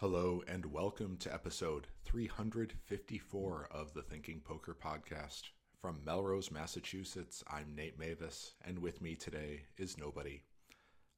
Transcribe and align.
Hello 0.00 0.44
and 0.46 0.64
welcome 0.66 1.16
to 1.16 1.34
episode 1.34 1.88
354 2.04 3.68
of 3.72 3.92
the 3.94 4.02
Thinking 4.02 4.40
Poker 4.44 4.76
Podcast. 4.80 5.48
From 5.82 5.98
Melrose, 6.06 6.52
Massachusetts, 6.52 7.42
I'm 7.50 7.74
Nate 7.74 7.98
Meyvis, 7.98 8.52
and 8.64 8.78
with 8.78 9.02
me 9.02 9.16
today 9.16 9.62
is 9.76 9.98
nobody. 9.98 10.42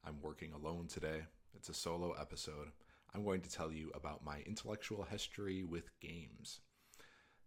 I'm 0.03 0.19
working 0.23 0.51
alone 0.53 0.87
today. 0.87 1.25
It's 1.53 1.69
a 1.69 1.75
solo 1.75 2.13
episode. 2.19 2.71
I'm 3.13 3.23
going 3.23 3.41
to 3.41 3.51
tell 3.51 3.71
you 3.71 3.91
about 3.93 4.25
my 4.25 4.39
intellectual 4.47 5.03
history 5.03 5.61
with 5.61 5.91
games. 5.99 6.61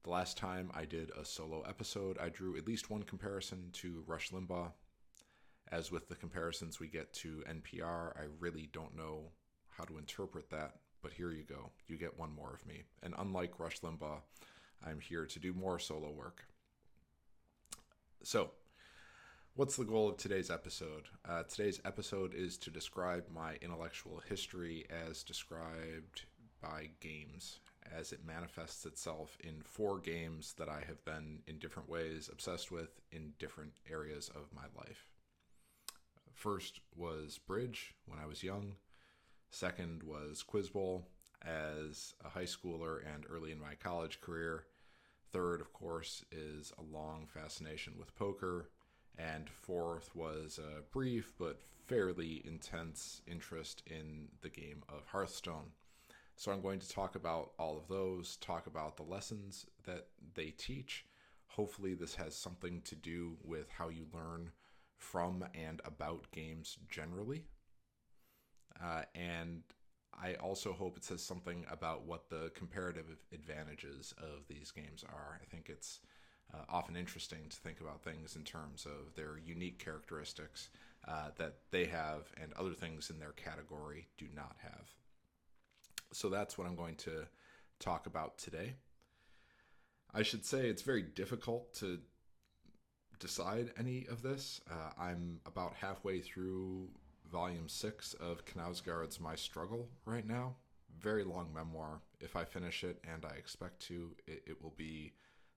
The 0.04 0.10
last 0.10 0.38
time 0.38 0.70
I 0.72 0.84
did 0.84 1.10
a 1.20 1.24
solo 1.24 1.62
episode, 1.62 2.16
I 2.20 2.28
drew 2.28 2.56
at 2.56 2.68
least 2.68 2.90
one 2.90 3.02
comparison 3.02 3.70
to 3.72 4.04
Rush 4.06 4.30
Limbaugh. 4.30 4.70
As 5.72 5.90
with 5.90 6.08
the 6.08 6.14
comparisons 6.14 6.78
we 6.78 6.86
get 6.86 7.12
to 7.14 7.42
NPR, 7.50 8.16
I 8.16 8.26
really 8.38 8.68
don't 8.72 8.96
know 8.96 9.32
how 9.68 9.82
to 9.82 9.98
interpret 9.98 10.48
that 10.50 10.76
but 11.04 11.12
here 11.12 11.30
you 11.30 11.44
go. 11.44 11.70
You 11.86 11.98
get 11.98 12.18
one 12.18 12.34
more 12.34 12.52
of 12.54 12.66
me. 12.66 12.82
And 13.02 13.14
unlike 13.18 13.60
Rush 13.60 13.80
Limbaugh, 13.82 14.22
I'm 14.84 14.98
here 14.98 15.26
to 15.26 15.38
do 15.38 15.52
more 15.52 15.78
solo 15.78 16.10
work. 16.10 16.46
So, 18.22 18.52
what's 19.54 19.76
the 19.76 19.84
goal 19.84 20.08
of 20.08 20.16
today's 20.16 20.50
episode? 20.50 21.04
Uh, 21.28 21.42
today's 21.42 21.78
episode 21.84 22.34
is 22.34 22.56
to 22.56 22.70
describe 22.70 23.24
my 23.28 23.56
intellectual 23.60 24.22
history 24.26 24.86
as 25.08 25.22
described 25.22 26.24
by 26.62 26.88
games, 27.00 27.58
as 27.94 28.12
it 28.12 28.24
manifests 28.26 28.86
itself 28.86 29.36
in 29.44 29.60
four 29.62 29.98
games 29.98 30.54
that 30.56 30.70
I 30.70 30.82
have 30.86 31.04
been, 31.04 31.40
in 31.46 31.58
different 31.58 31.90
ways, 31.90 32.30
obsessed 32.32 32.72
with 32.72 32.98
in 33.12 33.34
different 33.38 33.74
areas 33.92 34.30
of 34.34 34.54
my 34.54 34.64
life. 34.74 35.10
First 36.32 36.80
was 36.96 37.36
Bridge 37.36 37.94
when 38.06 38.18
I 38.18 38.24
was 38.24 38.42
young. 38.42 38.76
Second 39.54 40.02
was 40.02 40.42
Quiz 40.42 40.68
Bowl 40.68 41.06
as 41.40 42.14
a 42.24 42.28
high 42.28 42.42
schooler 42.42 42.98
and 43.14 43.24
early 43.30 43.52
in 43.52 43.60
my 43.60 43.76
college 43.76 44.20
career. 44.20 44.64
Third, 45.30 45.60
of 45.60 45.72
course, 45.72 46.24
is 46.32 46.72
a 46.76 46.82
long 46.82 47.28
fascination 47.32 47.92
with 47.96 48.16
poker. 48.16 48.70
And 49.16 49.48
fourth 49.48 50.10
was 50.12 50.58
a 50.58 50.82
brief 50.90 51.34
but 51.38 51.60
fairly 51.86 52.42
intense 52.44 53.22
interest 53.28 53.84
in 53.86 54.26
the 54.40 54.48
game 54.48 54.82
of 54.88 55.06
Hearthstone. 55.06 55.70
So 56.34 56.50
I'm 56.50 56.60
going 56.60 56.80
to 56.80 56.88
talk 56.88 57.14
about 57.14 57.52
all 57.56 57.78
of 57.78 57.86
those, 57.86 58.36
talk 58.38 58.66
about 58.66 58.96
the 58.96 59.04
lessons 59.04 59.66
that 59.86 60.08
they 60.34 60.50
teach. 60.50 61.04
Hopefully, 61.46 61.94
this 61.94 62.16
has 62.16 62.34
something 62.34 62.82
to 62.86 62.96
do 62.96 63.36
with 63.44 63.68
how 63.70 63.88
you 63.88 64.06
learn 64.12 64.50
from 64.96 65.44
and 65.54 65.80
about 65.84 66.26
games 66.32 66.76
generally. 66.90 67.44
Uh, 68.82 69.02
and 69.14 69.62
I 70.12 70.34
also 70.34 70.72
hope 70.72 70.96
it 70.96 71.04
says 71.04 71.22
something 71.22 71.64
about 71.70 72.06
what 72.06 72.28
the 72.28 72.50
comparative 72.54 73.06
advantages 73.32 74.14
of 74.18 74.46
these 74.48 74.70
games 74.70 75.04
are. 75.08 75.40
I 75.40 75.44
think 75.44 75.68
it's 75.68 76.00
uh, 76.52 76.64
often 76.68 76.96
interesting 76.96 77.48
to 77.48 77.56
think 77.56 77.80
about 77.80 78.02
things 78.02 78.36
in 78.36 78.42
terms 78.42 78.86
of 78.86 79.14
their 79.14 79.38
unique 79.44 79.82
characteristics 79.82 80.68
uh, 81.08 81.30
that 81.36 81.56
they 81.70 81.86
have 81.86 82.32
and 82.40 82.52
other 82.54 82.74
things 82.74 83.10
in 83.10 83.18
their 83.18 83.32
category 83.32 84.06
do 84.18 84.26
not 84.34 84.56
have. 84.62 84.90
So 86.12 86.28
that's 86.28 86.56
what 86.56 86.66
I'm 86.66 86.76
going 86.76 86.96
to 86.96 87.26
talk 87.80 88.06
about 88.06 88.38
today. 88.38 88.74
I 90.12 90.22
should 90.22 90.44
say 90.44 90.68
it's 90.68 90.82
very 90.82 91.02
difficult 91.02 91.74
to 91.74 91.98
decide 93.18 93.72
any 93.76 94.06
of 94.08 94.22
this. 94.22 94.60
Uh, 94.70 94.90
I'm 94.96 95.40
about 95.44 95.74
halfway 95.74 96.20
through 96.20 96.88
volume 97.34 97.68
six 97.68 98.14
of 98.14 98.44
Knausgaard's 98.44 99.18
My 99.18 99.34
Struggle 99.34 99.88
right 100.04 100.24
now. 100.24 100.54
Very 101.00 101.24
long 101.24 101.52
memoir. 101.52 102.00
If 102.20 102.36
I 102.36 102.44
finish 102.44 102.84
it, 102.84 103.02
and 103.12 103.24
I 103.24 103.34
expect 103.34 103.80
to, 103.88 104.12
it, 104.28 104.44
it 104.46 104.62
will 104.62 104.74
be 104.76 105.14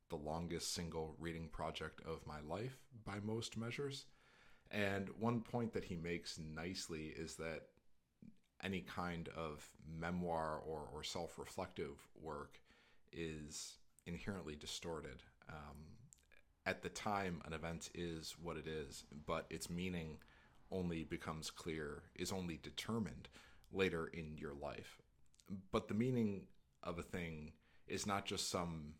the 0.09 0.16
longest 0.16 0.73
single 0.73 1.16
reading 1.20 1.48
project 1.50 2.02
of 2.03 2.25
my 2.25 2.39
life 2.50 2.80
by 3.05 3.20
most 3.23 3.58
measures. 3.58 4.05
And 4.71 5.10
one 5.20 5.42
point 5.42 5.71
that 5.73 5.83
he 5.83 5.95
makes 5.95 6.39
nicely 6.39 7.14
is 7.15 7.36
that 7.36 7.67
any 8.64 8.82
kind 8.82 9.30
of 9.38 9.70
memoir 9.99 10.59
or, 10.65 10.89
or 10.92 11.04
self 11.04 11.38
reflective 11.38 12.08
work 12.20 12.59
is 13.11 13.76
inherently 14.08 14.55
distorted. 14.55 15.21
Um, 15.48 15.77
at 16.65 16.82
the 16.82 16.89
time, 16.89 17.44
an 17.45 17.54
event 17.54 17.92
is 17.94 18.33
what 18.42 18.58
it 18.58 18.65
is, 18.65 19.04
but 19.27 19.45
its 19.52 19.70
meaning 19.70 20.17
only 20.72 21.04
becomes 21.04 21.50
clear, 21.50 22.04
is 22.16 22.32
only 22.32 22.60
determined 22.61 23.30
later 23.72 24.08
in 24.08 24.38
your 24.38 24.54
life. 24.54 25.02
But 25.72 25.88
the 25.88 25.94
meaning 25.94 26.48
of 26.83 27.00
a 27.00 27.04
thing 27.04 27.54
is 27.88 28.05
not 28.05 28.26
just 28.26 28.50
some 28.50 28.94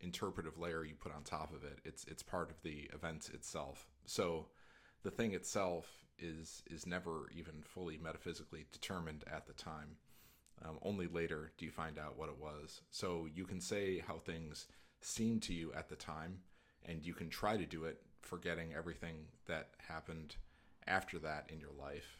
interpretive 0.00 0.58
layer 0.58 0.84
you 0.84 0.94
put 0.94 1.14
on 1.14 1.22
top 1.22 1.54
of 1.54 1.64
it. 1.64 1.80
It's 1.84 2.04
it's 2.04 2.22
part 2.22 2.50
of 2.50 2.62
the 2.62 2.90
event 2.92 3.30
itself. 3.32 3.86
So 4.06 4.46
the 5.02 5.10
thing 5.10 5.34
itself 5.34 5.86
is 6.18 6.62
is 6.70 6.86
never 6.86 7.30
even 7.34 7.62
fully 7.62 7.98
metaphysically 7.98 8.66
determined 8.72 9.24
at 9.32 9.46
the 9.46 9.52
time. 9.52 9.96
Um, 10.64 10.78
only 10.82 11.06
later 11.06 11.52
do 11.58 11.64
you 11.64 11.72
find 11.72 11.98
out 11.98 12.16
what 12.16 12.28
it 12.28 12.38
was. 12.38 12.82
So 12.90 13.26
you 13.32 13.44
can 13.44 13.60
say 13.60 14.02
how 14.06 14.18
things 14.18 14.66
seem 15.00 15.40
to 15.40 15.52
you 15.52 15.72
at 15.72 15.88
the 15.88 15.96
time, 15.96 16.38
and 16.84 17.04
you 17.04 17.12
can 17.12 17.28
try 17.28 17.56
to 17.56 17.66
do 17.66 17.84
it, 17.84 18.00
forgetting 18.22 18.72
everything 18.72 19.26
that 19.46 19.70
happened 19.78 20.36
after 20.86 21.18
that 21.20 21.46
in 21.48 21.60
your 21.60 21.72
life. 21.78 22.18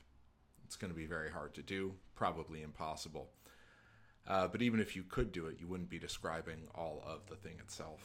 It's 0.64 0.76
going 0.76 0.92
to 0.92 0.97
be 0.97 1.06
very 1.06 1.30
hard 1.30 1.54
to 1.54 1.62
do, 1.62 1.94
probably 2.14 2.62
impossible. 2.62 3.30
Uh, 4.26 4.48
but 4.48 4.62
even 4.62 4.80
if 4.80 4.97
you 4.97 5.02
could 5.02 5.32
do 5.32 5.47
it, 5.47 5.56
you 5.60 5.69
wouldn't 5.69 5.91
be 5.91 5.98
describing 5.98 6.69
all 6.74 7.03
of 7.06 7.26
the 7.28 7.36
thing 7.36 7.58
itself. 7.60 8.00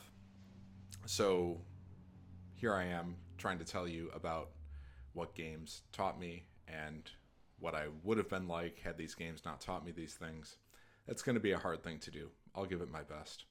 So 1.05 1.61
here 2.55 2.73
I 2.73 2.85
am 2.85 3.15
trying 3.37 3.59
to 3.59 3.65
tell 3.65 3.87
you 3.87 4.11
about 4.13 4.49
what 5.13 5.33
games 5.35 5.83
taught 5.93 6.19
me 6.19 6.43
and 6.67 7.09
what 7.59 7.75
I 7.75 7.85
would 8.03 8.17
have 8.17 8.29
been 8.29 8.47
like 8.47 8.79
had 8.79 8.97
these 8.97 9.15
games 9.15 9.41
not 9.45 9.61
taught 9.61 9.85
me 9.85 9.91
these 9.91 10.13
things. 10.13 10.57
That's 11.07 11.21
going 11.21 11.35
to 11.35 11.41
be 11.41 11.51
a 11.51 11.57
hard 11.57 11.83
thing 11.83 11.99
to 11.99 12.11
do. 12.11 12.29
I'll 12.53 12.65
give 12.65 12.81
it 12.81 12.91
my 12.91 13.03
best. 13.03 13.45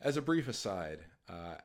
As 0.00 0.16
a 0.16 0.22
brief 0.22 0.48
aside, 0.48 1.00
uh, 1.28 1.56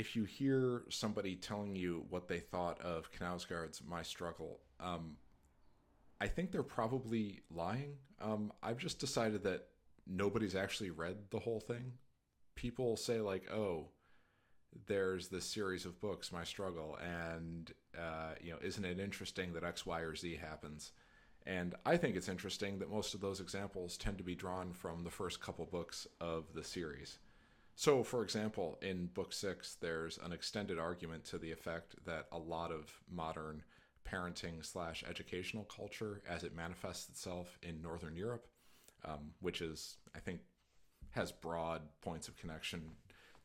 if 0.00 0.16
you 0.16 0.24
hear 0.24 0.84
somebody 0.88 1.36
telling 1.36 1.76
you 1.76 2.06
what 2.08 2.26
they 2.26 2.38
thought 2.38 2.80
of 2.80 3.10
Knausgaard's 3.12 3.82
My 3.86 4.02
Struggle, 4.02 4.58
um, 4.80 5.18
I 6.22 6.26
think 6.26 6.50
they're 6.50 6.62
probably 6.62 7.42
lying. 7.50 7.96
Um, 8.18 8.50
I've 8.62 8.78
just 8.78 8.98
decided 8.98 9.42
that 9.42 9.66
nobody's 10.06 10.56
actually 10.56 10.88
read 10.88 11.18
the 11.28 11.38
whole 11.38 11.60
thing. 11.60 11.92
People 12.54 12.96
say, 12.96 13.20
like, 13.20 13.52
oh, 13.52 13.88
there's 14.86 15.28
this 15.28 15.44
series 15.44 15.84
of 15.84 16.00
books, 16.00 16.32
My 16.32 16.44
Struggle, 16.44 16.96
and, 17.02 17.70
uh, 17.94 18.36
you 18.40 18.52
know, 18.52 18.58
isn't 18.62 18.84
it 18.86 18.98
interesting 18.98 19.52
that 19.52 19.64
X, 19.64 19.84
Y, 19.84 20.00
or 20.00 20.16
Z 20.16 20.36
happens? 20.36 20.92
And 21.44 21.74
I 21.84 21.98
think 21.98 22.16
it's 22.16 22.28
interesting 22.30 22.78
that 22.78 22.90
most 22.90 23.12
of 23.12 23.20
those 23.20 23.40
examples 23.40 23.98
tend 23.98 24.16
to 24.16 24.24
be 24.24 24.34
drawn 24.34 24.72
from 24.72 25.04
the 25.04 25.10
first 25.10 25.42
couple 25.42 25.66
books 25.66 26.06
of 26.22 26.54
the 26.54 26.64
series. 26.64 27.18
So, 27.80 28.04
for 28.04 28.22
example, 28.22 28.78
in 28.82 29.06
book 29.06 29.32
six, 29.32 29.74
there's 29.80 30.18
an 30.18 30.34
extended 30.34 30.78
argument 30.78 31.24
to 31.24 31.38
the 31.38 31.50
effect 31.50 31.94
that 32.04 32.26
a 32.30 32.36
lot 32.36 32.70
of 32.72 32.92
modern 33.10 33.62
parenting 34.06 34.62
slash 34.62 35.02
educational 35.08 35.64
culture, 35.64 36.20
as 36.28 36.44
it 36.44 36.54
manifests 36.54 37.08
itself 37.08 37.58
in 37.62 37.80
Northern 37.80 38.16
Europe, 38.16 38.46
um, 39.06 39.30
which 39.40 39.62
is, 39.62 39.96
I 40.14 40.18
think, 40.18 40.40
has 41.12 41.32
broad 41.32 41.80
points 42.02 42.28
of 42.28 42.36
connection 42.36 42.82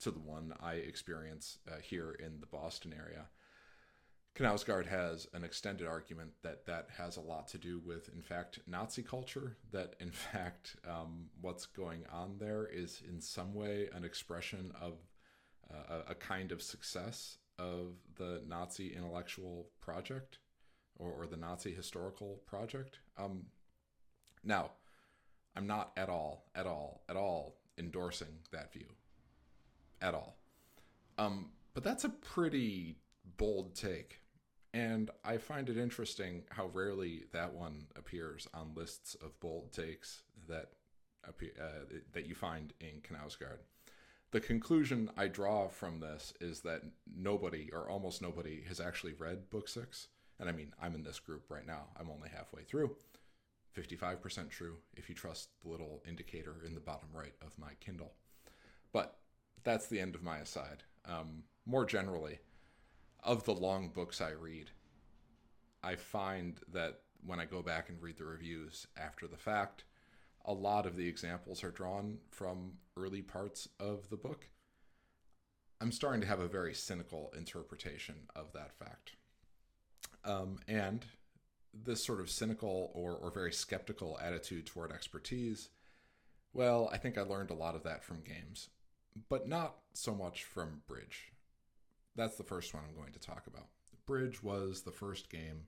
to 0.02 0.12
the 0.12 0.20
one 0.20 0.54
I 0.62 0.74
experience 0.74 1.60
uh, 1.72 1.78
here 1.82 2.12
in 2.12 2.42
the 2.42 2.48
Boston 2.48 2.94
area, 2.94 3.28
Knausgaard 4.38 4.88
has 4.88 5.28
an 5.34 5.46
extended 5.46 5.88
argument 5.88 6.32
that 6.44 6.66
that 6.66 6.90
has 6.98 7.16
a 7.16 7.22
lot 7.22 7.48
to 7.50 7.58
do 7.58 7.80
with, 7.86 8.10
in 8.14 8.22
fact, 8.22 8.60
Nazi 8.68 9.02
culture. 9.02 9.56
That, 9.72 9.96
in 10.02 10.12
fact, 10.12 10.76
um, 10.88 11.28
what's 11.40 11.66
going 11.66 12.04
on 12.12 12.36
there 12.38 12.68
is 12.72 13.02
in 13.08 13.22
some 13.22 13.54
way 13.54 13.88
an 13.94 14.04
expression 14.04 14.74
of 14.82 14.96
uh, 15.72 16.02
a, 16.10 16.16
kind 16.16 16.52
of 16.52 16.62
success 16.62 17.38
of 17.58 17.96
the 18.18 18.42
Nazi 18.46 18.94
intellectual 18.94 19.68
project 19.80 20.40
or, 20.98 21.12
or 21.12 21.28
the 21.28 21.38
Nazi 21.38 21.74
historical 21.74 22.42
project. 22.46 23.00
Um, 23.18 23.46
now, 24.44 24.72
I'm 25.56 25.66
not 25.66 25.92
at 25.96 26.10
all, 26.10 26.46
at 26.54 26.68
all, 26.68 27.04
at 27.08 27.16
all 27.16 27.56
endorsing 27.78 28.40
that 28.52 28.74
view. 28.74 28.88
At 30.02 30.14
all. 30.14 30.38
Um, 31.18 31.52
but 31.74 31.84
that's 31.84 32.04
a 32.04 32.10
pretty 32.10 32.98
bold 33.38 33.74
take 33.76 34.20
and 34.76 35.10
I 35.24 35.38
find 35.38 35.70
it 35.70 35.78
interesting 35.78 36.44
how 36.50 36.68
rarely 36.68 37.24
that 37.32 37.54
one 37.54 37.86
appears 37.96 38.46
on 38.54 38.74
lists 38.76 39.16
of 39.24 39.40
bold 39.40 39.72
takes 39.72 40.24
that 40.50 40.72
appear, 41.26 41.52
uh, 41.58 41.96
that 42.12 42.26
you 42.26 42.36
find 42.36 42.74
in 42.82 43.00
Knausgaard. 43.02 43.60
The 44.32 44.42
conclusion 44.42 45.10
I 45.16 45.30
draw 45.30 45.70
from 45.70 46.02
this 46.02 46.34
is 46.42 46.60
that 46.62 46.82
nobody, 47.08 47.70
or 47.72 47.90
almost 47.90 48.22
nobody, 48.22 48.64
has 48.68 48.82
actually 48.82 49.14
read 49.14 49.50
Book 49.50 49.70
Six. 49.70 50.10
And 50.42 50.50
I 50.50 50.52
mean, 50.52 50.74
I'm 50.82 50.94
in 50.94 51.04
this 51.04 51.22
group 51.22 51.46
right 51.48 51.66
now. 51.66 51.86
I'm 51.98 52.12
only 52.12 52.28
halfway 52.28 52.64
through. 52.64 52.98
55% 53.78 54.50
true 54.50 54.76
if 54.98 55.08
you 55.08 55.16
trust 55.16 55.52
the 55.62 55.70
little 55.70 56.04
indicator 56.06 56.56
in 56.66 56.74
the 56.74 56.82
bottom 56.82 57.08
right 57.14 57.34
of 57.42 57.58
my 57.58 57.72
Kindle. 57.80 58.12
But 58.92 59.20
that's 59.64 59.88
the 59.88 60.02
end 60.02 60.16
of 60.16 60.24
my 60.24 60.40
aside. 60.40 60.84
Um, 61.06 61.44
more 61.66 61.86
generally, 61.86 62.40
of 63.26 63.44
the 63.44 63.54
long 63.54 63.90
books 63.90 64.22
I 64.22 64.32
read, 64.32 64.70
I 65.84 65.96
find 65.96 66.60
that 66.72 67.02
when 67.26 67.40
I 67.40 67.46
go 67.46 67.62
back 67.62 67.90
and 67.90 68.02
read 68.02 68.18
the 68.18 68.26
reviews 68.26 68.88
after 68.96 69.28
the 69.28 69.38
fact, 69.38 69.84
a 70.46 70.54
lot 70.54 70.86
of 70.86 70.96
the 70.96 71.08
examples 71.08 71.64
are 71.64 71.72
drawn 71.72 72.20
from 72.30 72.74
early 72.96 73.24
parts 73.24 73.68
of 73.80 74.10
the 74.10 74.16
book. 74.16 74.48
I'm 75.82 75.92
starting 75.92 76.22
to 76.22 76.28
have 76.28 76.40
a 76.40 76.48
very 76.48 76.74
cynical 76.74 77.34
interpretation 77.36 78.16
of 78.36 78.54
that 78.54 78.72
fact. 78.74 79.14
Um, 80.24 80.60
and 80.68 81.06
this 81.74 82.04
sort 82.04 82.20
of 82.20 82.30
cynical 82.30 82.92
or, 82.94 83.14
or 83.14 83.32
very 83.32 83.52
skeptical 83.52 84.18
attitude 84.22 84.68
toward 84.68 84.92
expertise, 84.92 85.70
well, 86.54 86.90
I 86.94 86.98
think 86.98 87.18
I 87.18 87.22
learned 87.22 87.50
a 87.50 87.56
lot 87.56 87.76
of 87.76 87.84
that 87.84 88.04
from 88.04 88.22
games, 88.22 88.70
but 89.30 89.48
not 89.48 89.76
so 89.94 90.14
much 90.14 90.44
from 90.44 90.84
Bridge. 90.88 91.32
That's 92.16 92.38
the 92.38 92.44
first 92.44 92.74
one 92.74 92.84
I'm 92.88 92.96
going 92.96 93.14
to 93.14 93.20
talk 93.20 93.48
about. 93.48 93.68
Bridge 94.06 94.42
was 94.42 94.82
the 94.82 94.92
first 94.92 95.30
game 95.30 95.64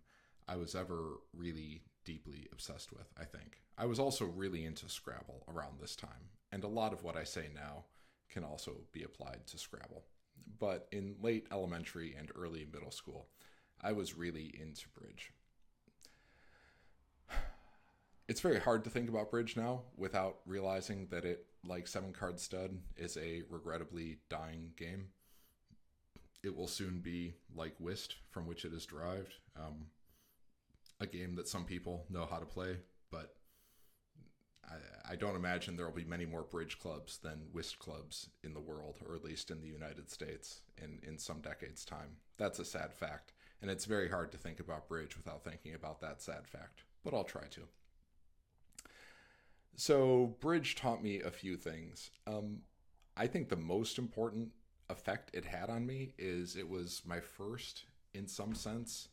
I 0.48 0.56
was 0.56 0.76
ever 0.76 1.20
really 1.36 1.82
deeply 2.06 2.48
obsessed 2.54 2.94
with, 2.94 3.12
I 3.20 3.26
think. 3.26 3.62
I 3.78 3.86
was 3.86 4.00
also 4.00 4.26
really 4.26 4.64
into 4.64 4.88
Scrabble 4.88 5.44
around 5.50 5.80
this 5.80 5.96
time, 5.96 6.32
and 6.52 6.64
a 6.64 6.70
lot 6.70 6.94
of 6.94 7.04
what 7.04 7.18
I 7.18 7.24
say 7.24 7.48
now 7.54 7.86
can 8.30 8.44
also 8.44 8.78
be 8.94 9.04
applied 9.04 9.46
to 9.48 9.58
Scrabble. 9.58 10.06
But 10.60 10.88
in 10.92 11.16
late 11.22 11.48
elementary 11.52 12.16
and 12.18 12.32
early 12.36 12.66
middle 12.72 12.92
school, 12.92 13.28
I 13.82 13.92
was 13.92 14.18
really 14.18 14.56
into 14.60 14.88
Bridge. 14.90 15.32
It's 18.30 18.42
very 18.42 18.60
hard 18.60 18.84
to 18.84 18.90
think 18.90 19.08
about 19.08 19.32
Bridge 19.32 19.56
now 19.56 19.84
without 19.96 20.40
realizing 20.46 21.08
that 21.12 21.24
it, 21.24 21.46
like 21.66 21.88
Seven 21.88 22.12
Card 22.12 22.42
Stud, 22.42 22.78
is 22.98 23.16
a 23.16 23.44
regrettably 23.50 24.18
dying 24.28 24.72
game. 24.76 25.12
It 26.48 26.56
will 26.56 26.68
soon 26.68 27.00
be 27.00 27.34
like 27.54 27.76
Whist, 27.78 28.16
from 28.30 28.48
which 28.48 28.64
it 28.64 28.72
is 28.72 28.86
derived. 28.86 29.34
Um, 29.58 29.88
a 31.02 31.06
game 31.06 31.36
that 31.36 31.50
some 31.50 31.66
people 31.66 32.06
know 32.10 32.26
how 32.26 32.38
to 32.38 32.46
play, 32.46 32.78
but 33.12 33.36
I, 34.66 35.12
I 35.12 35.16
don't 35.18 35.36
imagine 35.36 35.76
there 35.76 35.86
will 35.86 35.94
be 35.94 36.06
many 36.06 36.26
more 36.26 36.44
bridge 36.44 36.80
clubs 36.80 37.18
than 37.18 37.50
whist 37.52 37.80
clubs 37.80 38.30
in 38.46 38.54
the 38.54 38.62
world, 38.62 38.96
or 39.06 39.14
at 39.14 39.26
least 39.26 39.52
in 39.52 39.60
the 39.60 39.68
United 39.68 40.10
States 40.10 40.62
in, 40.82 41.00
in 41.06 41.18
some 41.18 41.42
decades' 41.42 41.84
time. 41.84 42.16
That's 42.38 42.60
a 42.60 42.66
sad 42.66 42.94
fact. 42.94 43.34
And 43.62 43.70
it's 43.70 43.84
very 43.84 44.10
hard 44.10 44.32
to 44.32 44.38
think 44.38 44.62
about 44.62 44.88
bridge 44.88 45.18
without 45.18 45.44
thinking 45.44 45.76
about 45.76 46.00
that 46.00 46.22
sad 46.22 46.48
fact, 46.48 46.84
but 47.04 47.14
I'll 47.14 47.26
try 47.26 47.48
to. 47.52 47.62
So, 49.76 50.38
bridge 50.40 50.76
taught 50.76 51.04
me 51.04 51.20
a 51.20 51.30
few 51.30 51.58
things. 51.58 52.10
Um, 52.26 52.60
I 53.18 53.28
think 53.28 53.50
the 53.50 53.58
most 53.58 53.98
important 53.98 54.52
effect 54.90 55.32
it 55.34 55.46
had 55.46 55.70
on 55.70 55.86
me 55.86 56.14
is 56.18 56.56
it 56.56 56.70
was 56.70 57.02
my 57.06 57.20
first, 57.20 57.84
in 58.14 58.28
some 58.28 58.56
sense, 58.56 59.10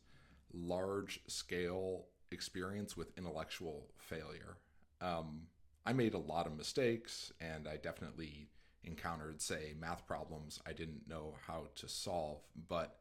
large 0.53 1.21
scale 1.27 2.05
experience 2.31 2.95
with 2.95 3.17
intellectual 3.17 3.87
failure. 3.97 4.57
Um, 5.01 5.43
I 5.85 5.93
made 5.93 6.13
a 6.13 6.19
lot 6.19 6.47
of 6.47 6.57
mistakes, 6.57 7.31
and 7.39 7.67
I 7.67 7.77
definitely 7.77 8.47
encountered, 8.83 9.41
say, 9.41 9.73
math 9.79 10.07
problems 10.07 10.59
I 10.65 10.73
didn't 10.73 11.07
know 11.07 11.35
how 11.45 11.67
to 11.75 11.87
solve. 11.87 12.41
But 12.67 12.99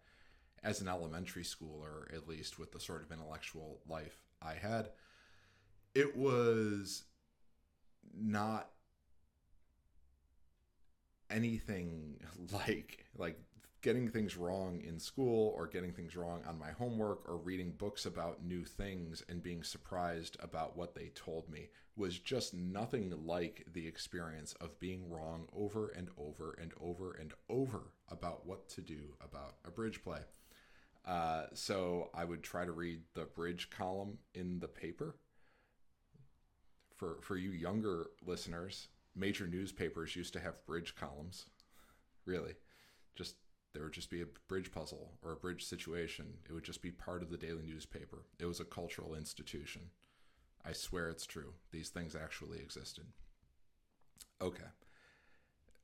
as 0.63 0.81
an 0.81 0.89
elementary 0.89 1.45
schooler, 1.45 2.13
at 2.15 2.29
least 2.29 2.59
with 2.59 2.73
the 2.73 2.81
sort 2.81 3.03
of 3.03 3.13
intellectual 3.13 3.81
life 3.89 4.19
I 4.43 4.55
had, 4.55 4.91
it 5.95 6.17
was 6.17 7.05
not 8.17 8.71
anything 11.31 12.21
like 12.53 13.07
like 13.17 13.39
getting 13.83 14.09
things 14.09 14.35
wrong 14.35 14.81
in 14.83 14.99
school 14.99 15.53
or 15.55 15.67
getting 15.67 15.93
things 15.93 16.17
wrong 16.17 16.43
on 16.49 16.59
my 16.59 16.71
homework 16.71 17.29
or 17.29 17.37
reading 17.37 17.71
books 17.73 18.07
about 18.07 18.43
new 18.43 18.65
things 18.65 19.23
and 19.29 19.43
being 19.43 19.63
surprised 19.63 20.39
about 20.41 20.75
what 20.75 20.95
they 20.95 21.11
told 21.15 21.51
me 21.51 21.69
was 21.95 22.19
just 22.19 22.55
nothing 22.55 23.13
like 23.27 23.67
the 23.75 23.87
experience 23.87 24.55
of 24.55 24.81
being 24.81 25.11
wrong 25.11 25.47
over 25.55 25.89
and 25.91 26.09
over 26.17 26.57
and 26.61 26.73
over 26.81 27.13
and 27.13 27.35
over 27.51 27.93
about 28.09 28.47
what 28.47 28.69
to 28.71 28.81
do 28.81 29.15
about 29.23 29.57
a 29.67 29.71
bridge 29.71 30.03
play. 30.03 30.21
Uh, 31.05 31.45
so 31.53 32.09
I 32.15 32.25
would 32.25 32.43
try 32.43 32.65
to 32.65 32.73
read 32.73 33.03
the 33.15 33.27
bridge 33.27 33.69
column 33.69 34.19
in 34.35 34.59
the 34.61 34.69
paper. 34.69 35.17
For 36.97 37.19
for 37.21 37.37
you 37.37 37.51
younger 37.51 38.07
listeners, 38.25 38.89
major 39.17 39.47
newspapers 39.47 40.17
used 40.17 40.33
to 40.35 40.41
have 40.41 40.65
bridge 40.67 40.95
columns. 40.95 41.47
Really, 42.27 42.55
just 43.15 43.37
there 43.73 43.83
would 43.83 43.93
just 43.93 44.11
be 44.11 44.23
a 44.23 44.27
bridge 44.49 44.73
puzzle 44.73 45.13
or 45.23 45.33
a 45.33 45.37
bridge 45.37 45.65
situation. 45.65 46.27
It 46.49 46.53
would 46.53 46.65
just 46.65 46.81
be 46.81 46.91
part 46.91 47.23
of 47.23 47.31
the 47.31 47.37
daily 47.37 47.67
newspaper. 47.67 48.25
It 48.39 48.47
was 48.47 48.61
a 48.61 48.65
cultural 48.65 49.15
institution. 49.15 49.83
I 50.65 50.73
swear 50.73 51.09
it's 51.09 51.27
true. 51.27 51.53
These 51.73 51.91
things 51.91 52.17
actually 52.17 52.59
existed. 52.59 53.05
Okay. 54.41 54.65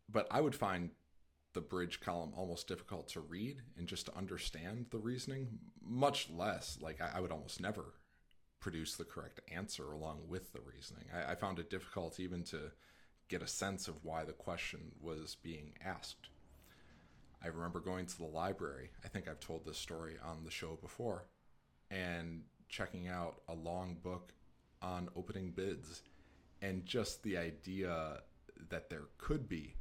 But 0.09 0.27
I 0.31 0.41
would 0.41 0.55
find 0.55 0.91
the 1.53 1.61
bridge 1.61 2.01
column 2.01 2.33
almost 2.37 2.69
difficult 2.69 3.09
to 3.09 3.21
read 3.21 3.63
and 3.77 3.89
just 3.89 4.07
to 4.07 4.17
understand 4.17 4.87
the 4.91 4.99
reasoning, 4.99 5.59
much 5.83 6.31
less, 6.31 6.79
like, 6.81 7.01
I, 7.01 7.21
would 7.21 7.33
almost 7.33 7.61
never 7.61 7.95
produce 8.61 8.95
the 8.95 9.05
correct 9.05 9.41
answer 9.53 9.91
along 9.91 10.21
with 10.29 10.53
the 10.53 10.61
reasoning. 10.61 11.07
I, 11.13 11.33
I 11.33 11.35
found 11.35 11.59
it 11.59 11.71
difficult 11.71 12.21
even 12.21 12.45
to 12.45 12.71
get 13.31 13.43
a 13.43 13.47
sense 13.47 13.89
of 13.89 14.05
why 14.05 14.25
the 14.25 14.33
question 14.33 14.91
was 15.01 15.37
being 15.43 15.73
asked. 15.83 16.29
I 17.43 17.47
remember 17.47 17.81
going 17.81 18.05
to 18.05 18.19
the 18.19 18.25
library. 18.25 18.91
I 19.05 19.09
think 19.09 19.29
I've 19.29 19.41
told 19.41 19.65
this 19.65 19.79
story 19.79 20.17
on 20.23 20.45
the 20.45 20.51
show 20.51 20.77
before, 20.83 21.25
and 21.91 22.43
checking 22.69 23.09
out 23.09 23.41
a 23.49 23.55
long 23.55 23.97
book 24.03 24.35
on 24.83 25.09
opening 25.17 25.53
bids, 25.53 26.03
and 26.61 26.85
just 26.85 27.23
the 27.23 27.39
idea 27.39 28.19
that 28.69 28.91
there 28.91 29.05
could 29.17 29.49
be 29.49 29.75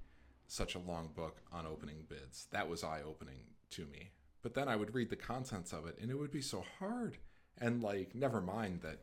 such 0.47 0.75
a 0.75 0.79
long 0.79 1.09
book 1.15 1.41
on 1.51 1.65
opening 1.65 2.05
bids. 2.07 2.47
That 2.51 2.69
was 2.69 2.83
eye 2.83 3.01
opening 3.05 3.41
to 3.71 3.85
me. 3.87 4.11
But 4.41 4.53
then 4.53 4.69
I 4.69 4.75
would 4.75 4.95
read 4.95 5.09
the 5.09 5.15
contents 5.15 5.73
of 5.73 5.85
it, 5.85 5.97
and 5.99 6.09
it 6.09 6.17
would 6.17 6.31
be 6.31 6.41
so 6.41 6.63
hard. 6.79 7.17
And, 7.57 7.83
like, 7.83 8.15
never 8.15 8.39
mind 8.39 8.81
that 8.83 8.99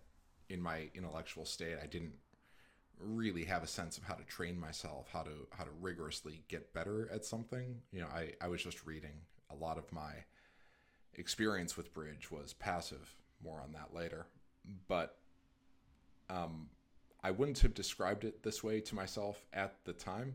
in 0.49 0.63
my 0.63 0.89
intellectual 0.95 1.45
state, 1.45 1.77
I 1.83 1.87
didn't 1.87 2.15
really 3.01 3.45
have 3.45 3.63
a 3.63 3.67
sense 3.67 3.99
of 3.99 4.05
how 4.05 4.15
to 4.15 4.25
train 4.25 4.59
myself, 4.59 5.09
how 5.13 5.23
to 5.23 5.47
how 5.51 5.65
to 5.65 5.71
rigorously 5.81 6.43
get 6.49 6.73
better 6.73 7.11
at 7.13 7.25
something. 7.25 7.77
You 7.93 8.01
know, 8.01 8.09
I, 8.09 8.33
I 8.41 8.49
was 8.49 8.63
just 8.63 8.87
reading. 8.87 9.21
A 9.51 9.55
lot 9.55 9.79
of 9.79 9.93
my 9.93 10.13
experience 11.15 11.77
with 11.77 11.93
bridge 11.93 12.31
was 12.31 12.53
passive. 12.55 13.15
More 13.43 13.61
on 13.61 13.73
that 13.73 13.95
later. 13.95 14.27
But 14.89 15.19
um, 16.31 16.69
I 17.23 17.31
wouldn't 17.31 17.59
have 17.61 17.75
described 17.75 18.25
it 18.25 18.43
this 18.43 18.65
way 18.65 18.81
to 18.81 18.95
myself 18.95 19.45
at 19.53 19.77
the 19.85 19.93
time. 19.93 20.35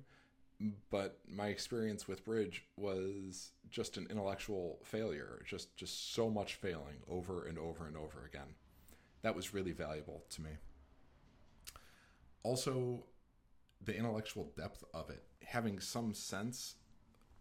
But 0.91 1.18
my 1.27 1.48
experience 1.48 2.08
with 2.08 2.24
bridge 2.24 2.63
was 2.77 3.53
just 3.72 3.98
an 3.98 4.06
intellectual 4.12 4.77
failure, 4.84 5.41
just 5.46 5.75
just 5.75 6.13
so 6.13 6.30
much 6.30 6.56
failing 6.56 6.98
over 7.10 7.46
and 7.46 7.58
over 7.58 7.88
and 7.88 7.98
over 7.98 8.24
again. 8.25 8.56
That 9.24 9.36
was 9.36 9.53
really 9.53 9.72
valuable 9.72 10.24
to 10.30 10.41
me 10.41 10.51
also 12.44 13.04
the 13.84 13.96
intellectual 13.96 14.52
depth 14.56 14.84
of 14.94 15.10
it, 15.10 15.24
having 15.44 15.80
some 15.80 16.14
sense 16.14 16.76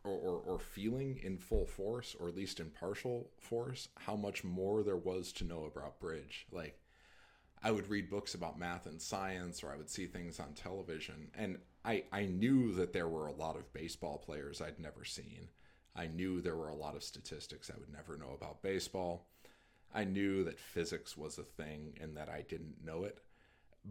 or, 0.03 0.13
or, 0.13 0.41
or, 0.47 0.59
feeling 0.59 1.21
in 1.23 1.37
full 1.37 1.67
force, 1.67 2.17
or 2.19 2.29
at 2.29 2.35
least 2.35 2.59
in 2.59 2.71
partial 2.71 3.29
force, 3.39 3.89
how 3.99 4.17
much 4.17 4.43
more 4.43 4.83
there 4.83 4.97
was 4.97 5.31
to 5.31 5.45
know 5.45 5.65
about 5.65 6.01
bridge. 6.01 6.47
Like, 6.51 6.81
I 7.63 7.71
would 7.71 7.91
read 7.91 8.09
books 8.09 8.33
about 8.33 8.59
math 8.59 8.87
and 8.87 9.01
science, 9.01 9.63
or 9.63 9.71
I 9.71 9.77
would 9.77 9.91
see 9.91 10.07
things 10.07 10.41
on 10.41 10.55
television, 10.55 11.31
and 11.35 11.59
I, 11.85 12.05
I 12.11 12.25
knew 12.25 12.73
that 12.77 12.95
there 12.95 13.09
were 13.09 13.27
a 13.27 13.33
lot 13.33 13.57
of 13.57 13.73
baseball 13.75 14.17
players 14.17 14.63
I'd 14.63 14.81
never 14.81 15.05
seen. 15.05 15.49
I 15.95 16.07
knew 16.07 16.41
there 16.41 16.57
were 16.57 16.69
a 16.69 16.75
lot 16.75 16.97
of 16.97 17.03
statistics 17.03 17.71
I 17.71 17.79
would 17.79 17.93
never 17.93 18.17
know 18.17 18.33
about 18.35 18.63
baseball. 18.63 19.27
I 19.93 20.05
knew 20.05 20.45
that 20.45 20.59
physics 20.59 21.15
was 21.15 21.37
a 21.37 21.43
thing 21.43 21.99
and 22.01 22.17
that 22.17 22.31
I 22.31 22.43
didn't 22.49 22.83
know 22.83 23.05
it 23.05 23.19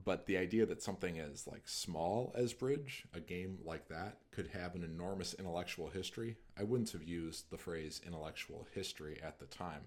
but 0.05 0.27
the 0.27 0.37
idea 0.37 0.65
that 0.65 0.81
something 0.81 1.19
as 1.19 1.47
like 1.47 1.67
small 1.67 2.33
as 2.37 2.53
bridge 2.53 3.05
a 3.13 3.19
game 3.19 3.57
like 3.63 3.87
that 3.87 4.17
could 4.31 4.47
have 4.47 4.75
an 4.75 4.83
enormous 4.83 5.33
intellectual 5.33 5.89
history 5.89 6.37
i 6.57 6.63
wouldn't 6.63 6.91
have 6.91 7.03
used 7.03 7.49
the 7.49 7.57
phrase 7.57 8.01
intellectual 8.05 8.67
history 8.73 9.19
at 9.23 9.39
the 9.39 9.45
time. 9.45 9.81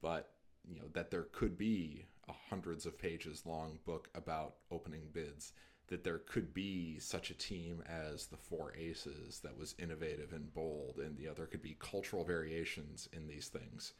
But 0.00 0.30
you 0.68 0.76
know 0.76 0.88
that 0.92 1.10
there 1.10 1.28
could 1.32 1.56
be 1.56 2.06
a 2.28 2.32
hundreds 2.50 2.86
of 2.86 2.98
pages 2.98 3.46
long 3.46 3.78
book 3.84 4.08
about 4.14 4.56
opening 4.70 5.08
bids 5.12 5.52
that 5.88 6.02
there 6.02 6.18
could 6.18 6.52
be 6.52 6.98
such 6.98 7.30
a 7.30 7.38
team 7.38 7.82
as 7.88 8.26
the 8.26 8.36
four 8.36 8.72
aces 8.76 9.38
that 9.44 9.56
was 9.56 9.76
innovative 9.78 10.32
and 10.32 10.52
bold 10.52 10.98
and 10.98 11.18
you 11.18 11.28
know 11.28 11.34
there 11.34 11.46
could 11.46 11.62
be 11.62 11.76
cultural 11.78 12.24
variations 12.24 13.08
in 13.12 13.26
these 13.26 13.48
things. 13.48 13.92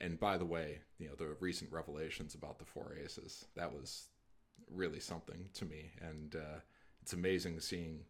And 0.00 0.20
by 0.20 0.38
the 0.38 0.44
way, 0.44 0.80
you 0.98 1.08
know, 1.08 1.14
the 1.16 1.34
recent 1.40 1.72
revelations 1.72 2.34
about 2.36 2.60
the 2.60 2.64
four 2.64 2.94
aces, 3.02 3.46
that 3.56 3.72
was 3.72 4.10
really 4.74 5.00
something 5.00 5.48
to 5.54 5.64
me. 5.64 5.90
And 6.00 6.36
uh, 6.36 6.60
it's 7.02 7.12
amazing 7.12 7.60
seeing, 7.60 8.00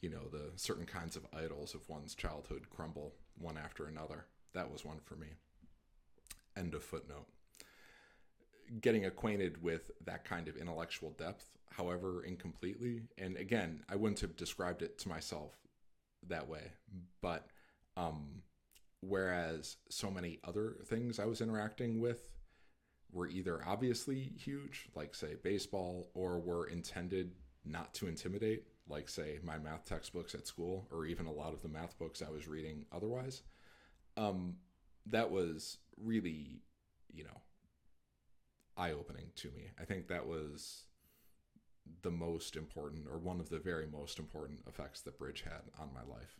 you 0.00 0.10
know, 0.10 0.28
the 0.30 0.50
certain 0.56 0.86
kinds 0.86 1.16
of 1.16 1.26
idols 1.36 1.74
of 1.74 1.88
one's 1.88 2.14
childhood 2.14 2.66
crumble 2.70 3.14
one 3.38 3.58
after 3.58 3.86
another. 3.86 4.26
That 4.54 4.70
was 4.70 4.84
one 4.84 5.00
for 5.04 5.16
me. 5.16 5.28
End 6.56 6.74
of 6.74 6.82
footnote. 6.82 7.26
Getting 8.80 9.06
acquainted 9.06 9.62
with 9.62 9.90
that 10.04 10.24
kind 10.24 10.48
of 10.48 10.56
intellectual 10.56 11.10
depth, 11.12 11.46
however 11.70 12.22
incompletely, 12.24 13.02
and 13.16 13.36
again, 13.36 13.82
I 13.88 13.96
wouldn't 13.96 14.20
have 14.20 14.36
described 14.36 14.82
it 14.82 14.98
to 14.98 15.08
myself 15.08 15.52
that 16.28 16.48
way, 16.48 16.72
but 17.22 17.46
um, 17.96 18.42
whereas 19.00 19.76
so 19.88 20.10
many 20.10 20.38
other 20.44 20.76
things 20.84 21.18
I 21.18 21.24
was 21.24 21.40
interacting 21.40 22.00
with 22.00 22.28
were 23.12 23.28
either 23.28 23.60
obviously 23.66 24.32
huge, 24.38 24.88
like 24.94 25.14
say 25.14 25.36
baseball, 25.42 26.10
or 26.14 26.38
were 26.38 26.66
intended 26.66 27.32
not 27.64 27.94
to 27.94 28.08
intimidate, 28.08 28.64
like 28.88 29.08
say 29.08 29.38
my 29.42 29.58
math 29.58 29.84
textbooks 29.84 30.34
at 30.34 30.46
school, 30.46 30.86
or 30.90 31.06
even 31.06 31.26
a 31.26 31.32
lot 31.32 31.52
of 31.52 31.62
the 31.62 31.68
math 31.68 31.98
books 31.98 32.22
I 32.22 32.30
was 32.30 32.48
reading 32.48 32.84
otherwise. 32.92 33.42
Um, 34.16 34.56
that 35.06 35.30
was 35.30 35.78
really, 35.96 36.62
you 37.12 37.24
know, 37.24 37.40
eye 38.76 38.92
opening 38.92 39.30
to 39.36 39.48
me. 39.48 39.70
I 39.80 39.84
think 39.84 40.08
that 40.08 40.26
was 40.26 40.84
the 42.02 42.10
most 42.10 42.56
important, 42.56 43.06
or 43.10 43.18
one 43.18 43.40
of 43.40 43.48
the 43.48 43.58
very 43.58 43.86
most 43.86 44.18
important 44.18 44.60
effects 44.66 45.00
that 45.02 45.18
Bridge 45.18 45.42
had 45.42 45.62
on 45.78 45.88
my 45.94 46.02
life. 46.02 46.38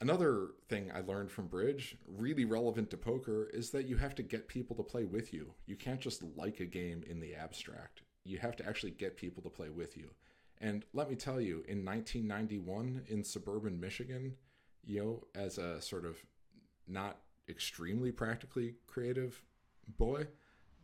Another 0.00 0.48
thing 0.68 0.90
I 0.92 1.00
learned 1.00 1.30
from 1.30 1.46
Bridge, 1.46 1.96
really 2.06 2.44
relevant 2.44 2.90
to 2.90 2.96
poker, 2.96 3.48
is 3.52 3.70
that 3.70 3.86
you 3.86 3.96
have 3.96 4.14
to 4.16 4.22
get 4.22 4.48
people 4.48 4.76
to 4.76 4.82
play 4.82 5.04
with 5.04 5.32
you. 5.32 5.54
You 5.66 5.76
can't 5.76 6.00
just 6.00 6.22
like 6.36 6.60
a 6.60 6.66
game 6.66 7.04
in 7.08 7.20
the 7.20 7.34
abstract. 7.34 8.02
You 8.24 8.38
have 8.38 8.56
to 8.56 8.66
actually 8.66 8.92
get 8.92 9.16
people 9.16 9.42
to 9.42 9.48
play 9.48 9.70
with 9.70 9.96
you. 9.96 10.10
And 10.60 10.84
let 10.92 11.08
me 11.08 11.16
tell 11.16 11.40
you, 11.40 11.64
in 11.68 11.84
1991 11.84 13.02
in 13.08 13.24
suburban 13.24 13.80
Michigan, 13.80 14.34
you 14.84 15.00
know, 15.00 15.26
as 15.34 15.58
a 15.58 15.80
sort 15.80 16.04
of 16.04 16.16
not 16.86 17.18
extremely 17.48 18.12
practically 18.12 18.74
creative 18.86 19.42
boy, 19.98 20.26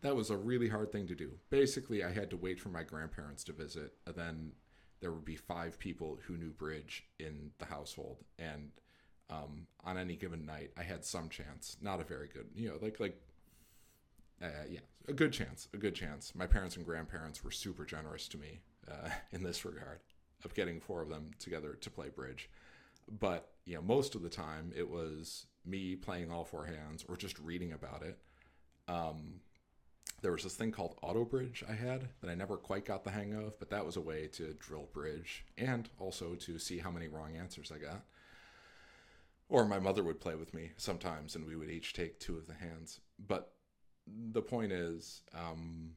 that 0.03 0.17
was 0.17 0.31
a 0.31 0.37
really 0.37 0.69
hard 0.69 0.93
thing 0.93 1.07
to 1.07 1.15
do. 1.15 1.33
Basically, 1.51 2.03
I 2.03 2.13
had 2.13 2.31
to 2.31 2.37
wait 2.37 2.61
for 2.61 2.71
my 2.71 2.83
grandparents 2.83 3.45
to 3.45 3.53
visit, 3.53 3.95
and 4.07 4.15
then 4.15 4.53
there 5.01 5.13
would 5.13 5.25
be 5.25 5.37
five 5.37 5.79
people 5.79 6.19
who 6.27 6.37
knew 6.37 6.51
bridge 6.51 7.05
in 7.19 7.51
the 7.59 7.67
household, 7.67 8.19
and 8.39 8.71
um, 9.31 9.67
on 9.85 9.97
any 9.97 10.17
given 10.17 10.45
night, 10.45 10.73
I 10.77 10.83
had 10.83 11.05
some 11.05 11.29
chance. 11.29 11.77
Not 11.81 12.01
a 12.01 12.05
very 12.05 12.29
good, 12.29 12.47
you 12.55 12.69
know, 12.69 12.77
like 12.81 13.01
like, 13.01 13.21
uh, 14.43 14.65
yeah, 14.69 14.81
a 15.09 15.13
good 15.13 15.33
chance, 15.33 15.69
a 15.73 15.77
good 15.77 15.95
chance. 15.95 16.33
My 16.35 16.47
parents 16.47 16.77
and 16.77 16.85
grandparents 16.85 17.45
were 17.45 17.51
super 17.51 17.85
generous 17.85 18.29
to 18.29 18.39
me 18.39 18.61
uh, 18.91 19.11
in 19.33 19.43
this 19.43 19.65
regard 19.65 20.01
of 20.45 20.55
getting 20.55 20.81
four 20.81 21.03
of 21.03 21.09
them 21.09 21.31
together 21.39 21.77
to 21.81 21.91
play 21.91 22.09
bridge. 22.09 22.51
But 23.19 23.49
you 23.65 23.75
know, 23.75 23.83
most 23.83 24.15
of 24.15 24.23
the 24.23 24.29
time 24.29 24.73
it 24.77 24.89
was 24.89 25.47
me 25.65 25.95
playing 25.97 26.31
all 26.31 26.45
four 26.45 26.65
hands 26.65 27.05
or 27.09 27.17
just 27.17 27.39
reading 27.39 27.73
about 27.73 28.03
it. 28.03 28.19
Um, 28.89 29.41
there 30.23 30.33
was 30.33 30.43
this 30.43 30.55
thing 30.55 30.71
called 30.71 30.97
auto 31.03 31.25
bridge 31.25 31.65
I 31.69 31.73
had 31.73 32.09
that 32.21 32.31
I 32.31 32.35
never 32.35 32.57
quite 32.57 32.85
got 32.85 33.05
the 33.05 33.11
hang 33.11 33.35
of, 33.35 33.59
but 33.59 33.71
that 33.71 33.87
was 33.87 33.97
a 33.97 34.01
way 34.01 34.27
to 34.33 34.55
drill 34.59 34.89
bridge 34.93 35.45
and 35.57 35.89
also 35.99 36.35
to 36.35 36.59
see 36.59 36.79
how 36.79 36.91
many 36.91 37.09
wrong 37.09 37.37
answers 37.37 37.73
I 37.75 37.79
got. 37.79 38.03
Or 39.51 39.67
my 39.67 39.81
mother 39.81 40.05
would 40.05 40.21
play 40.21 40.37
with 40.37 40.55
me 40.55 40.71
sometimes, 40.77 41.35
and 41.35 41.45
we 41.45 41.57
would 41.57 41.71
each 41.71 41.93
take 41.93 42.21
two 42.21 42.39
of 42.39 42.47
the 42.47 42.55
hands. 42.55 43.01
But 43.19 43.53
the 44.07 44.41
point 44.41 44.71
is, 44.71 45.23
um, 45.35 45.91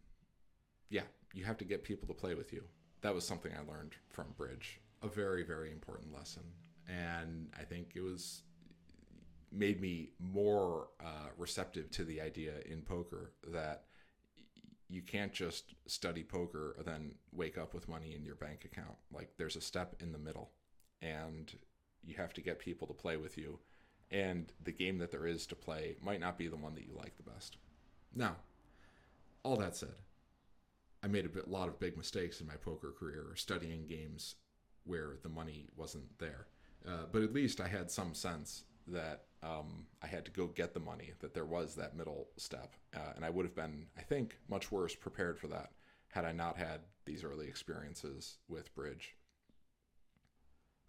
yeah, 0.90 1.04
you 1.36 1.46
have 1.46 1.58
to 1.60 1.66
get 1.66 1.84
people 1.84 2.08
to 2.08 2.16
play 2.16 2.34
with 2.34 2.52
you. 2.52 2.64
That 3.02 3.14
was 3.14 3.26
something 3.26 3.52
I 3.54 3.72
learned 3.72 3.94
from 4.10 4.34
bridge, 4.36 4.82
a 5.04 5.08
very, 5.08 5.44
very 5.44 5.72
important 5.72 6.12
lesson. 6.12 6.44
And 6.90 7.50
I 7.58 7.64
think 7.64 7.92
it 7.94 8.02
was 8.02 8.42
made 9.52 9.80
me 9.80 10.10
more 10.20 10.88
uh, 11.00 11.30
receptive 11.38 11.92
to 11.92 12.04
the 12.04 12.22
idea 12.22 12.54
in 12.66 12.82
poker 12.82 13.34
that 13.52 13.84
you 14.90 15.04
can't 15.04 15.32
just 15.32 15.76
study 15.86 16.24
poker 16.24 16.76
and 16.78 16.88
then 16.88 17.16
wake 17.32 17.60
up 17.60 17.76
with 17.76 17.88
money 17.88 18.16
in 18.16 18.26
your 18.26 18.36
bank 18.36 18.66
account. 18.66 18.96
Like 19.12 19.30
there's 19.38 19.56
a 19.56 19.62
step 19.62 19.96
in 20.00 20.12
the 20.12 20.18
middle. 20.18 20.50
And 21.04 21.54
you 22.06 22.16
have 22.16 22.34
to 22.34 22.42
get 22.42 22.60
people 22.60 22.88
to 22.88 22.94
play 22.94 23.18
with 23.18 23.38
you, 23.38 23.60
and 24.12 24.52
the 24.64 24.72
game 24.72 24.98
that 25.00 25.12
there 25.12 25.26
is 25.26 25.46
to 25.48 25.56
play 25.56 25.96
might 26.02 26.20
not 26.20 26.38
be 26.38 26.48
the 26.48 26.56
one 26.56 26.76
that 26.76 26.86
you 26.86 26.94
like 26.96 27.16
the 27.18 27.30
best. 27.30 27.58
Now, 28.16 28.36
all 29.44 29.58
that 29.58 29.76
said, 29.76 29.96
I 31.04 31.08
made 31.08 31.26
a 31.26 31.30
bit, 31.30 31.50
lot 31.50 31.68
of 31.68 31.80
big 31.80 31.98
mistakes 31.98 32.40
in 32.40 32.48
my 32.48 32.56
poker 32.56 32.94
career 32.98 33.34
studying 33.36 33.88
games 33.88 34.36
where 34.86 35.18
the 35.22 35.30
money 35.30 35.68
wasn't 35.76 36.18
there. 36.20 36.48
Uh, 36.88 37.06
but 37.12 37.24
at 37.24 37.34
least 37.34 37.62
I 37.62 37.68
had 37.68 37.90
some 37.90 38.14
sense 38.14 38.64
that 38.88 39.24
um, 39.42 39.86
I 40.02 40.08
had 40.08 40.26
to 40.26 40.32
go 40.32 40.48
get 40.48 40.74
the 40.74 40.80
money, 40.80 41.14
that 41.20 41.34
there 41.34 41.46
was 41.46 41.76
that 41.76 41.96
middle 41.96 42.28
step. 42.38 42.76
Uh, 42.96 43.14
and 43.16 43.26
I 43.26 43.30
would 43.30 43.46
have 43.46 43.56
been, 43.56 43.88
I 43.98 44.02
think, 44.02 44.38
much 44.50 44.72
worse 44.72 44.96
prepared 44.96 45.40
for 45.40 45.48
that 45.48 45.72
had 46.10 46.26
I 46.26 46.32
not 46.32 46.58
had 46.58 46.82
these 47.06 47.24
early 47.24 47.48
experiences 47.48 48.38
with 48.48 48.74
Bridge. 48.76 49.16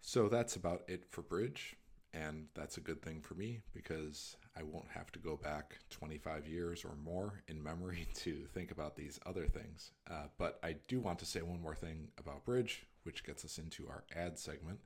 So 0.01 0.29
that's 0.29 0.55
about 0.55 0.83
it 0.87 1.05
for 1.09 1.21
Bridge, 1.21 1.75
and 2.13 2.47
that's 2.53 2.77
a 2.77 2.81
good 2.81 3.01
thing 3.01 3.21
for 3.21 3.33
me 3.33 3.61
because 3.73 4.37
I 4.57 4.63
won't 4.63 4.89
have 4.93 5.11
to 5.13 5.19
go 5.19 5.35
back 5.35 5.79
25 5.89 6.47
years 6.47 6.85
or 6.85 6.95
more 7.03 7.41
in 7.47 7.61
memory 7.61 8.07
to 8.15 8.45
think 8.53 8.71
about 8.71 8.95
these 8.95 9.19
other 9.25 9.47
things. 9.47 9.91
Uh, 10.09 10.27
but 10.37 10.59
I 10.63 10.75
do 10.87 10.99
want 10.99 11.19
to 11.19 11.25
say 11.25 11.41
one 11.41 11.61
more 11.61 11.75
thing 11.75 12.09
about 12.17 12.45
Bridge, 12.45 12.85
which 13.03 13.23
gets 13.25 13.43
us 13.43 13.57
into 13.57 13.87
our 13.87 14.03
ad 14.15 14.39
segment, 14.39 14.79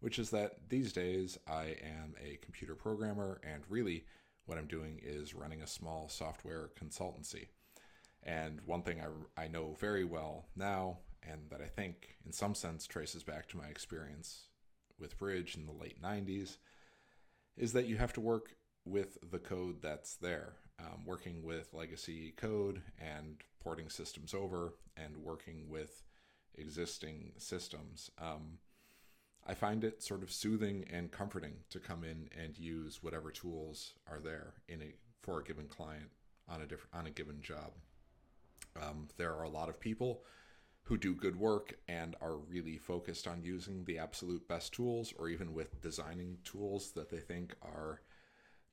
which 0.00 0.18
is 0.18 0.30
that 0.30 0.68
these 0.68 0.92
days 0.92 1.38
I 1.48 1.76
am 1.82 2.14
a 2.22 2.38
computer 2.42 2.74
programmer, 2.74 3.40
and 3.42 3.62
really 3.68 4.04
what 4.46 4.58
I'm 4.58 4.66
doing 4.66 5.00
is 5.02 5.34
running 5.34 5.62
a 5.62 5.66
small 5.66 6.08
software 6.08 6.70
consultancy. 6.80 7.48
And 8.22 8.60
one 8.66 8.82
thing 8.82 9.00
I, 9.00 9.44
I 9.44 9.48
know 9.48 9.76
very 9.78 10.04
well 10.04 10.46
now, 10.54 10.98
and 11.22 11.42
that 11.50 11.60
I 11.60 11.66
think 11.66 12.16
in 12.24 12.32
some 12.32 12.54
sense 12.54 12.86
traces 12.86 13.22
back 13.22 13.48
to 13.48 13.56
my 13.56 13.66
experience 13.66 14.48
with 14.98 15.18
Bridge 15.18 15.56
in 15.56 15.66
the 15.66 15.72
late 15.72 16.00
90s 16.02 16.56
is 17.56 17.72
that 17.72 17.86
you 17.86 17.96
have 17.96 18.12
to 18.14 18.20
work 18.20 18.54
with 18.84 19.18
the 19.30 19.38
code 19.38 19.82
that's 19.82 20.16
there, 20.16 20.54
um, 20.78 21.04
working 21.04 21.42
with 21.42 21.74
legacy 21.74 22.32
code 22.36 22.82
and 22.98 23.42
porting 23.62 23.88
systems 23.88 24.34
over 24.34 24.74
and 24.96 25.16
working 25.16 25.68
with 25.68 26.02
existing 26.56 27.32
systems. 27.36 28.10
Um, 28.18 28.58
I 29.46 29.54
find 29.54 29.84
it 29.84 30.02
sort 30.02 30.22
of 30.22 30.30
soothing 30.30 30.84
and 30.92 31.10
comforting 31.10 31.54
to 31.70 31.78
come 31.78 32.04
in 32.04 32.28
and 32.38 32.58
use 32.58 33.02
whatever 33.02 33.30
tools 33.30 33.94
are 34.10 34.20
there 34.20 34.54
in 34.68 34.82
a 34.82 34.94
for 35.22 35.40
a 35.40 35.44
given 35.44 35.66
client 35.66 36.10
on 36.48 36.62
a 36.62 36.66
different 36.66 36.94
on 36.94 37.06
a 37.06 37.10
given 37.10 37.40
job. 37.40 37.72
Um, 38.80 39.08
there 39.16 39.34
are 39.34 39.42
a 39.42 39.48
lot 39.48 39.68
of 39.68 39.80
people 39.80 40.22
who 40.82 40.96
do 40.96 41.14
good 41.14 41.36
work 41.36 41.74
and 41.88 42.16
are 42.20 42.36
really 42.36 42.76
focused 42.76 43.28
on 43.28 43.42
using 43.42 43.84
the 43.84 43.98
absolute 43.98 44.48
best 44.48 44.72
tools 44.72 45.14
or 45.18 45.28
even 45.28 45.54
with 45.54 45.80
designing 45.80 46.38
tools 46.44 46.92
that 46.92 47.10
they 47.10 47.18
think 47.18 47.54
are 47.62 48.00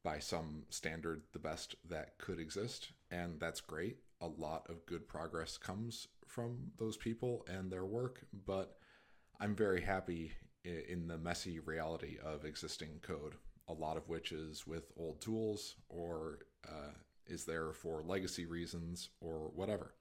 by 0.04 0.20
some 0.20 0.64
standard 0.70 1.22
the 1.34 1.40
best 1.40 1.76
that 1.88 2.18
could 2.18 2.40
exist. 2.40 2.92
And 3.12 3.40
that's 3.40 3.62
great. 3.62 3.98
A 4.22 4.28
lot 4.28 4.66
of 4.70 4.86
good 4.86 5.08
progress 5.08 5.58
comes 5.58 6.08
from 6.26 6.72
those 6.78 6.98
people 6.98 7.46
and 7.48 7.72
their 7.72 7.86
work 7.86 8.20
but 8.46 8.76
i'm 9.40 9.56
very 9.56 9.80
happy 9.80 10.34
in 10.66 11.08
the 11.08 11.18
messy 11.18 11.60
reality 11.60 12.18
of 12.22 12.44
existing 12.44 13.00
code 13.02 13.36
a 13.70 13.74
lot 13.74 13.98
of 13.98 14.08
which 14.08 14.32
is 14.32 14.66
with 14.66 14.92
old 14.98 15.20
tools 15.22 15.76
or 15.90 16.40
uh, 16.68 16.92
is 17.28 17.46
there 17.46 17.74
for 17.74 18.02
legacy 18.04 18.46
reasons 18.46 19.10
or 19.20 19.52
whatever. 19.54 19.94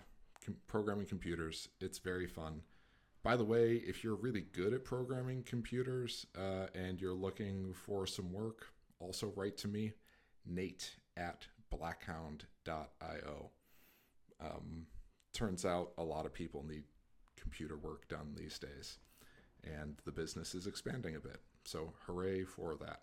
com- 0.46 0.58
programming 0.68 1.06
computers, 1.06 1.68
it's 1.80 1.98
very 1.98 2.28
fun. 2.28 2.62
By 3.24 3.36
the 3.36 3.44
way, 3.44 3.74
if 3.74 4.04
you're 4.04 4.14
really 4.14 4.46
good 4.52 4.72
at 4.72 4.84
programming 4.84 5.42
computers 5.42 6.26
uh, 6.38 6.66
and 6.76 7.00
you're 7.00 7.12
looking 7.12 7.72
for 7.72 8.06
some 8.06 8.30
work, 8.30 8.68
also 9.00 9.32
write 9.36 9.56
to 9.58 9.68
me, 9.68 9.92
nate 10.46 10.96
at 11.16 11.46
blackhound.io. 11.70 13.50
Um, 14.40 14.86
turns 15.32 15.64
out 15.64 15.92
a 15.98 16.04
lot 16.04 16.26
of 16.26 16.32
people 16.32 16.64
need 16.64 16.84
computer 17.36 17.76
work 17.76 18.08
done 18.08 18.34
these 18.36 18.58
days. 18.58 18.98
And 19.62 19.96
the 20.04 20.12
business 20.12 20.54
is 20.54 20.66
expanding 20.66 21.16
a 21.16 21.20
bit. 21.20 21.40
So, 21.64 21.94
hooray 22.06 22.44
for 22.44 22.76
that. 22.76 23.00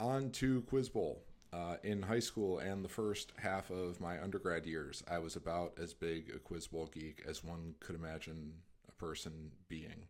On 0.00 0.30
to 0.32 0.62
Quiz 0.62 0.88
Bowl. 0.88 1.22
Uh, 1.52 1.76
in 1.84 2.02
high 2.02 2.20
school 2.20 2.58
and 2.58 2.84
the 2.84 2.88
first 2.88 3.32
half 3.40 3.70
of 3.70 4.00
my 4.00 4.20
undergrad 4.20 4.66
years, 4.66 5.04
I 5.08 5.18
was 5.18 5.36
about 5.36 5.78
as 5.80 5.94
big 5.94 6.32
a 6.34 6.38
Quiz 6.38 6.66
Bowl 6.66 6.90
geek 6.92 7.22
as 7.28 7.44
one 7.44 7.76
could 7.78 7.94
imagine 7.94 8.54
a 8.88 8.92
person 8.92 9.52
being. 9.68 10.08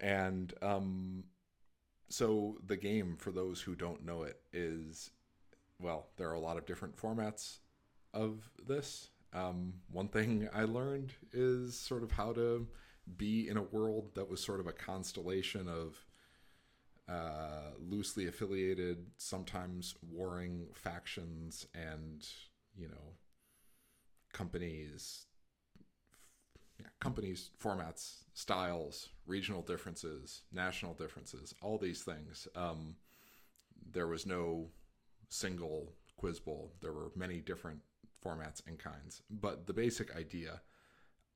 And 0.00 0.52
um, 0.62 1.24
so 2.08 2.58
the 2.66 2.76
game, 2.76 3.16
for 3.18 3.30
those 3.30 3.60
who 3.60 3.74
don't 3.74 4.04
know 4.04 4.22
it, 4.22 4.40
is 4.52 5.10
well, 5.78 6.06
there 6.16 6.28
are 6.30 6.34
a 6.34 6.40
lot 6.40 6.56
of 6.56 6.66
different 6.66 6.96
formats 6.96 7.58
of 8.14 8.48
this. 8.66 9.10
Um, 9.32 9.74
one 9.90 10.08
thing 10.08 10.48
I 10.54 10.64
learned 10.64 11.12
is 11.32 11.78
sort 11.78 12.02
of 12.02 12.12
how 12.12 12.32
to 12.32 12.66
be 13.16 13.48
in 13.48 13.56
a 13.56 13.62
world 13.62 14.14
that 14.14 14.28
was 14.28 14.42
sort 14.42 14.60
of 14.60 14.66
a 14.66 14.72
constellation 14.72 15.68
of 15.68 16.04
uh, 17.08 17.72
loosely 17.78 18.26
affiliated, 18.26 19.06
sometimes 19.16 19.94
warring 20.10 20.66
factions 20.72 21.66
and, 21.74 22.26
you 22.76 22.88
know, 22.88 23.14
companies, 24.32 25.26
companies, 27.00 27.50
formats, 27.62 28.24
styles, 28.34 29.10
regional 29.26 29.62
differences, 29.62 30.42
national 30.52 30.94
differences, 30.94 31.54
all 31.62 31.78
these 31.78 32.02
things. 32.02 32.48
Um, 32.54 32.96
there 33.92 34.06
was 34.06 34.26
no 34.26 34.68
single 35.28 35.92
quiz 36.16 36.40
bowl. 36.40 36.72
There 36.80 36.92
were 36.92 37.10
many 37.14 37.40
different 37.40 37.80
formats 38.24 38.66
and 38.66 38.78
kinds, 38.78 39.22
but 39.30 39.66
the 39.66 39.72
basic 39.72 40.16
idea 40.16 40.60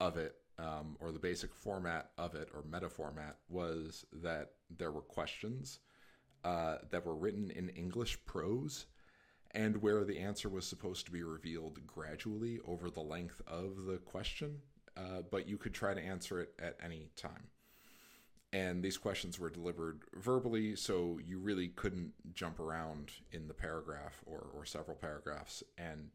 of 0.01 0.17
it, 0.17 0.35
um, 0.59 0.97
or 1.01 1.13
the 1.13 1.19
basic 1.19 1.55
format 1.55 2.11
of 2.19 2.35
it, 2.35 2.49
or 2.55 2.65
meta 2.71 2.89
format, 2.89 3.37
was 3.49 4.05
that 4.13 4.53
there 4.77 4.93
were 4.93 5.03
questions 5.03 5.81
uh, 6.45 6.77
that 6.91 7.05
were 7.05 7.17
written 7.17 7.51
in 7.51 7.69
English 7.71 8.19
prose 8.25 8.87
and 9.53 9.83
where 9.83 10.05
the 10.05 10.19
answer 10.19 10.49
was 10.49 10.67
supposed 10.67 11.07
to 11.07 11.13
be 11.13 11.23
revealed 11.23 11.85
gradually 11.87 12.61
over 12.65 12.89
the 12.89 13.01
length 13.01 13.43
of 13.47 13.85
the 13.85 13.99
question, 13.99 14.59
uh, 15.01 15.23
but 15.31 15.49
you 15.49 15.57
could 15.57 15.73
try 15.73 15.95
to 15.95 16.01
answer 16.01 16.41
it 16.41 16.53
at 16.59 16.77
any 16.85 17.09
time. 17.17 17.49
And 18.53 18.83
these 18.83 18.99
questions 18.99 19.39
were 19.39 19.51
delivered 19.51 20.03
verbally, 20.15 20.75
so 20.75 21.21
you 21.25 21.39
really 21.39 21.69
couldn't 21.69 22.13
jump 22.35 22.59
around 22.59 23.13
in 23.31 23.47
the 23.47 23.55
paragraph 23.55 24.21
or, 24.27 24.49
or 24.55 24.65
several 24.65 24.97
paragraphs 24.97 25.63
and 25.79 26.11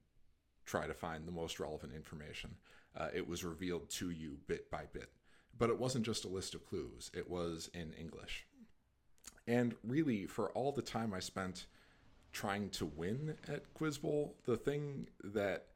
try 0.65 0.85
to 0.85 0.93
find 0.93 1.25
the 1.25 1.31
most 1.31 1.59
relevant 1.59 1.93
information. 1.93 2.55
Uh, 2.95 3.07
it 3.13 3.27
was 3.27 3.45
revealed 3.45 3.89
to 3.89 4.09
you 4.09 4.37
bit 4.47 4.69
by 4.69 4.83
bit. 4.91 5.11
But 5.57 5.69
it 5.69 5.79
wasn't 5.79 6.05
just 6.05 6.25
a 6.25 6.29
list 6.29 6.53
of 6.53 6.65
clues, 6.65 7.09
it 7.13 7.29
was 7.29 7.69
in 7.73 7.93
English. 7.93 8.45
And 9.47 9.75
really, 9.83 10.25
for 10.25 10.49
all 10.51 10.73
the 10.73 10.81
time 10.81 11.13
I 11.13 11.19
spent 11.19 11.67
trying 12.33 12.69
to 12.71 12.85
win 12.85 13.37
at 13.47 13.73
Quiz 13.73 13.97
Bowl, 13.97 14.35
the 14.45 14.57
thing 14.57 15.07
that 15.23 15.67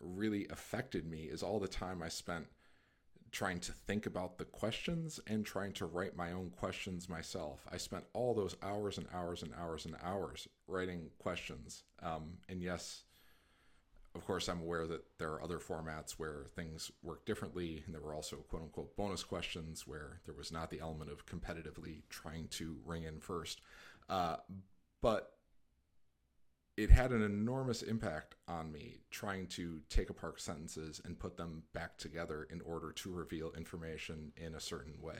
really 0.00 0.48
affected 0.50 1.06
me 1.06 1.24
is 1.24 1.42
all 1.44 1.60
the 1.60 1.68
time 1.68 2.02
I 2.02 2.08
spent 2.08 2.46
trying 3.30 3.60
to 3.60 3.72
think 3.72 4.06
about 4.06 4.38
the 4.38 4.44
questions 4.44 5.20
and 5.26 5.44
trying 5.44 5.72
to 5.72 5.86
write 5.86 6.16
my 6.16 6.32
own 6.32 6.50
questions 6.50 7.08
myself. 7.08 7.66
I 7.70 7.76
spent 7.76 8.04
all 8.12 8.34
those 8.34 8.56
hours 8.62 8.98
and 8.98 9.06
hours 9.12 9.42
and 9.42 9.52
hours 9.54 9.84
and 9.84 9.96
hours 10.02 10.48
writing 10.66 11.10
questions. 11.18 11.84
Um, 12.02 12.38
and 12.48 12.62
yes, 12.62 13.04
of 14.14 14.24
course, 14.26 14.48
I'm 14.48 14.60
aware 14.60 14.86
that 14.86 15.04
there 15.18 15.32
are 15.32 15.42
other 15.42 15.58
formats 15.58 16.12
where 16.12 16.46
things 16.56 16.90
work 17.02 17.24
differently, 17.24 17.82
and 17.86 17.94
there 17.94 18.00
were 18.02 18.14
also 18.14 18.36
quote 18.36 18.62
unquote 18.62 18.96
bonus 18.96 19.22
questions 19.22 19.86
where 19.86 20.20
there 20.24 20.34
was 20.34 20.50
not 20.50 20.70
the 20.70 20.80
element 20.80 21.10
of 21.10 21.26
competitively 21.26 22.02
trying 22.08 22.48
to 22.48 22.76
ring 22.84 23.04
in 23.04 23.20
first. 23.20 23.60
Uh, 24.08 24.36
but 25.00 25.37
it 26.78 26.90
had 26.90 27.10
an 27.10 27.22
enormous 27.22 27.82
impact 27.82 28.36
on 28.46 28.72
me 28.72 28.98
trying 29.10 29.46
to 29.48 29.80
take 29.90 30.10
apart 30.10 30.40
sentences 30.40 31.00
and 31.04 31.18
put 31.18 31.36
them 31.36 31.62
back 31.72 31.98
together 31.98 32.46
in 32.50 32.60
order 32.62 32.92
to 32.92 33.12
reveal 33.12 33.52
information 33.56 34.32
in 34.36 34.54
a 34.54 34.60
certain 34.60 34.94
way. 35.02 35.18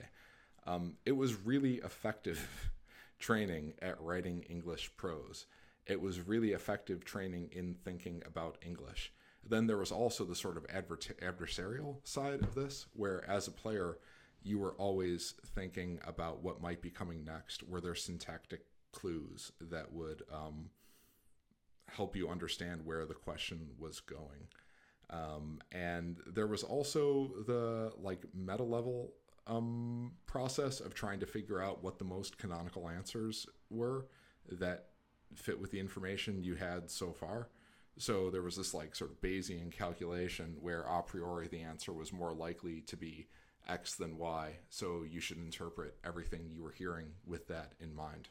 Um, 0.67 0.95
it 1.05 1.13
was 1.13 1.35
really 1.35 1.77
effective 1.77 2.71
training 3.19 3.75
at 3.83 4.01
writing 4.01 4.45
English 4.49 4.91
prose 4.97 5.47
it 5.89 6.01
was 6.01 6.21
really 6.21 6.53
effective 6.53 7.05
training 7.05 7.49
in 7.51 7.75
thinking 7.83 8.23
about 8.27 8.59
English. 8.65 9.13
Then 9.49 9.67
there 9.67 9.79
was 9.79 9.91
also 9.91 10.25
the 10.25 10.35
sort 10.35 10.59
of 10.59 10.67
adver- 10.69 10.99
adversarial 11.23 12.07
side 12.07 12.43
of 12.43 12.55
this, 12.55 12.87
where 12.93 13.29
as 13.29 13.49
a 13.49 13.53
player, 13.53 13.99
you 14.43 14.59
were 14.59 14.75
always 14.75 15.35
thinking 15.55 15.99
about 16.07 16.43
what 16.43 16.61
might 16.61 16.83
be 16.83 16.91
coming 16.91 17.25
next. 17.25 17.67
Were 17.67 17.81
there 17.81 17.95
syntactic 17.95 18.67
clues 18.93 19.51
that 19.61 19.93
would 19.93 20.23
um, 20.33 20.69
help 21.89 22.17
you 22.17 22.29
understand 22.29 22.85
where 22.85 23.07
the 23.07 23.15
question 23.15 23.71
was 23.79 24.01
going? 24.01 24.49
Um, 25.11 25.61
and 25.73 26.19
there 26.27 26.47
was 26.47 26.63
also 26.63 27.31
the 27.47 27.93
like 27.99 28.23
meta 28.35 28.63
level 28.63 29.13
um, 29.47 30.13
process 30.27 30.81
of 30.81 30.95
trying 30.95 31.21
to 31.21 31.27
figure 31.27 31.63
out 31.63 31.83
what 31.83 31.99
the 31.99 32.05
most 32.05 32.37
canonical 32.37 32.89
answers 32.89 33.47
were 33.71 34.07
that 34.51 34.89
fit 35.35 35.59
with 35.59 35.71
the 35.71 35.81
information 35.81 36.45
you 36.45 36.55
had 36.55 36.91
so 36.91 37.13
far. 37.13 37.49
So 37.97 38.31
there 38.31 38.43
was 38.43 38.57
this 38.57 38.75
like 38.75 38.95
sort 38.95 39.11
of 39.11 39.21
Bayesian 39.21 39.73
calculation 39.73 40.57
where 40.61 40.83
a 40.83 41.03
priori 41.03 41.49
the 41.49 41.63
answer 41.63 41.93
was 41.93 42.13
more 42.13 42.33
likely 42.33 42.83
to 42.83 42.97
be 42.97 43.29
X 43.67 43.95
than 43.97 44.19
Y. 44.19 44.57
So 44.69 45.05
you 45.09 45.21
should 45.21 45.39
interpret 45.39 45.97
everything 46.05 46.51
you 46.51 46.63
were 46.63 46.71
hearing 46.71 47.09
with 47.27 47.49
that 47.49 47.73
in 47.81 47.95
mind. 47.95 48.29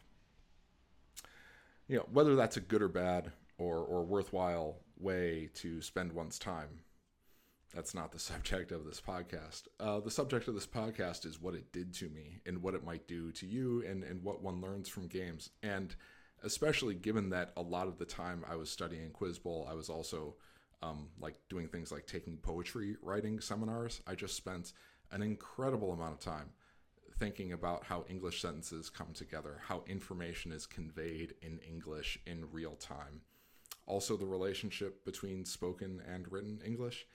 You 1.87 1.97
know, 1.97 2.05
whether 2.11 2.35
that's 2.35 2.57
a 2.57 2.61
good 2.61 2.81
or 2.81 2.89
bad 2.89 3.31
or, 3.57 3.79
or 3.79 4.05
worthwhile 4.05 4.79
way 4.99 5.49
to 5.55 5.81
spend 5.81 6.13
one's 6.13 6.39
time, 6.39 6.81
that's 7.73 7.93
not 7.93 8.11
the 8.11 8.19
subject 8.31 8.71
of 8.71 8.85
this 8.85 9.01
podcast. 9.01 9.63
Uh, 9.79 9.99
the 9.99 10.11
subject 10.11 10.47
of 10.47 10.53
this 10.53 10.67
podcast 10.67 11.25
is 11.25 11.41
what 11.41 11.55
it 11.55 11.71
did 11.71 11.93
to 11.95 12.09
me 12.09 12.41
and 12.45 12.61
what 12.61 12.75
it 12.75 12.85
might 12.85 13.07
do 13.07 13.31
to 13.33 13.45
you 13.45 13.83
and, 13.87 14.03
and 14.03 14.23
what 14.23 14.41
one 14.41 14.61
learns 14.61 14.89
from 14.89 15.07
games. 15.07 15.49
And 15.63 15.95
especially 16.43 16.95
given 16.95 17.29
that 17.31 17.51
a 17.57 17.61
lot 17.61 17.87
of 17.87 17.97
the 17.97 18.05
time 18.05 18.43
I 18.49 18.55
was 18.55 18.69
studying 18.69 19.09
Quiz 19.11 19.39
Bowl, 19.39 19.67
I 19.69 19.73
was 19.73 19.89
also 19.89 20.35
um, 20.83 21.09
like 21.19 21.35
doing 21.49 21.67
things 21.67 21.91
like 21.91 22.05
taking 22.05 22.37
poetry 22.37 22.97
writing 23.01 23.39
seminars. 23.39 24.01
I 24.07 24.15
just 24.15 24.35
spent 24.35 24.73
an 25.11 25.21
incredible 25.21 25.91
amount 25.91 26.13
of 26.13 26.19
time 26.19 26.49
thinking 27.17 27.51
about 27.53 27.85
how 27.85 28.05
English 28.09 28.41
sentences 28.41 28.89
come 28.89 29.13
together, 29.13 29.61
how 29.67 29.83
information 29.87 30.51
is 30.51 30.67
conveyed 30.67 31.33
in 31.41 31.59
English 31.59 32.19
in 32.27 32.51
real 32.51 32.75
time. 32.75 33.21
Also, 33.87 34.17
the 34.17 34.25
relationship 34.25 35.03
between 35.05 35.45
spoken 35.45 36.01
and 36.07 36.31
written 36.31 36.61
English. 36.65 37.05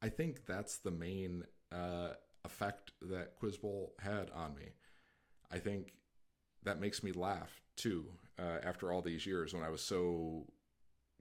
I 0.00 0.08
think 0.08 0.46
that's 0.46 0.78
the 0.78 0.90
main 0.90 1.44
uh, 1.70 2.14
effect 2.44 2.92
that 3.02 3.36
Quiz 3.38 3.56
Bowl 3.58 3.94
had 4.00 4.30
on 4.30 4.54
me. 4.54 4.70
I 5.50 5.58
think 5.58 5.92
that 6.64 6.80
makes 6.80 7.02
me 7.02 7.12
laugh 7.12 7.60
too 7.76 8.06
uh, 8.38 8.58
after 8.64 8.92
all 8.92 9.02
these 9.02 9.26
years 9.26 9.54
when 9.54 9.62
I 9.62 9.68
was 9.68 9.82
so 9.82 10.46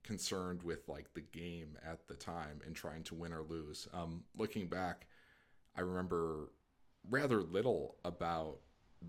concerned 0.04 0.64
with 0.64 0.88
like 0.88 1.14
the 1.14 1.22
game 1.22 1.78
at 1.86 2.08
the 2.08 2.16
time 2.16 2.62
and 2.66 2.76
trying 2.76 3.04
to 3.04 3.16
win 3.16 3.34
or 3.34 3.44
lose. 3.44 3.88
Um, 3.94 4.24
looking 4.38 4.68
back, 4.68 5.08
I 5.76 5.82
remember 5.82 6.52
rather 7.10 7.42
little 7.42 7.98
about 8.04 8.60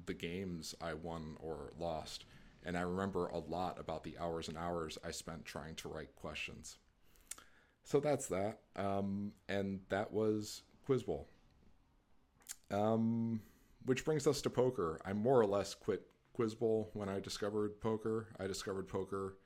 the 0.07 0.15
games 0.15 0.75
I 0.81 0.95
won 0.95 1.37
or 1.41 1.73
lost. 1.79 2.25
And 2.65 2.77
I 2.77 2.83
remember 2.83 3.27
a 3.27 3.39
lot 3.39 3.79
about 3.81 4.05
the 4.05 4.17
hours 4.19 4.49
and 4.49 4.57
hours 4.57 4.99
I 5.05 5.11
spent 5.11 5.45
trying 5.45 5.75
to 5.77 5.89
write 5.89 6.15
questions. 6.17 6.79
So 7.85 8.01
that's 8.01 8.29
that. 8.29 8.61
Um, 8.77 9.33
and 9.49 9.81
that 9.89 10.13
was 10.13 10.63
Quiz 10.85 11.03
Bowl. 11.03 11.29
Um, 12.71 13.41
which 13.85 14.05
brings 14.05 14.27
us 14.27 14.41
to 14.43 14.51
poker. 14.51 15.01
I 15.05 15.13
more 15.13 15.41
or 15.41 15.47
less 15.47 15.75
quit 15.75 16.07
Quiz 16.33 16.55
Bowl 16.55 16.91
when 16.95 17.09
I 17.09 17.21
discovered 17.21 17.81
poker. 17.81 18.29
I 18.39 18.47
discovered 18.47 18.89
poker 18.89 19.37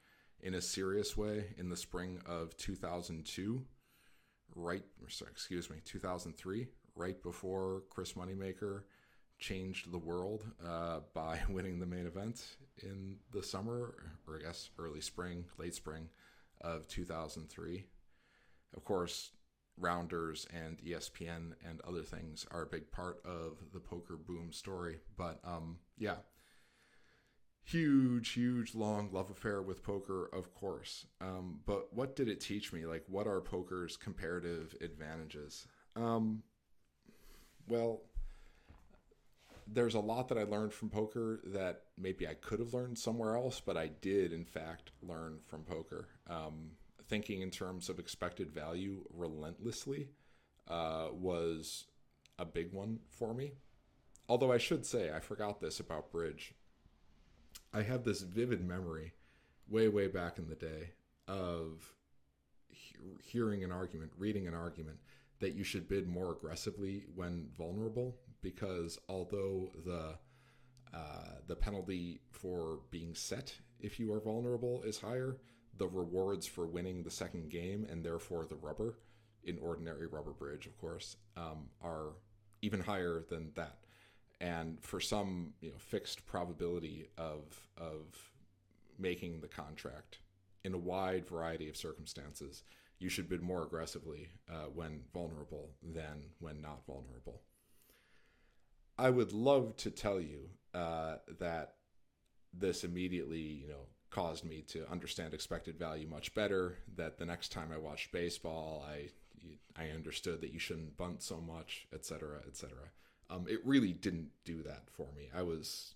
in 0.40 0.54
a 0.54 0.60
serious 0.60 1.16
way 1.16 1.46
in 1.56 1.68
the 1.68 1.76
spring 1.76 2.20
of 2.26 2.56
2002, 2.56 3.64
right, 4.54 4.84
sorry, 5.08 5.30
excuse 5.30 5.70
me, 5.70 5.78
2003, 5.84 6.66
right 6.94 7.22
before 7.22 7.82
Chris 7.90 8.12
Moneymaker 8.12 8.82
changed 9.38 9.90
the 9.90 9.98
world 9.98 10.44
uh, 10.64 11.00
by 11.14 11.40
winning 11.48 11.78
the 11.78 11.86
main 11.86 12.06
event 12.06 12.56
in 12.82 13.16
the 13.32 13.42
summer, 13.42 13.94
or 14.26 14.36
I 14.38 14.42
guess 14.42 14.70
early 14.78 15.00
spring, 15.00 15.44
late 15.58 15.74
spring 15.74 16.08
of 16.60 16.86
2003. 16.88 17.84
Of 18.76 18.84
course, 18.84 19.30
rounders 19.78 20.46
and 20.52 20.78
ESPN 20.78 21.52
and 21.68 21.80
other 21.86 22.02
things 22.02 22.46
are 22.50 22.62
a 22.62 22.66
big 22.66 22.90
part 22.90 23.20
of 23.24 23.58
the 23.72 23.80
poker 23.80 24.16
boom 24.16 24.52
story. 24.52 25.00
But 25.16 25.40
um, 25.44 25.78
yeah, 25.98 26.16
huge, 27.64 28.30
huge, 28.30 28.74
long 28.74 29.10
love 29.12 29.30
affair 29.30 29.62
with 29.62 29.82
poker, 29.82 30.28
of 30.32 30.54
course. 30.54 31.06
Um, 31.20 31.60
but 31.66 31.92
what 31.92 32.14
did 32.16 32.28
it 32.28 32.40
teach 32.40 32.72
me? 32.72 32.86
Like, 32.86 33.04
what 33.08 33.26
are 33.26 33.40
poker's 33.40 33.96
comparative 33.96 34.74
advantages? 34.80 35.66
Um, 35.94 36.42
Well, 37.68 38.02
there's 39.66 39.94
a 39.94 40.00
lot 40.00 40.28
that 40.28 40.38
I 40.38 40.44
learned 40.44 40.72
from 40.72 40.90
poker 40.90 41.40
that 41.44 41.82
maybe 41.98 42.26
I 42.26 42.34
could 42.34 42.60
have 42.60 42.72
learned 42.72 42.98
somewhere 42.98 43.36
else, 43.36 43.60
but 43.60 43.76
I 43.76 43.88
did, 43.88 44.32
in 44.32 44.44
fact, 44.44 44.92
learn 45.02 45.40
from 45.44 45.62
poker. 45.62 46.08
Um, 46.28 46.72
thinking 47.08 47.42
in 47.42 47.50
terms 47.50 47.88
of 47.88 47.98
expected 47.98 48.50
value 48.50 49.04
relentlessly 49.12 50.08
uh, 50.68 51.08
was 51.12 51.86
a 52.38 52.44
big 52.44 52.72
one 52.72 53.00
for 53.08 53.34
me. 53.34 53.52
Although 54.28 54.52
I 54.52 54.58
should 54.58 54.84
say, 54.84 55.12
I 55.12 55.20
forgot 55.20 55.60
this 55.60 55.80
about 55.80 56.10
bridge. 56.10 56.54
I 57.72 57.82
have 57.82 58.04
this 58.04 58.22
vivid 58.22 58.66
memory 58.66 59.12
way, 59.68 59.88
way 59.88 60.08
back 60.08 60.38
in 60.38 60.48
the 60.48 60.54
day 60.54 60.90
of 61.28 61.94
he- 62.68 62.96
hearing 63.22 63.62
an 63.62 63.72
argument, 63.72 64.12
reading 64.16 64.46
an 64.46 64.54
argument 64.54 64.98
that 65.40 65.54
you 65.54 65.64
should 65.64 65.88
bid 65.88 66.08
more 66.08 66.32
aggressively 66.32 67.04
when 67.14 67.48
vulnerable 67.56 68.16
because 68.42 68.98
although 69.08 69.70
the 69.84 70.14
uh, 70.94 71.38
the 71.46 71.56
penalty 71.56 72.20
for 72.30 72.80
being 72.90 73.14
set 73.14 73.54
if 73.80 74.00
you 74.00 74.12
are 74.12 74.20
vulnerable 74.20 74.82
is 74.82 75.00
higher, 75.00 75.36
the 75.76 75.86
rewards 75.86 76.46
for 76.46 76.66
winning 76.66 77.02
the 77.02 77.10
second 77.10 77.50
game 77.50 77.86
and 77.90 78.04
therefore 78.04 78.46
the 78.46 78.56
rubber 78.56 78.98
in 79.44 79.58
ordinary 79.58 80.06
rubber 80.06 80.32
bridge, 80.32 80.66
of 80.66 80.76
course, 80.78 81.16
um, 81.36 81.68
are 81.82 82.14
even 82.62 82.80
higher 82.80 83.24
than 83.28 83.52
that. 83.54 83.78
And 84.40 84.82
for 84.82 85.00
some 85.00 85.54
you 85.60 85.70
know 85.70 85.78
fixed 85.78 86.26
probability 86.26 87.08
of 87.16 87.44
of 87.78 88.16
making 88.98 89.40
the 89.40 89.48
contract 89.48 90.18
in 90.64 90.74
a 90.74 90.78
wide 90.78 91.26
variety 91.26 91.68
of 91.68 91.76
circumstances, 91.76 92.64
you 92.98 93.08
should 93.08 93.28
bid 93.28 93.42
more 93.42 93.62
aggressively 93.62 94.28
uh, 94.50 94.66
when 94.74 95.02
vulnerable 95.12 95.70
than 95.82 96.24
when 96.38 96.60
not 96.60 96.84
vulnerable. 96.86 97.42
I 98.98 99.10
would 99.10 99.32
love 99.32 99.76
to 99.78 99.90
tell 99.90 100.20
you 100.20 100.48
uh, 100.74 101.16
that 101.38 101.74
this 102.52 102.84
immediately, 102.84 103.40
you 103.40 103.68
know, 103.68 103.86
caused 104.10 104.44
me 104.44 104.62
to 104.68 104.90
understand 104.90 105.34
expected 105.34 105.78
value 105.78 106.06
much 106.06 106.34
better. 106.34 106.78
That 106.96 107.18
the 107.18 107.26
next 107.26 107.52
time 107.52 107.70
I 107.72 107.78
watched 107.78 108.12
baseball, 108.12 108.84
I 108.88 109.08
I 109.76 109.90
understood 109.90 110.40
that 110.40 110.52
you 110.52 110.58
shouldn't 110.58 110.96
bunt 110.96 111.22
so 111.22 111.40
much, 111.40 111.86
etc., 111.92 112.40
etc. 112.46 112.72
Um, 113.28 113.46
it 113.48 113.64
really 113.64 113.92
didn't 113.92 114.30
do 114.44 114.62
that 114.62 114.84
for 114.90 115.08
me. 115.16 115.28
I 115.34 115.42
was 115.42 115.94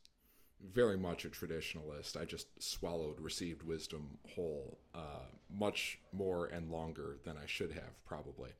very 0.72 0.98
much 0.98 1.24
a 1.24 1.28
traditionalist. 1.28 2.20
I 2.20 2.24
just 2.24 2.48
swallowed 2.62 3.20
received 3.20 3.62
wisdom 3.62 4.18
whole, 4.34 4.78
uh, 4.94 5.24
much 5.48 5.98
more 6.12 6.46
and 6.46 6.70
longer 6.70 7.16
than 7.24 7.36
I 7.36 7.46
should 7.46 7.72
have 7.72 8.04
probably. 8.04 8.50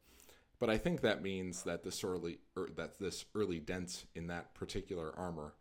But 0.61 0.69
I 0.69 0.77
think 0.77 1.01
that 1.01 1.23
means 1.23 1.63
that 1.63 1.83
this 1.83 2.05
early 2.05 2.39
er, 2.57 2.69
that 2.77 2.99
this 2.99 3.25
early 3.35 3.59
dent 3.59 4.05
in 4.15 4.27
that 4.29 4.55
particular 4.55 5.13
armor 5.17 5.55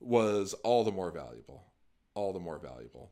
was 0.00 0.52
all 0.62 0.84
the 0.84 0.92
more 0.92 1.10
valuable, 1.10 1.64
all 2.14 2.32
the 2.32 2.38
more 2.38 2.58
valuable. 2.58 3.10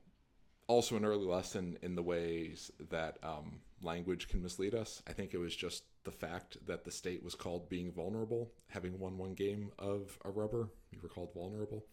Also, 0.66 0.96
an 0.96 1.04
early 1.04 1.26
lesson 1.26 1.78
in 1.82 1.96
the 1.96 2.02
ways 2.02 2.70
that 2.90 3.18
um, 3.24 3.60
language 3.82 4.28
can 4.28 4.42
mislead 4.42 4.74
us. 4.74 5.02
I 5.08 5.12
think 5.12 5.34
it 5.34 5.38
was 5.38 5.56
just 5.56 5.82
the 6.04 6.12
fact 6.12 6.58
that 6.66 6.84
the 6.84 6.92
state 6.92 7.24
was 7.24 7.34
called 7.34 7.68
being 7.68 7.90
vulnerable, 7.90 8.52
having 8.68 8.98
won 8.98 9.18
one 9.18 9.34
game 9.34 9.72
of 9.78 10.16
a 10.24 10.30
rubber, 10.30 10.68
you 10.92 10.98
were 11.02 11.08
called 11.08 11.34
vulnerable. 11.34 11.84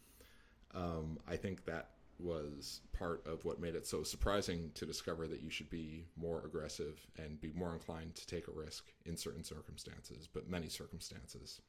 Um, 0.75 1.17
I 1.27 1.37
think 1.37 1.65
that 1.65 1.91
was 2.19 2.81
part 2.93 3.25
of 3.27 3.45
what 3.45 3.59
made 3.59 3.75
it 3.75 3.85
so 3.85 4.03
surprising 4.03 4.71
to 4.75 4.85
discover 4.85 5.27
that 5.27 5.41
you 5.41 5.49
should 5.49 5.69
be 5.69 6.05
more 6.15 6.43
aggressive 6.45 7.05
and 7.17 7.39
be 7.39 7.51
more 7.55 7.73
inclined 7.73 8.15
to 8.15 8.27
take 8.27 8.47
a 8.47 8.51
risk 8.51 8.85
in 9.05 9.15
certain 9.15 9.43
circumstances, 9.43 10.27
but 10.31 10.49
many 10.49 10.69
circumstances 10.69 11.61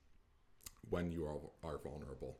when 0.88 1.10
you 1.10 1.24
are, 1.24 1.38
are 1.68 1.78
vulnerable. 1.78 2.36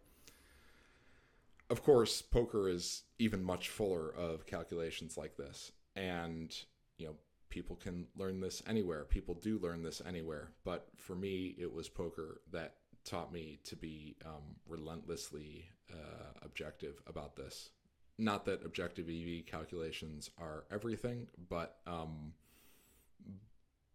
Of 1.70 1.82
course, 1.82 2.22
poker 2.22 2.68
is 2.68 3.02
even 3.18 3.44
much 3.44 3.68
fuller 3.68 4.10
of 4.14 4.46
calculations 4.46 5.18
like 5.18 5.36
this. 5.36 5.72
And, 5.96 6.54
you 6.96 7.06
know, 7.08 7.14
people 7.50 7.76
can 7.76 8.06
learn 8.16 8.40
this 8.40 8.62
anywhere. 8.66 9.04
People 9.04 9.34
do 9.34 9.58
learn 9.58 9.82
this 9.82 10.00
anywhere. 10.06 10.52
But 10.64 10.88
for 10.96 11.14
me, 11.14 11.54
it 11.58 11.72
was 11.72 11.88
poker 11.88 12.40
that 12.52 12.76
taught 13.04 13.32
me 13.32 13.58
to 13.64 13.76
be 13.76 14.16
um, 14.24 14.56
relentlessly 14.66 15.68
uh, 15.92 16.38
objective 16.42 17.02
about 17.06 17.36
this. 17.36 17.70
Not 18.18 18.44
that 18.46 18.64
objective 18.64 19.08
EV 19.08 19.46
calculations 19.46 20.30
are 20.38 20.64
everything, 20.72 21.28
but 21.48 21.76
um, 21.86 22.32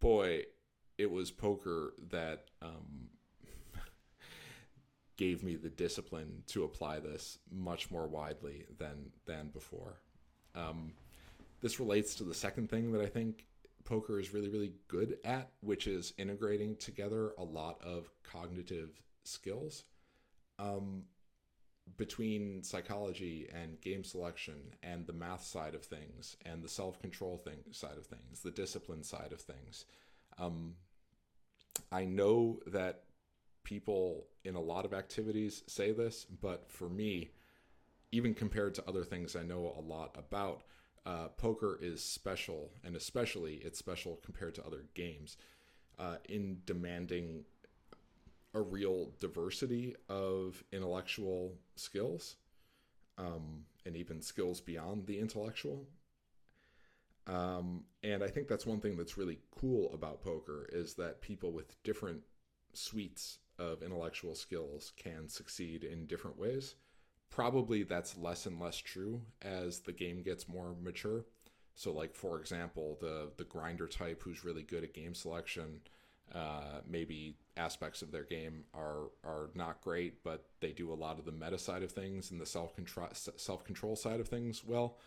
boy, 0.00 0.44
it 0.98 1.10
was 1.10 1.30
poker 1.30 1.94
that 2.10 2.44
um, 2.62 3.08
gave 5.16 5.42
me 5.42 5.56
the 5.56 5.68
discipline 5.68 6.42
to 6.48 6.64
apply 6.64 7.00
this 7.00 7.38
much 7.50 7.90
more 7.90 8.06
widely 8.06 8.64
than 8.78 9.10
than 9.26 9.48
before. 9.48 10.00
Um, 10.54 10.92
this 11.60 11.80
relates 11.80 12.14
to 12.16 12.24
the 12.24 12.34
second 12.34 12.70
thing 12.70 12.92
that 12.92 13.02
I 13.02 13.06
think 13.06 13.46
poker 13.84 14.18
is 14.18 14.32
really 14.32 14.48
really 14.48 14.72
good 14.88 15.18
at, 15.24 15.50
which 15.60 15.86
is 15.86 16.14
integrating 16.16 16.76
together 16.76 17.32
a 17.38 17.44
lot 17.44 17.80
of 17.82 18.08
cognitive 18.22 19.02
skills. 19.24 19.84
Um, 20.58 21.04
between 21.96 22.62
psychology 22.62 23.48
and 23.54 23.80
game 23.80 24.04
selection 24.04 24.54
and 24.82 25.06
the 25.06 25.12
math 25.12 25.44
side 25.44 25.74
of 25.74 25.84
things 25.84 26.36
and 26.44 26.62
the 26.62 26.68
self-control 26.68 27.38
thing 27.38 27.58
side 27.72 27.98
of 27.98 28.06
things 28.06 28.40
the 28.40 28.50
discipline 28.50 29.02
side 29.02 29.32
of 29.32 29.40
things 29.40 29.84
um, 30.38 30.74
i 31.92 32.04
know 32.04 32.58
that 32.66 33.02
people 33.62 34.26
in 34.44 34.54
a 34.54 34.60
lot 34.60 34.84
of 34.84 34.92
activities 34.94 35.62
say 35.66 35.92
this 35.92 36.26
but 36.40 36.70
for 36.70 36.88
me 36.88 37.30
even 38.12 38.34
compared 38.34 38.74
to 38.74 38.88
other 38.88 39.04
things 39.04 39.36
i 39.36 39.42
know 39.42 39.74
a 39.78 39.80
lot 39.80 40.14
about 40.18 40.62
uh, 41.06 41.28
poker 41.36 41.78
is 41.82 42.02
special 42.02 42.70
and 42.82 42.96
especially 42.96 43.56
it's 43.56 43.78
special 43.78 44.18
compared 44.24 44.54
to 44.54 44.64
other 44.64 44.86
games. 44.94 45.36
Uh, 45.96 46.16
in 46.28 46.58
demanding 46.66 47.44
a 48.54 48.62
real 48.62 49.10
diversity 49.20 49.94
of 50.08 50.62
intellectual 50.72 51.54
skills 51.76 52.36
um, 53.18 53.64
and 53.84 53.96
even 53.96 54.22
skills 54.22 54.60
beyond 54.60 55.06
the 55.06 55.18
intellectual. 55.18 55.86
Um, 57.26 57.84
and 58.02 58.22
I 58.22 58.28
think 58.28 58.48
that's 58.48 58.66
one 58.66 58.80
thing 58.80 58.96
that's 58.96 59.16
really 59.16 59.38
cool 59.50 59.92
about 59.92 60.22
poker 60.22 60.68
is 60.72 60.94
that 60.94 61.22
people 61.22 61.52
with 61.52 61.82
different 61.82 62.20
suites 62.72 63.38
of 63.58 63.82
intellectual 63.82 64.34
skills 64.34 64.92
can 64.96 65.28
succeed 65.28 65.84
in 65.84 66.06
different 66.06 66.38
ways. 66.38 66.74
Probably 67.30 67.82
that's 67.82 68.16
less 68.16 68.46
and 68.46 68.60
less 68.60 68.76
true 68.76 69.22
as 69.42 69.80
the 69.80 69.92
game 69.92 70.22
gets 70.22 70.48
more 70.48 70.76
mature. 70.80 71.24
So, 71.74 71.92
like 71.92 72.14
for 72.14 72.38
example, 72.38 72.98
the 73.00 73.30
the 73.36 73.44
grinder 73.44 73.88
type 73.88 74.22
who's 74.22 74.44
really 74.44 74.62
good 74.62 74.84
at 74.84 74.94
game 74.94 75.14
selection 75.14 75.80
uh, 76.32 76.80
maybe 76.88 77.36
aspects 77.56 78.02
of 78.02 78.10
their 78.10 78.24
game 78.24 78.64
are 78.74 79.10
are 79.24 79.50
not 79.54 79.80
great, 79.80 80.22
but 80.24 80.46
they 80.60 80.72
do 80.72 80.92
a 80.92 80.94
lot 80.94 81.18
of 81.18 81.24
the 81.24 81.32
meta 81.32 81.58
side 81.58 81.82
of 81.82 81.92
things 81.92 82.30
and 82.30 82.40
the 82.40 82.46
self 82.46 82.74
control 82.74 83.08
self 83.12 83.64
control 83.64 83.96
side 83.96 84.20
of 84.20 84.28
things 84.28 84.64
well. 84.64 84.98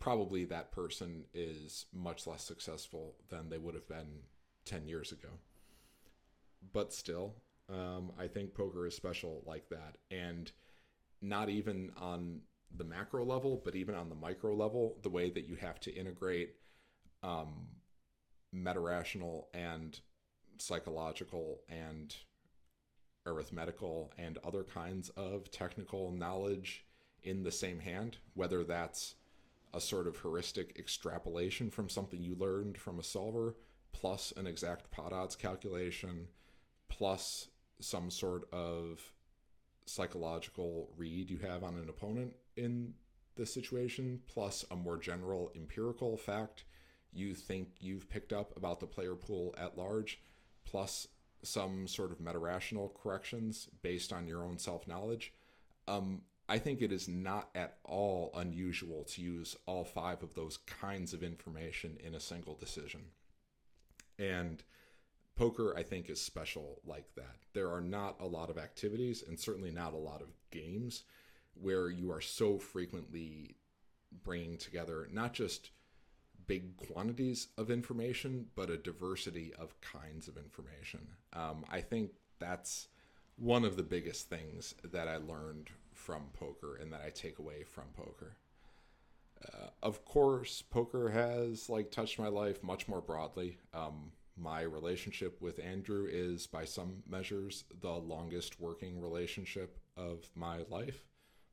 Probably 0.00 0.44
that 0.46 0.72
person 0.72 1.24
is 1.32 1.86
much 1.92 2.26
less 2.26 2.42
successful 2.42 3.14
than 3.30 3.48
they 3.48 3.58
would 3.58 3.74
have 3.74 3.88
been 3.88 4.20
ten 4.64 4.86
years 4.86 5.12
ago. 5.12 5.28
But 6.72 6.92
still, 6.92 7.34
um, 7.70 8.12
I 8.18 8.26
think 8.26 8.54
poker 8.54 8.86
is 8.86 8.94
special 8.94 9.42
like 9.46 9.68
that, 9.70 9.96
and 10.10 10.50
not 11.22 11.48
even 11.48 11.92
on 11.96 12.40
the 12.76 12.84
macro 12.84 13.24
level, 13.24 13.62
but 13.64 13.76
even 13.76 13.94
on 13.94 14.08
the 14.08 14.14
micro 14.14 14.54
level, 14.54 14.98
the 15.02 15.08
way 15.08 15.30
that 15.30 15.46
you 15.46 15.54
have 15.56 15.80
to 15.80 15.94
integrate 15.94 16.56
um, 17.22 17.68
meta 18.52 18.80
rational 18.80 19.48
and 19.54 20.00
psychological 20.58 21.60
and 21.68 22.14
arithmetical 23.26 24.12
and 24.18 24.38
other 24.44 24.62
kinds 24.62 25.08
of 25.10 25.50
technical 25.50 26.10
knowledge 26.12 26.84
in 27.22 27.42
the 27.42 27.50
same 27.50 27.80
hand, 27.80 28.18
whether 28.34 28.64
that's 28.64 29.14
a 29.72 29.80
sort 29.80 30.06
of 30.06 30.20
heuristic 30.20 30.78
extrapolation 30.78 31.70
from 31.70 31.88
something 31.88 32.22
you 32.22 32.34
learned 32.36 32.78
from 32.78 32.98
a 32.98 33.02
solver, 33.02 33.56
plus 33.92 34.32
an 34.36 34.46
exact 34.46 34.90
pot 34.90 35.12
odds 35.12 35.34
calculation, 35.34 36.28
plus 36.88 37.48
some 37.80 38.10
sort 38.10 38.52
of 38.52 39.12
psychological 39.86 40.90
read 40.96 41.30
you 41.30 41.38
have 41.38 41.64
on 41.64 41.76
an 41.76 41.88
opponent 41.88 42.34
in 42.56 42.94
the 43.36 43.46
situation, 43.46 44.20
plus 44.26 44.64
a 44.70 44.76
more 44.76 44.96
general 44.96 45.50
empirical 45.56 46.16
fact 46.16 46.64
you 47.12 47.34
think 47.34 47.68
you've 47.80 48.08
picked 48.08 48.32
up 48.32 48.56
about 48.56 48.80
the 48.80 48.86
player 48.86 49.14
pool 49.14 49.54
at 49.56 49.78
large 49.78 50.20
plus 50.64 51.08
some 51.42 51.86
sort 51.86 52.10
of 52.10 52.20
meta 52.20 52.38
rational 52.38 52.96
corrections 53.02 53.68
based 53.82 54.12
on 54.12 54.26
your 54.26 54.44
own 54.44 54.58
self 54.58 54.86
knowledge, 54.88 55.32
um, 55.86 56.22
I 56.48 56.58
think 56.58 56.82
it 56.82 56.92
is 56.92 57.08
not 57.08 57.48
at 57.54 57.78
all 57.84 58.30
unusual 58.34 59.04
to 59.04 59.22
use 59.22 59.56
all 59.66 59.84
five 59.84 60.22
of 60.22 60.34
those 60.34 60.58
kinds 60.58 61.14
of 61.14 61.22
information 61.22 61.96
in 62.04 62.14
a 62.14 62.20
single 62.20 62.54
decision. 62.54 63.00
And 64.18 64.62
poker, 65.36 65.74
I 65.76 65.82
think, 65.82 66.10
is 66.10 66.20
special 66.20 66.80
like 66.84 67.14
that. 67.16 67.36
There 67.54 67.70
are 67.72 67.80
not 67.80 68.16
a 68.20 68.26
lot 68.26 68.50
of 68.50 68.58
activities, 68.58 69.24
and 69.26 69.38
certainly 69.38 69.70
not 69.70 69.94
a 69.94 69.98
lot 69.98 70.20
of 70.20 70.28
games, 70.50 71.04
where 71.54 71.88
you 71.88 72.12
are 72.12 72.20
so 72.20 72.58
frequently 72.58 73.56
bringing 74.22 74.56
together 74.56 75.08
not 75.10 75.32
just 75.32 75.70
big 76.46 76.76
quantities 76.76 77.48
of 77.56 77.70
information, 77.70 78.46
but 78.54 78.70
a 78.70 78.76
diversity 78.76 79.52
of 79.58 79.80
kinds 79.80 80.28
of 80.28 80.36
information. 80.36 81.08
Um, 81.32 81.64
I 81.70 81.80
think 81.80 82.10
that's 82.38 82.88
one 83.36 83.64
of 83.64 83.76
the 83.76 83.82
biggest 83.82 84.28
things 84.28 84.74
that 84.84 85.08
I 85.08 85.16
learned 85.16 85.70
from 85.92 86.24
poker 86.34 86.76
and 86.76 86.92
that 86.92 87.02
I 87.04 87.10
take 87.10 87.38
away 87.38 87.64
from 87.64 87.84
poker. 87.96 88.36
Uh, 89.44 89.68
of 89.82 90.04
course, 90.04 90.62
poker 90.62 91.10
has 91.10 91.68
like 91.68 91.90
touched 91.90 92.18
my 92.18 92.28
life 92.28 92.62
much 92.62 92.88
more 92.88 93.00
broadly. 93.00 93.58
Um, 93.72 94.12
my 94.36 94.62
relationship 94.62 95.40
with 95.40 95.60
Andrew 95.60 96.08
is, 96.10 96.46
by 96.46 96.64
some 96.64 97.02
measures, 97.08 97.64
the 97.80 97.92
longest 97.92 98.60
working 98.60 99.00
relationship 99.00 99.78
of 99.96 100.28
my 100.34 100.64
life. 100.68 101.04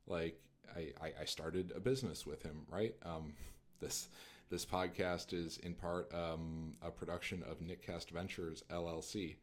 Like, 0.06 0.40
I, 0.74 1.12
I, 1.20 1.24
started 1.26 1.72
a 1.76 1.80
business 1.80 2.26
with 2.26 2.42
him, 2.42 2.62
right? 2.68 2.94
Um, 3.04 3.34
this 3.80 4.08
this 4.52 4.66
podcast 4.66 5.32
is 5.32 5.56
in 5.62 5.72
part 5.72 6.12
um, 6.12 6.74
a 6.82 6.90
production 6.90 7.42
of 7.50 7.60
Nickcast 7.60 8.10
Ventures 8.10 8.62
LLC. 8.70 9.36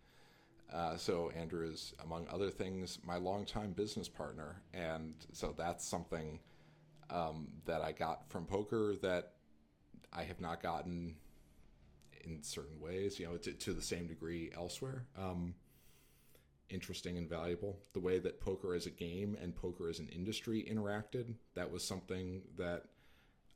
Uh, 0.72 0.96
so 0.98 1.32
Andrew 1.36 1.68
is, 1.68 1.96
among 2.04 2.28
other 2.32 2.52
things, 2.52 3.00
my 3.04 3.18
longtime 3.18 3.72
business 3.72 4.08
partner, 4.08 4.62
and 4.72 5.16
so 5.34 5.52
that's 5.58 5.84
something 5.84 6.40
um, 7.10 7.48
that 7.66 7.82
I 7.82 7.92
got 7.92 8.30
from 8.30 8.46
poker 8.46 8.94
that 9.02 9.32
I 10.14 10.22
have 10.26 10.40
not 10.40 10.62
gotten 10.62 11.16
in 12.24 12.44
certain 12.44 12.80
ways, 12.80 13.20
you 13.20 13.26
know, 13.26 13.38
to, 13.38 13.52
to 13.52 13.74
the 13.74 13.82
same 13.82 14.06
degree 14.06 14.52
elsewhere. 14.56 15.06
Um, 15.18 15.56
interesting 16.70 17.18
and 17.18 17.28
valuable. 17.28 17.80
The 17.94 18.00
way 18.00 18.20
that 18.20 18.40
poker 18.40 18.76
as 18.76 18.86
a 18.86 18.92
game 18.92 19.36
and 19.42 19.56
poker 19.56 19.90
as 19.90 19.98
an 19.98 20.10
industry 20.10 20.64
interacted, 20.72 21.34
that 21.56 21.72
was 21.72 21.84
something 21.84 22.44
that 22.60 22.84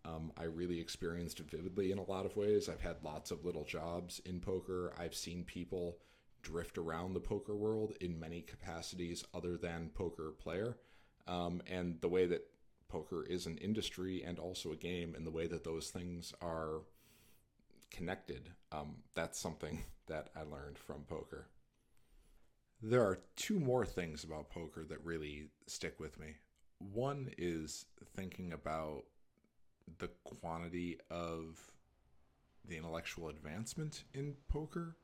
um, 0.05 0.31
I 0.37 0.43
really 0.43 0.79
experienced 0.79 1.39
it 1.39 1.49
vividly 1.49 1.91
in 1.91 1.97
a 1.97 2.09
lot 2.09 2.25
of 2.25 2.35
ways. 2.35 2.67
I've 2.67 2.81
had 2.81 2.97
lots 3.03 3.31
of 3.31 3.45
little 3.45 3.63
jobs 3.63 4.21
in 4.25 4.39
poker. 4.39 4.93
I've 4.97 5.15
seen 5.15 5.43
people 5.43 5.97
drift 6.41 6.77
around 6.77 7.13
the 7.13 7.21
poker 7.21 7.55
world 7.55 7.93
in 8.01 8.19
many 8.19 8.41
capacities 8.41 9.23
other 9.33 9.55
than 9.55 9.91
poker 9.93 10.33
player. 10.37 10.77
Um, 11.25 11.61
and 11.67 12.01
the 12.01 12.09
way 12.09 12.25
that 12.25 12.45
poker 12.89 13.25
is 13.25 13.45
an 13.45 13.57
industry 13.59 14.23
and 14.23 14.37
also 14.37 14.73
a 14.73 14.75
game, 14.75 15.15
and 15.15 15.25
the 15.25 15.31
way 15.31 15.47
that 15.47 15.63
those 15.63 15.89
things 15.89 16.33
are 16.41 16.81
connected, 17.89 18.49
um, 18.71 18.97
that's 19.15 19.39
something 19.39 19.83
that 20.07 20.29
I 20.35 20.41
learned 20.41 20.77
from 20.77 21.03
poker. 21.07 21.47
There 22.81 23.01
are 23.01 23.19
two 23.37 23.59
more 23.59 23.85
things 23.85 24.25
about 24.25 24.49
poker 24.49 24.83
that 24.83 25.05
really 25.05 25.45
stick 25.67 25.97
with 26.01 26.19
me. 26.19 26.35
One 26.79 27.29
is 27.37 27.85
thinking 28.13 28.51
about 28.51 29.05
the 29.99 30.09
quantity 30.23 30.97
of 31.09 31.59
the 32.65 32.77
intellectual 32.77 33.29
advancement 33.29 34.03
in 34.13 34.35
poker. 34.47 34.95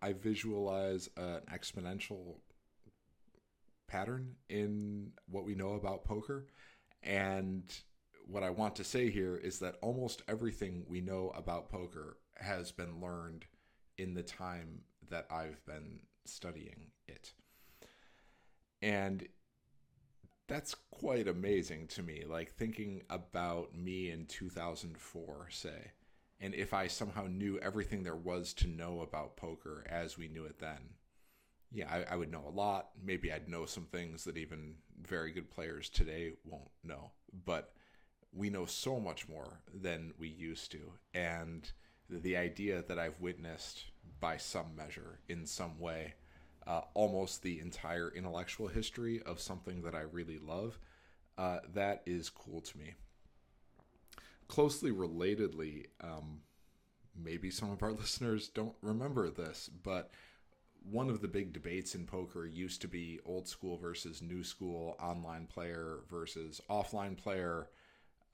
I 0.00 0.12
visualize 0.12 1.08
an 1.16 1.40
exponential 1.52 2.36
pattern 3.86 4.34
in 4.48 5.12
what 5.28 5.44
we 5.44 5.54
know 5.54 5.74
about 5.74 6.04
poker. 6.04 6.46
And 7.02 7.64
what 8.26 8.42
I 8.42 8.50
want 8.50 8.76
to 8.76 8.84
say 8.84 9.10
here 9.10 9.36
is 9.36 9.58
that 9.60 9.76
almost 9.82 10.22
everything 10.28 10.84
we 10.88 11.00
know 11.00 11.32
about 11.36 11.70
poker 11.70 12.16
has 12.36 12.72
been 12.72 13.00
learned 13.00 13.44
in 13.98 14.14
the 14.14 14.22
time 14.22 14.82
that 15.10 15.26
I've 15.30 15.64
been 15.66 16.00
studying 16.24 16.90
it. 17.06 17.32
And 18.80 19.26
that's 20.48 20.74
quite 20.90 21.28
amazing 21.28 21.86
to 21.88 22.02
me. 22.02 22.24
Like 22.28 22.52
thinking 22.52 23.02
about 23.10 23.74
me 23.74 24.10
in 24.10 24.26
2004, 24.26 25.48
say, 25.50 25.92
and 26.40 26.54
if 26.54 26.74
I 26.74 26.88
somehow 26.88 27.26
knew 27.26 27.58
everything 27.58 28.02
there 28.02 28.16
was 28.16 28.52
to 28.54 28.66
know 28.66 29.00
about 29.00 29.36
poker 29.36 29.84
as 29.88 30.18
we 30.18 30.28
knew 30.28 30.44
it 30.44 30.58
then, 30.58 30.94
yeah, 31.70 31.86
I, 31.90 32.14
I, 32.14 32.16
would 32.16 32.30
know 32.30 32.44
a 32.46 32.50
lot. 32.50 32.90
Maybe 33.02 33.32
I'd 33.32 33.48
know 33.48 33.64
some 33.64 33.86
things 33.86 34.24
that 34.24 34.36
even 34.36 34.74
very 35.00 35.32
good 35.32 35.50
players 35.50 35.88
today 35.88 36.32
won't 36.44 36.70
know. 36.84 37.12
But 37.46 37.72
we 38.32 38.50
know 38.50 38.66
so 38.66 39.00
much 39.00 39.28
more 39.28 39.60
than 39.72 40.12
we 40.18 40.28
used 40.28 40.70
to. 40.72 40.92
And 41.14 41.70
the 42.10 42.36
idea 42.36 42.84
that 42.86 42.98
I've 42.98 43.20
witnessed 43.20 43.84
by 44.20 44.36
some 44.36 44.76
measure 44.76 45.20
in 45.28 45.46
some 45.46 45.78
way 45.78 46.14
uh, 46.66 46.82
almost 46.94 47.42
the 47.42 47.60
entire 47.60 48.10
intellectual 48.14 48.68
history 48.68 49.22
of 49.22 49.40
something 49.40 49.82
that 49.82 49.94
I 49.94 50.00
really 50.00 50.38
love, 50.38 50.78
uh, 51.38 51.58
that 51.74 52.02
is 52.06 52.30
cool 52.30 52.60
to 52.60 52.78
me. 52.78 52.94
Closely 54.48 54.90
relatedly, 54.90 55.86
um, 56.02 56.40
maybe 57.16 57.50
some 57.50 57.70
of 57.70 57.82
our 57.82 57.92
listeners 58.02 58.48
don't 58.48 58.74
remember 58.82 59.30
this, 59.30 59.70
but 59.82 60.10
one 60.90 61.08
of 61.08 61.20
the 61.20 61.28
big 61.28 61.52
debates 61.52 61.94
in 61.94 62.06
poker 62.06 62.46
used 62.46 62.80
to 62.80 62.88
be 62.88 63.20
old 63.24 63.46
school 63.46 63.76
versus 63.76 64.20
new 64.20 64.42
school, 64.42 64.96
online 65.00 65.46
player 65.46 66.00
versus 66.10 66.60
offline 66.68 67.16
player, 67.16 67.68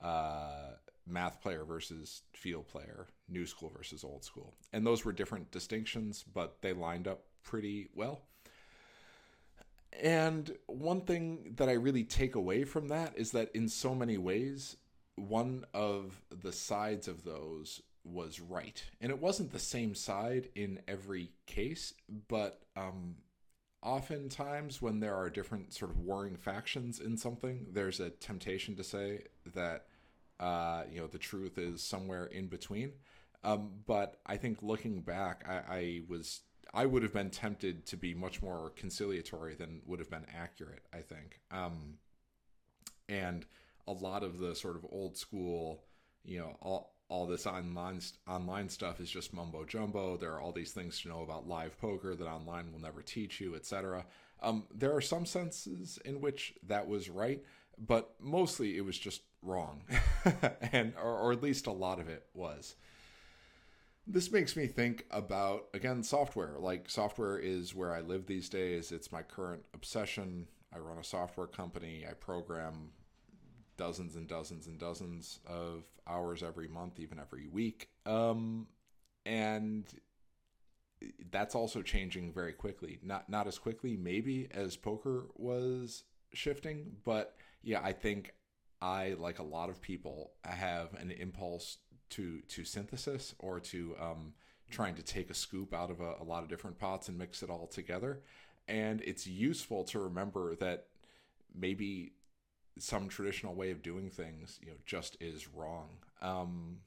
uh, 0.01 0.71
math 1.05 1.41
player 1.41 1.63
versus 1.63 2.23
field 2.33 2.67
player, 2.67 3.07
new 3.27 3.45
school 3.45 3.69
versus 3.69 4.03
old 4.03 4.23
school. 4.23 4.53
And 4.73 4.85
those 4.85 5.05
were 5.05 5.11
different 5.11 5.51
distinctions, 5.51 6.23
but 6.33 6.61
they 6.61 6.73
lined 6.73 7.07
up 7.07 7.23
pretty 7.43 7.89
well. 7.95 8.21
And 10.01 10.55
one 10.67 11.01
thing 11.01 11.55
that 11.57 11.67
I 11.67 11.73
really 11.73 12.03
take 12.03 12.35
away 12.35 12.63
from 12.63 12.87
that 12.89 13.13
is 13.17 13.31
that 13.31 13.53
in 13.53 13.67
so 13.67 13.93
many 13.95 14.17
ways, 14.17 14.77
one 15.15 15.65
of 15.73 16.21
the 16.29 16.51
sides 16.51 17.07
of 17.07 17.23
those 17.23 17.81
was 18.03 18.39
right. 18.39 18.81
And 19.01 19.11
it 19.11 19.19
wasn't 19.19 19.51
the 19.51 19.59
same 19.59 19.93
side 19.95 20.49
in 20.55 20.79
every 20.87 21.31
case, 21.45 21.93
but 22.27 22.61
um, 22.77 23.15
oftentimes 23.81 24.81
when 24.81 24.99
there 24.99 25.15
are 25.15 25.29
different 25.29 25.73
sort 25.73 25.91
of 25.91 25.99
warring 25.99 26.37
factions 26.37 26.99
in 26.99 27.17
something, 27.17 27.67
there's 27.71 27.99
a 27.99 28.09
temptation 28.09 28.75
to 28.75 28.83
say 28.83 29.23
that, 29.53 29.85
uh, 30.39 30.83
you 30.91 30.99
know, 30.99 31.07
the 31.07 31.17
truth 31.17 31.57
is 31.57 31.81
somewhere 31.81 32.25
in 32.25 32.47
between. 32.47 32.93
Um, 33.43 33.71
but 33.85 34.19
I 34.25 34.37
think 34.37 34.59
looking 34.61 35.01
back, 35.01 35.45
I, 35.47 35.75
I 35.75 36.01
was 36.07 36.41
I 36.73 36.85
would 36.85 37.03
have 37.03 37.13
been 37.13 37.29
tempted 37.29 37.85
to 37.87 37.97
be 37.97 38.13
much 38.13 38.41
more 38.41 38.71
conciliatory 38.75 39.55
than 39.55 39.81
would 39.85 39.99
have 39.99 40.09
been 40.09 40.25
accurate. 40.35 40.85
I 40.93 40.99
think, 40.99 41.39
um, 41.51 41.97
and 43.07 43.45
a 43.87 43.91
lot 43.91 44.23
of 44.23 44.37
the 44.39 44.55
sort 44.55 44.75
of 44.75 44.85
old 44.91 45.17
school, 45.17 45.83
you 46.23 46.39
know, 46.39 46.55
all 46.61 46.93
all 47.09 47.25
this 47.25 47.47
online 47.47 47.99
online 48.27 48.69
stuff 48.69 48.99
is 48.99 49.09
just 49.09 49.33
mumbo 49.33 49.65
jumbo. 49.65 50.15
There 50.15 50.33
are 50.33 50.39
all 50.39 50.51
these 50.51 50.71
things 50.71 51.01
to 51.01 51.09
know 51.09 51.23
about 51.23 51.47
live 51.47 51.79
poker 51.79 52.15
that 52.15 52.27
online 52.27 52.71
will 52.71 52.79
never 52.79 53.01
teach 53.01 53.41
you, 53.41 53.55
etc. 53.55 54.05
Um, 54.41 54.65
there 54.73 54.95
are 54.95 55.01
some 55.01 55.25
senses 55.25 55.99
in 56.05 56.21
which 56.21 56.53
that 56.67 56.87
was 56.87 57.09
right, 57.09 57.43
but 57.77 58.13
mostly 58.19 58.77
it 58.77 58.85
was 58.85 58.97
just 58.97 59.23
wrong, 59.41 59.81
and 60.71 60.93
or, 61.01 61.17
or 61.17 61.31
at 61.31 61.41
least 61.41 61.67
a 61.67 61.71
lot 61.71 61.99
of 61.99 62.07
it 62.07 62.25
was 62.33 62.75
this 64.09 64.31
makes 64.31 64.55
me 64.55 64.67
think 64.67 65.05
about 65.11 65.67
again 65.73 66.03
software. 66.03 66.55
Like 66.59 66.89
software 66.89 67.37
is 67.37 67.75
where 67.75 67.93
i 67.93 68.01
live 68.01 68.25
these 68.25 68.49
days. 68.49 68.91
It's 68.91 69.11
my 69.11 69.21
current 69.21 69.63
obsession. 69.73 70.47
I 70.73 70.79
run 70.79 70.97
a 70.97 71.03
software 71.03 71.47
company. 71.47 72.05
I 72.09 72.13
program 72.13 72.91
dozens 73.77 74.15
and 74.15 74.27
dozens 74.27 74.67
and 74.67 74.77
dozens 74.77 75.39
of 75.47 75.83
hours 76.07 76.43
every 76.43 76.67
month 76.67 76.99
even 76.99 77.19
every 77.19 77.47
week. 77.47 77.89
Um, 78.05 78.67
and 79.25 79.85
that's 81.31 81.55
also 81.55 81.81
changing 81.81 82.33
very 82.33 82.53
quickly. 82.53 82.99
Not 83.03 83.29
not 83.29 83.47
as 83.47 83.59
quickly 83.59 83.95
maybe 83.95 84.47
as 84.51 84.75
poker 84.75 85.27
was 85.35 86.03
shifting 86.33 86.95
but 87.03 87.35
yeah 87.63 87.81
i 87.83 87.91
think 87.91 88.33
i 88.81 89.15
like 89.17 89.39
a 89.39 89.43
lot 89.43 89.69
of 89.69 89.81
people 89.81 90.31
have 90.43 90.93
an 90.95 91.11
impulse 91.11 91.77
to 92.11 92.41
to 92.41 92.63
synthesis 92.63 93.35
or 93.39 93.59
to 93.59 93.95
um, 93.99 94.33
trying 94.69 94.95
to 94.95 95.03
take 95.03 95.29
a 95.29 95.33
scoop 95.33 95.73
out 95.73 95.89
of 95.89 95.99
a, 95.99 96.15
a 96.21 96.23
lot 96.23 96.43
of 96.43 96.49
different 96.49 96.77
pots 96.77 97.09
and 97.09 97.17
mix 97.17 97.43
it 97.43 97.49
all 97.49 97.67
together. 97.67 98.21
And 98.67 99.01
it's 99.01 99.25
useful 99.25 99.83
to 99.85 99.99
remember 99.99 100.55
that 100.55 100.85
maybe 101.55 102.13
some 102.77 103.09
traditional 103.09 103.55
way 103.55 103.71
of 103.71 103.81
doing 103.81 104.09
things, 104.09 104.59
you 104.61 104.67
know, 104.67 104.77
just 104.85 105.17
is 105.19 105.47
wrong. 105.47 105.89
Um, 106.21 106.77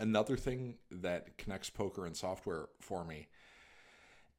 another 0.00 0.36
thing 0.36 0.76
that 0.90 1.36
connects 1.38 1.70
poker 1.70 2.06
and 2.06 2.16
software 2.16 2.68
for 2.80 3.04
me 3.04 3.28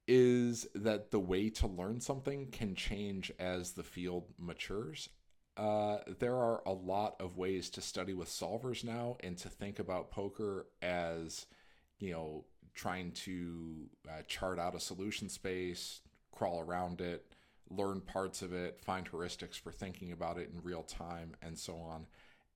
is 0.08 0.68
that 0.74 1.12
the 1.12 1.20
way 1.20 1.50
to 1.52 1.68
learn 1.68 2.02
something 2.02 2.48
can 2.48 2.74
change 2.74 3.32
as 3.38 3.74
the 3.74 3.84
field 3.84 4.26
matures. 4.40 5.10
Uh, 5.60 5.98
there 6.20 6.38
are 6.38 6.62
a 6.66 6.72
lot 6.72 7.18
of 7.20 7.36
ways 7.36 7.70
to 7.70 7.82
study 7.82 8.14
with 8.14 8.30
solvers 8.30 8.82
now 8.82 9.18
and 9.20 9.38
to 9.38 9.50
think 9.50 9.78
about 9.78 10.10
poker 10.10 10.68
as, 10.82 11.48
you 12.00 12.14
know, 12.14 12.46
trying 12.74 13.12
to 13.12 13.90
uh, 14.08 14.22
chart 14.26 14.58
out 14.58 14.74
a 14.74 14.80
solution 14.80 15.28
space, 15.28 16.00
crawl 16.32 16.62
around 16.62 17.02
it, 17.02 17.34
learn 17.70 18.00
parts 18.00 18.42
of 18.42 18.54
it, 18.54 18.80
find 18.80 19.12
heuristics 19.12 19.60
for 19.60 19.74
thinking 19.74 20.14
about 20.14 20.38
it 20.38 20.50
in 20.54 20.64
real 20.64 20.84
time, 20.84 21.36
and 21.42 21.60
so 21.60 21.76
on. 21.76 22.06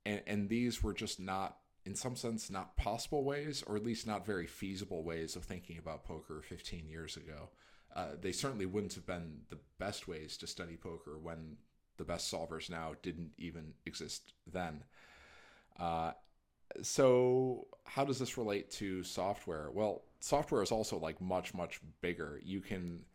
And, 0.05 0.21
and 0.25 0.47
these 0.47 0.81
were 0.81 0.93
just 0.93 1.19
not, 1.19 1.57
in 1.85 1.95
some 1.95 2.15
sense, 2.15 2.49
not 2.49 2.77
possible 2.77 3.25
ways, 3.25 3.65
or 3.67 3.75
at 3.75 3.83
least 3.83 4.07
not 4.07 4.25
very 4.25 4.47
feasible 4.47 5.03
ways 5.03 5.35
of 5.35 5.43
thinking 5.43 5.77
about 5.77 6.05
poker 6.05 6.41
15 6.41 6.87
years 6.87 7.17
ago. 7.17 7.49
Uh, 7.93 8.11
they 8.21 8.31
certainly 8.31 8.65
wouldn't 8.65 8.93
have 8.93 9.05
been 9.05 9.41
the 9.49 9.59
best 9.77 10.07
ways 10.07 10.37
to 10.37 10.47
study 10.47 10.77
poker 10.77 11.19
when 11.21 11.57
the 11.97 12.03
best 12.03 12.31
solvers 12.31 12.69
now 12.69 12.93
didn't 13.01 13.31
even 13.37 13.73
exist 13.85 14.33
then. 14.51 14.83
Uh, 15.79 16.11
so 16.81 17.67
how 17.85 18.03
does 18.03 18.19
this 18.19 18.37
relate 18.37 18.71
to 18.71 19.03
software? 19.03 19.69
Well, 19.71 20.03
software 20.19 20.63
is 20.63 20.71
also 20.71 20.97
like 20.97 21.21
much 21.21 21.53
much 21.53 21.79
bigger. 22.01 22.39
You 22.43 22.61
can, 22.61 23.05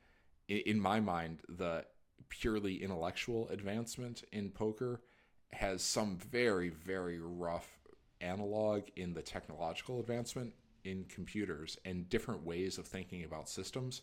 in 0.49 0.81
my 0.81 1.01
mind, 1.01 1.41
the 1.49 1.85
purely 2.29 2.83
intellectual 2.83 3.49
advancement 3.49 4.23
in 4.33 4.51
poker 4.51 5.01
has 5.53 5.83
some 5.83 6.19
very 6.19 6.69
very 6.69 7.19
rough 7.19 7.79
analog 8.21 8.83
in 8.97 9.15
the 9.15 9.23
technological 9.23 10.01
advancement 10.01 10.53
in 10.85 11.05
computers 11.05 11.79
and 11.85 12.09
different 12.09 12.45
ways 12.45 12.79
of 12.79 12.87
thinking 12.87 13.25
about 13.25 13.49
systems 13.49 14.03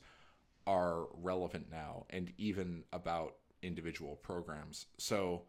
are 0.68 1.06
relevant 1.22 1.68
now 1.70 2.06
and 2.10 2.32
even 2.38 2.84
about 2.92 3.36
individual 3.66 4.16
programs. 4.18 4.86
So 4.98 5.44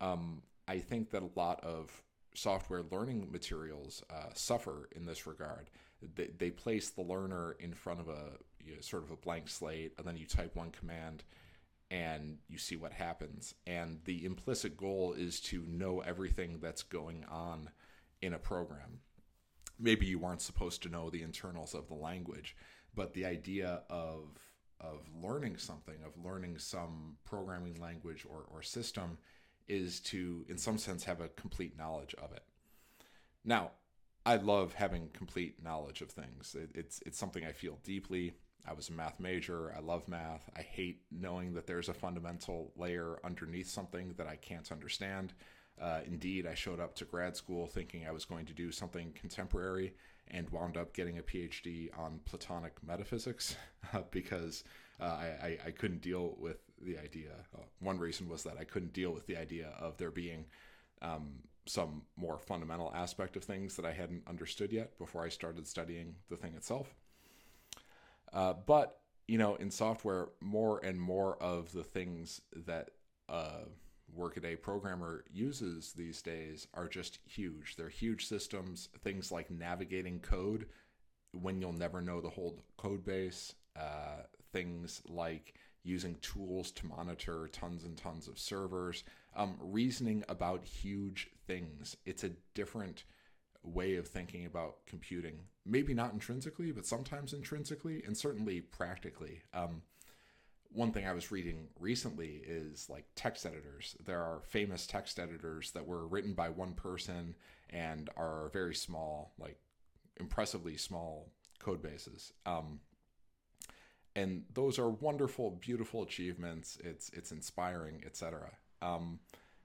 um, 0.00 0.42
I 0.66 0.78
think 0.78 1.10
that 1.10 1.22
a 1.22 1.30
lot 1.38 1.62
of 1.62 2.02
software 2.34 2.82
learning 2.90 3.28
materials 3.30 4.02
uh, 4.10 4.30
suffer 4.34 4.88
in 4.94 5.04
this 5.04 5.26
regard. 5.26 5.70
They, 6.14 6.30
they, 6.38 6.50
place 6.50 6.90
the 6.90 7.02
learner 7.02 7.56
in 7.58 7.74
front 7.74 8.00
of 8.00 8.08
a 8.08 8.38
you 8.64 8.74
know, 8.74 8.80
sort 8.80 9.02
of 9.02 9.10
a 9.10 9.16
blank 9.16 9.48
slate, 9.48 9.92
and 9.98 10.06
then 10.06 10.16
you 10.16 10.26
type 10.26 10.56
one 10.56 10.70
command 10.70 11.24
and 11.90 12.38
you 12.48 12.56
see 12.56 12.76
what 12.76 12.92
happens. 12.92 13.54
And 13.66 13.98
the 14.04 14.24
implicit 14.24 14.76
goal 14.76 15.14
is 15.16 15.40
to 15.40 15.64
know 15.66 16.00
everything 16.00 16.58
that's 16.60 16.84
going 16.84 17.24
on 17.28 17.70
in 18.22 18.32
a 18.32 18.38
program. 18.38 19.00
Maybe 19.78 20.06
you 20.06 20.24
aren't 20.24 20.42
supposed 20.42 20.82
to 20.84 20.88
know 20.88 21.10
the 21.10 21.22
internals 21.22 21.74
of 21.74 21.88
the 21.88 21.94
language, 21.94 22.54
but 22.94 23.12
the 23.12 23.26
idea 23.26 23.82
of 23.90 24.38
of 24.80 25.00
learning 25.22 25.58
something, 25.58 25.96
of 26.04 26.12
learning 26.24 26.58
some 26.58 27.16
programming 27.24 27.80
language 27.80 28.26
or, 28.28 28.44
or 28.52 28.62
system, 28.62 29.18
is 29.68 30.00
to, 30.00 30.44
in 30.48 30.58
some 30.58 30.78
sense, 30.78 31.04
have 31.04 31.20
a 31.20 31.28
complete 31.28 31.76
knowledge 31.78 32.14
of 32.14 32.32
it. 32.32 32.42
Now, 33.44 33.72
I 34.26 34.36
love 34.36 34.74
having 34.74 35.08
complete 35.12 35.62
knowledge 35.62 36.02
of 36.02 36.10
things. 36.10 36.54
It, 36.58 36.70
it's 36.74 37.00
it's 37.06 37.18
something 37.18 37.44
I 37.44 37.52
feel 37.52 37.78
deeply. 37.82 38.34
I 38.68 38.74
was 38.74 38.90
a 38.90 38.92
math 38.92 39.18
major. 39.18 39.72
I 39.74 39.80
love 39.80 40.08
math. 40.08 40.48
I 40.54 40.60
hate 40.60 41.02
knowing 41.10 41.54
that 41.54 41.66
there's 41.66 41.88
a 41.88 41.94
fundamental 41.94 42.72
layer 42.76 43.18
underneath 43.24 43.68
something 43.68 44.14
that 44.18 44.26
I 44.26 44.36
can't 44.36 44.70
understand. 44.70 45.32
Uh, 45.80 46.00
indeed, 46.06 46.46
I 46.46 46.54
showed 46.54 46.80
up 46.80 46.94
to 46.96 47.06
grad 47.06 47.36
school 47.36 47.66
thinking 47.66 48.06
I 48.06 48.12
was 48.12 48.26
going 48.26 48.44
to 48.46 48.52
do 48.52 48.70
something 48.70 49.12
contemporary 49.18 49.94
and 50.30 50.48
wound 50.50 50.76
up 50.76 50.94
getting 50.94 51.18
a 51.18 51.22
PhD 51.22 51.88
on 51.98 52.20
Platonic 52.24 52.72
metaphysics 52.86 53.56
uh, 53.94 54.02
because 54.10 54.64
uh, 55.00 55.04
I, 55.04 55.58
I, 55.66 55.70
couldn't 55.70 56.02
deal 56.02 56.36
with 56.38 56.58
the 56.82 56.98
idea. 56.98 57.30
Uh, 57.54 57.62
one 57.80 57.98
reason 57.98 58.28
was 58.28 58.42
that 58.42 58.56
I 58.58 58.64
couldn't 58.64 58.92
deal 58.92 59.12
with 59.12 59.26
the 59.26 59.36
idea 59.36 59.72
of 59.80 59.96
there 59.96 60.10
being 60.10 60.44
um, 61.00 61.30
some 61.66 62.02
more 62.16 62.38
fundamental 62.38 62.92
aspect 62.94 63.36
of 63.36 63.44
things 63.44 63.76
that 63.76 63.86
I 63.86 63.92
hadn't 63.92 64.22
understood 64.28 64.72
yet 64.72 64.98
before 64.98 65.24
I 65.24 65.28
started 65.28 65.66
studying 65.66 66.16
the 66.28 66.36
thing 66.36 66.54
itself. 66.54 66.94
Uh, 68.32 68.54
but 68.66 69.00
you 69.26 69.38
know, 69.38 69.54
in 69.54 69.70
software, 69.70 70.28
more 70.40 70.80
and 70.84 71.00
more 71.00 71.36
of 71.40 71.72
the 71.72 71.84
things 71.84 72.40
that 72.66 72.90
workaday 74.14 74.56
programmer 74.56 75.24
uses 75.32 75.92
these 75.92 76.22
days 76.22 76.66
are 76.74 76.88
just 76.88 77.18
huge. 77.26 77.76
They're 77.76 77.88
huge 77.88 78.26
systems, 78.26 78.88
things 79.02 79.30
like 79.30 79.50
navigating 79.50 80.20
code 80.20 80.66
when 81.32 81.60
you'll 81.60 81.72
never 81.72 82.00
know 82.00 82.20
the 82.20 82.30
whole 82.30 82.64
code 82.76 83.04
base, 83.04 83.54
uh, 83.76 84.22
things 84.52 85.02
like 85.06 85.54
using 85.82 86.16
tools 86.20 86.70
to 86.72 86.86
monitor 86.86 87.48
tons 87.52 87.84
and 87.84 87.96
tons 87.96 88.28
of 88.28 88.38
servers, 88.38 89.04
um, 89.36 89.56
reasoning 89.60 90.24
about 90.28 90.64
huge 90.64 91.28
things. 91.46 91.96
It's 92.04 92.24
a 92.24 92.32
different 92.54 93.04
way 93.62 93.96
of 93.96 94.08
thinking 94.08 94.46
about 94.46 94.86
computing. 94.86 95.38
Maybe 95.64 95.94
not 95.94 96.12
intrinsically, 96.12 96.72
but 96.72 96.86
sometimes 96.86 97.32
intrinsically, 97.32 98.02
and 98.04 98.16
certainly 98.16 98.60
practically. 98.60 99.42
Um, 99.54 99.82
one 100.72 100.92
thing 100.92 101.06
I 101.06 101.12
was 101.12 101.30
reading 101.30 101.68
recently 101.78 102.42
is 102.46 102.88
like 102.88 103.04
text 103.16 103.44
editors. 103.44 103.96
There 104.04 104.20
are 104.20 104.40
famous 104.44 104.86
text 104.86 105.18
editors 105.18 105.72
that 105.72 105.86
were 105.86 106.06
written 106.06 106.34
by 106.34 106.48
one 106.48 106.74
person 106.74 107.34
and 107.70 108.08
are 108.16 108.50
very 108.52 108.74
small, 108.74 109.32
like 109.38 109.58
impressively 110.18 110.76
small 110.76 111.30
code 111.58 111.82
bases. 111.82 112.32
Um, 112.46 112.80
and 114.14 114.44
those 114.54 114.78
are 114.78 114.90
wonderful, 114.90 115.58
beautiful 115.60 116.02
achievements. 116.02 116.78
It's 116.82 117.10
it's 117.10 117.32
inspiring, 117.32 118.02
etc. 118.04 118.50
Um, 118.82 119.20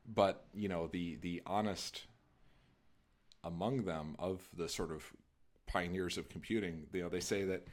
but 0.08 0.46
you 0.54 0.70
know 0.70 0.88
the 0.88 1.15
the 1.15 1.41
honest 1.46 2.04
among 3.44 3.86
them 3.86 4.15
of 4.20 4.48
the 4.56 4.68
sort 4.68 4.91
of 4.91 5.04
pioneers 5.68 6.18
of 6.18 6.30
computing, 6.30 6.88
you 6.94 7.02
know, 7.04 7.10
they 7.10 7.20
say 7.20 7.44
that 7.44 7.68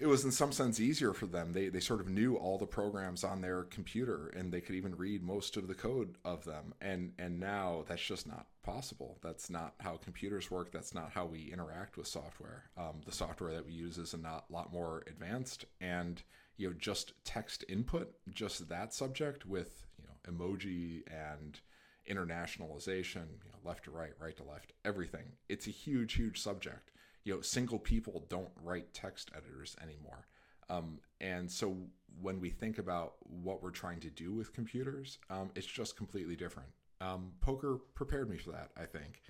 it 0.00 0.06
was 0.06 0.24
in 0.24 0.30
some 0.30 0.52
sense 0.52 0.80
easier 0.80 1.12
for 1.12 1.26
them. 1.26 1.52
They 1.52 1.68
they 1.68 1.80
sort 1.80 2.00
of 2.00 2.08
knew 2.08 2.36
all 2.36 2.58
the 2.58 2.66
programs 2.66 3.24
on 3.24 3.40
their 3.40 3.64
computer 3.64 4.28
and 4.36 4.52
they 4.52 4.60
could 4.60 4.74
even 4.74 4.96
read 4.96 5.22
most 5.22 5.56
of 5.56 5.66
the 5.66 5.74
code 5.74 6.16
of 6.24 6.44
them. 6.44 6.74
And 6.80 7.12
and 7.18 7.40
now 7.40 7.84
that's 7.88 8.04
just 8.04 8.26
not 8.26 8.46
possible. 8.62 9.18
That's 9.22 9.50
not 9.50 9.74
how 9.80 9.96
computers 9.96 10.50
work. 10.50 10.72
That's 10.72 10.94
not 10.94 11.10
how 11.12 11.26
we 11.26 11.50
interact 11.52 11.96
with 11.96 12.06
software. 12.06 12.64
Um, 12.76 13.00
the 13.04 13.12
software 13.12 13.52
that 13.54 13.66
we 13.66 13.72
use 13.72 13.98
is 13.98 14.14
a 14.14 14.18
not, 14.18 14.50
lot 14.50 14.72
more 14.72 15.02
advanced 15.06 15.64
and 15.80 16.22
you 16.56 16.68
know 16.68 16.74
just 16.78 17.12
text 17.24 17.64
input, 17.68 18.12
just 18.30 18.68
that 18.68 18.94
subject 18.94 19.46
with 19.46 19.86
you 19.98 20.04
know 20.04 20.32
emoji 20.32 21.02
and 21.10 21.60
internationalization, 22.08 23.26
you 23.44 23.50
know, 23.52 23.58
left 23.64 23.84
to 23.84 23.90
right, 23.90 24.12
right 24.18 24.36
to 24.36 24.42
left, 24.42 24.72
everything. 24.84 25.32
It's 25.48 25.66
a 25.66 25.70
huge, 25.70 26.14
huge 26.14 26.40
subject 26.40 26.90
you 27.24 27.34
know 27.34 27.40
single 27.40 27.78
people 27.78 28.24
don't 28.28 28.50
write 28.62 28.92
text 28.94 29.30
editors 29.36 29.76
anymore. 29.82 30.26
Um, 30.70 30.98
and 31.20 31.50
so 31.50 31.76
when 32.20 32.40
we 32.40 32.50
think 32.50 32.78
about 32.78 33.14
what 33.22 33.62
we're 33.62 33.70
trying 33.70 34.00
to 34.00 34.10
do 34.10 34.32
with 34.32 34.52
computers 34.52 35.18
um, 35.30 35.50
it's 35.54 35.66
just 35.66 35.96
completely 35.96 36.36
different. 36.36 36.68
Um, 37.00 37.32
poker 37.40 37.78
prepared 37.94 38.28
me 38.28 38.38
for 38.38 38.50
that 38.50 38.70
i 38.76 38.84
think. 38.84 39.22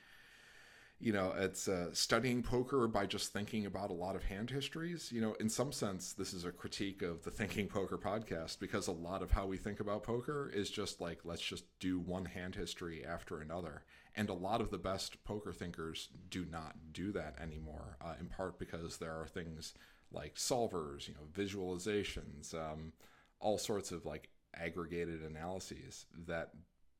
You 1.00 1.12
know 1.12 1.32
it's 1.36 1.68
uh, 1.68 1.90
studying 1.92 2.42
poker 2.42 2.88
by 2.88 3.06
just 3.06 3.32
thinking 3.32 3.66
about 3.66 3.90
a 3.90 3.94
lot 3.94 4.16
of 4.16 4.24
hand 4.24 4.50
histories. 4.50 5.12
You 5.12 5.20
know 5.20 5.34
in 5.34 5.48
some 5.48 5.70
sense 5.70 6.12
this 6.12 6.32
is 6.32 6.44
a 6.44 6.50
critique 6.50 7.02
of 7.02 7.22
the 7.22 7.30
thinking 7.30 7.68
poker 7.68 7.98
podcast 7.98 8.58
because 8.58 8.88
a 8.88 8.92
lot 8.92 9.22
of 9.22 9.30
how 9.30 9.46
we 9.46 9.56
think 9.58 9.78
about 9.78 10.02
poker 10.02 10.50
is 10.52 10.70
just 10.70 11.00
like 11.00 11.20
let's 11.24 11.42
just 11.42 11.64
do 11.78 12.00
one 12.00 12.24
hand 12.24 12.56
history 12.56 13.04
after 13.04 13.40
another 13.40 13.84
and 14.18 14.28
a 14.28 14.34
lot 14.34 14.60
of 14.60 14.70
the 14.70 14.78
best 14.78 15.22
poker 15.24 15.52
thinkers 15.52 16.08
do 16.28 16.44
not 16.44 16.76
do 16.92 17.12
that 17.12 17.36
anymore 17.40 17.96
uh, 18.02 18.14
in 18.20 18.26
part 18.26 18.58
because 18.58 18.98
there 18.98 19.12
are 19.12 19.26
things 19.26 19.72
like 20.12 20.34
solvers 20.34 21.08
you 21.08 21.14
know 21.14 21.26
visualizations 21.32 22.54
um, 22.54 22.92
all 23.40 23.56
sorts 23.56 23.90
of 23.90 24.04
like 24.04 24.28
aggregated 24.54 25.22
analyses 25.22 26.06
that 26.26 26.50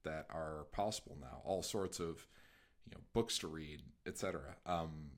that 0.04 0.26
are 0.30 0.66
possible 0.72 1.16
now 1.20 1.42
all 1.44 1.62
sorts 1.62 2.00
of 2.00 2.26
you 2.88 2.96
know 2.96 3.02
books 3.12 3.38
to 3.38 3.48
read, 3.48 3.82
etc. 4.06 4.40
Um, 4.66 5.10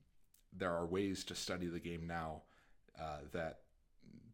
there 0.53 0.73
are 0.73 0.85
ways 0.85 1.23
to 1.25 1.35
study 1.35 1.67
the 1.67 1.79
game 1.79 2.05
now 2.05 2.43
uh, 2.99 3.19
that 3.31 3.59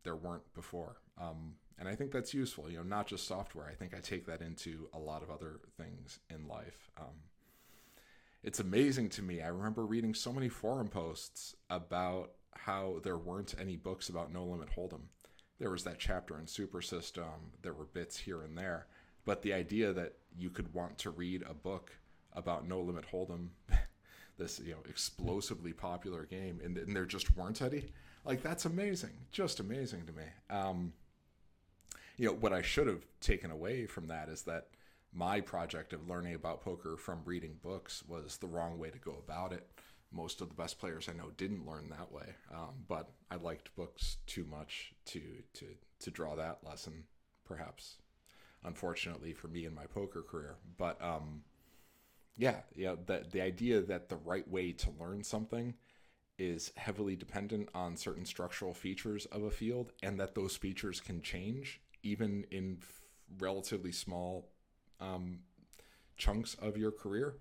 there 0.04 0.16
weren't 0.16 0.54
before, 0.54 0.98
um, 1.20 1.56
and 1.78 1.88
I 1.88 1.96
think 1.96 2.12
that's 2.12 2.34
useful. 2.34 2.70
You 2.70 2.78
know, 2.78 2.84
not 2.84 3.08
just 3.08 3.28
software. 3.28 3.68
I 3.68 3.74
think 3.74 3.94
I 3.96 4.00
take 4.00 4.26
that 4.26 4.42
into 4.42 4.90
a 4.94 5.00
lot 5.00 5.22
of 5.22 5.30
other 5.30 5.60
things 5.78 6.20
in 6.30 6.48
life. 6.48 6.90
Um, 7.00 7.16
it's 8.44 8.60
amazing 8.60 9.10
to 9.10 9.22
me. 9.22 9.42
I 9.42 9.48
remember 9.48 9.86
reading 9.86 10.14
so 10.14 10.32
many 10.32 10.50
forum 10.50 10.88
posts 10.88 11.56
about 11.70 12.32
how 12.56 13.00
there 13.04 13.18
weren't 13.18 13.56
any 13.60 13.76
books 13.76 14.10
about 14.10 14.32
No 14.32 14.44
Limit 14.46 14.70
Hold'em. 14.76 15.04
There 15.60 15.72
was 15.72 15.84
that 15.84 16.00
chapter 16.00 16.40
in 16.40 16.48
Super 16.48 16.82
System. 16.82 17.52
There 17.62 17.74
were 17.74 17.86
bits 17.86 18.18
here 18.18 18.42
and 18.42 18.58
there, 18.58 18.88
but 19.26 19.42
the 19.42 19.54
idea 19.54 19.92
that 19.94 20.14
you 20.38 20.50
could 20.50 20.74
want 20.74 20.98
to 21.00 21.10
read 21.10 21.44
a 21.50 21.54
book 21.54 21.92
about 22.34 22.68
No 22.68 22.80
Limit 22.82 23.06
Hold'em, 23.12 23.50
this 24.38 24.60
you 24.60 24.74
know 24.74 24.84
explosively 24.88 25.74
popular 25.74 26.26
game, 26.26 26.62
and, 26.64 26.78
and 26.78 26.96
there 26.96 27.06
just 27.06 27.36
weren't 27.36 27.62
any. 27.62 27.86
Like 28.24 28.44
that's 28.44 28.66
amazing, 28.66 29.14
just 29.32 29.60
amazing 29.60 30.06
to 30.06 30.14
me. 30.14 30.24
Um, 30.50 30.94
you 32.18 32.28
know 32.28 32.34
what 32.34 32.54
I 32.54 32.62
should 32.62 32.88
have 32.88 33.06
taken 33.20 33.52
away 33.52 33.86
from 33.86 34.08
that 34.08 34.30
is 34.30 34.44
that 34.44 34.68
my 35.18 35.42
project 35.42 35.94
of 35.94 36.08
learning 36.10 36.36
about 36.36 36.62
poker 36.62 36.96
from 36.98 37.22
reading 37.26 37.58
books 37.64 38.04
was 38.08 38.38
the 38.38 38.48
wrong 38.48 38.78
way 38.78 38.90
to 38.92 39.00
go 39.00 39.16
about 39.26 39.52
it. 39.54 39.68
most 40.12 40.42
of 40.42 40.48
the 40.50 40.56
best 40.56 40.80
players 40.80 41.10
I 41.10 41.14
know 41.14 41.32
didn't 41.38 41.68
learn 41.68 41.90
that 41.90 42.12
way. 42.12 42.36
Um, 42.54 42.86
but 42.88 43.12
I 43.32 43.36
liked 43.36 43.76
books 43.76 44.18
too 44.28 44.46
much 44.46 44.94
to 45.08 45.22
to 45.56 45.66
to 46.00 46.12
draw 46.12 46.36
that 46.36 46.60
lesson, 46.64 47.06
perhaps. 47.46 47.98
Unfortunately 48.64 49.34
for 49.34 49.48
me 49.50 49.66
in 49.66 49.74
my 49.76 49.86
poker 49.88 50.22
career, 50.24 50.58
but 50.78 51.02
um, 51.04 51.44
yeah, 52.38 52.62
yeah, 52.76 52.96
the 53.06 53.26
the 53.32 53.42
idea 53.42 53.82
that 53.82 54.10
the 54.10 54.18
right 54.18 54.48
way 54.50 54.72
to 54.74 54.92
learn 55.00 55.24
something 55.24 55.76
is 56.40 56.72
heavily 56.78 57.16
dependent 57.16 57.70
on 57.76 57.98
certain 57.98 58.26
structural 58.26 58.74
features 58.74 59.26
of 59.28 59.44
a 59.44 59.52
field, 59.52 59.94
and 60.04 60.20
that 60.20 60.36
those 60.36 60.56
features 60.58 61.02
can 61.02 61.22
change 61.22 61.82
even 62.04 62.46
in 62.52 62.78
f- 62.82 63.02
relatively 63.40 63.92
small 63.92 64.50
um, 65.00 65.40
chunks 66.18 66.56
of 66.56 66.78
your 66.78 66.92
career 66.92 67.36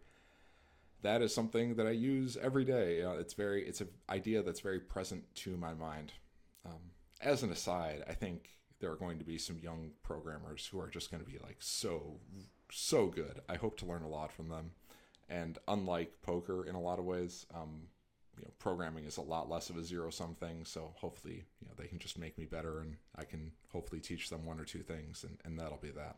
that 1.03 1.23
is 1.23 1.35
something 1.35 1.77
that 1.77 1.87
I 1.87 1.91
use 1.91 2.37
every 2.37 2.65
day. 2.65 2.99
It's 2.99 3.35
very 3.35 3.65
it's 3.67 3.81
an 3.81 3.89
idea 4.11 4.43
that's 4.43 4.61
very 4.61 4.81
present 4.81 5.25
to 5.37 5.57
my 5.57 5.75
mind. 5.75 6.13
Um, 6.65 6.91
as 7.21 7.43
an 7.43 7.53
aside, 7.53 8.05
I 8.09 8.13
think 8.13 8.51
there 8.81 8.91
are 8.91 8.97
going 8.97 9.19
to 9.19 9.25
be 9.25 9.39
some 9.39 9.59
young 9.59 9.93
programmers 10.03 10.67
who 10.67 10.81
are 10.81 10.89
just 10.89 11.11
going 11.11 11.23
to 11.23 11.31
be 11.31 11.39
like 11.39 11.59
so 11.61 12.19
so 12.73 13.07
good. 13.07 13.41
I 13.49 13.57
hope 13.57 13.79
to 13.79 13.87
learn 13.87 14.03
a 14.03 14.09
lot 14.09 14.33
from 14.33 14.49
them. 14.49 14.73
And 15.29 15.59
unlike 15.69 16.23
poker 16.23 16.65
in 16.67 16.75
a 16.75 16.81
lot 16.81 16.99
of 16.99 17.05
ways, 17.05 17.47
um, 17.55 17.83
you 18.37 18.45
know, 18.45 18.51
programming 18.59 19.07
is 19.07 19.17
a 19.17 19.23
lot 19.23 19.49
less 19.49 19.71
of 19.71 19.77
a 19.77 19.85
zero 19.85 20.11
sum 20.11 20.35
thing. 20.35 20.65
So 20.65 20.93
hopefully, 20.97 21.45
you 21.61 21.69
know, 21.69 21.75
they 21.77 21.87
can 21.87 21.99
just 21.99 22.19
make 22.19 22.37
me 22.37 22.45
better, 22.45 22.81
and 22.81 22.97
I 23.17 23.25
can 23.25 23.53
hopefully 23.73 24.01
teach 24.01 24.29
them 24.29 24.45
one 24.45 24.61
or 24.61 24.65
two 24.65 24.83
things, 24.83 25.25
and, 25.25 25.39
and 25.45 25.59
that'll 25.59 25.79
be 25.79 25.91
that 25.91 26.17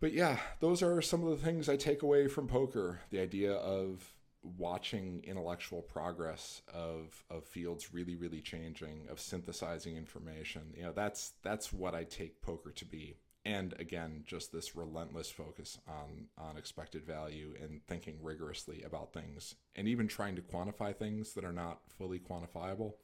but 0.00 0.12
yeah, 0.12 0.38
those 0.60 0.82
are 0.82 1.02
some 1.02 1.22
of 1.22 1.30
the 1.30 1.44
things 1.44 1.68
I 1.68 1.76
take 1.76 2.02
away 2.02 2.26
from 2.26 2.48
poker. 2.48 3.00
The 3.10 3.20
idea 3.20 3.52
of 3.52 4.14
watching 4.42 5.22
intellectual 5.26 5.82
progress 5.82 6.62
of 6.72 7.24
of 7.30 7.44
fields 7.44 7.92
really 7.92 8.16
really 8.16 8.40
changing 8.40 9.06
of 9.10 9.20
synthesizing 9.20 9.96
information. 9.96 10.62
You 10.74 10.84
know 10.84 10.92
that's 10.92 11.34
that's 11.42 11.72
what 11.72 11.94
i 11.94 12.04
take 12.04 12.40
poker 12.40 12.70
to 12.70 12.84
be. 12.86 13.16
And 13.44 13.74
again 13.78 14.22
just 14.26 14.50
this 14.52 14.74
relentless 14.74 15.30
focus 15.30 15.78
on 15.86 16.28
on 16.38 16.56
expected 16.56 17.04
value 17.04 17.54
and 17.62 17.86
thinking 17.86 18.18
rigorously 18.22 18.82
about 18.82 19.12
things 19.12 19.56
and 19.76 19.86
even 19.86 20.08
trying 20.08 20.36
to 20.36 20.42
quantify 20.42 20.96
things 20.96 21.34
that 21.34 21.44
are 21.44 21.52
not 21.52 21.80
fully 21.98 22.18
quantifiable. 22.18 22.94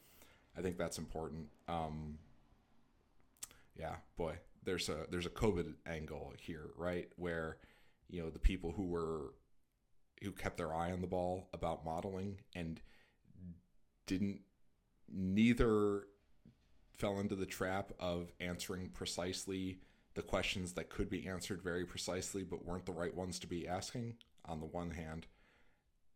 I 0.57 0.62
think 0.62 0.78
that's 0.78 0.99
important. 0.99 1.49
Um 1.68 2.18
yeah 3.78 3.97
boy 4.16 4.38
there's 4.66 4.88
a 4.90 5.06
there's 5.10 5.24
a 5.24 5.30
COVID 5.30 5.74
angle 5.86 6.34
here, 6.38 6.70
right? 6.76 7.08
Where 7.16 7.56
you 8.08 8.22
know 8.22 8.28
the 8.28 8.38
people 8.38 8.72
who 8.72 8.86
were 8.86 9.32
who 10.22 10.32
kept 10.32 10.58
their 10.58 10.74
eye 10.74 10.92
on 10.92 11.00
the 11.00 11.06
ball 11.06 11.48
about 11.54 11.84
modeling 11.84 12.40
and 12.54 12.80
didn't 14.06 14.40
neither 15.08 16.04
fell 16.96 17.20
into 17.20 17.36
the 17.36 17.46
trap 17.46 17.92
of 18.00 18.32
answering 18.40 18.88
precisely 18.88 19.78
the 20.14 20.22
questions 20.22 20.72
that 20.72 20.88
could 20.88 21.10
be 21.10 21.26
answered 21.26 21.62
very 21.62 21.84
precisely 21.84 22.42
but 22.42 22.64
weren't 22.64 22.86
the 22.86 22.92
right 22.92 23.14
ones 23.14 23.38
to 23.38 23.46
be 23.46 23.68
asking 23.68 24.14
on 24.46 24.60
the 24.60 24.66
one 24.66 24.90
hand 24.90 25.26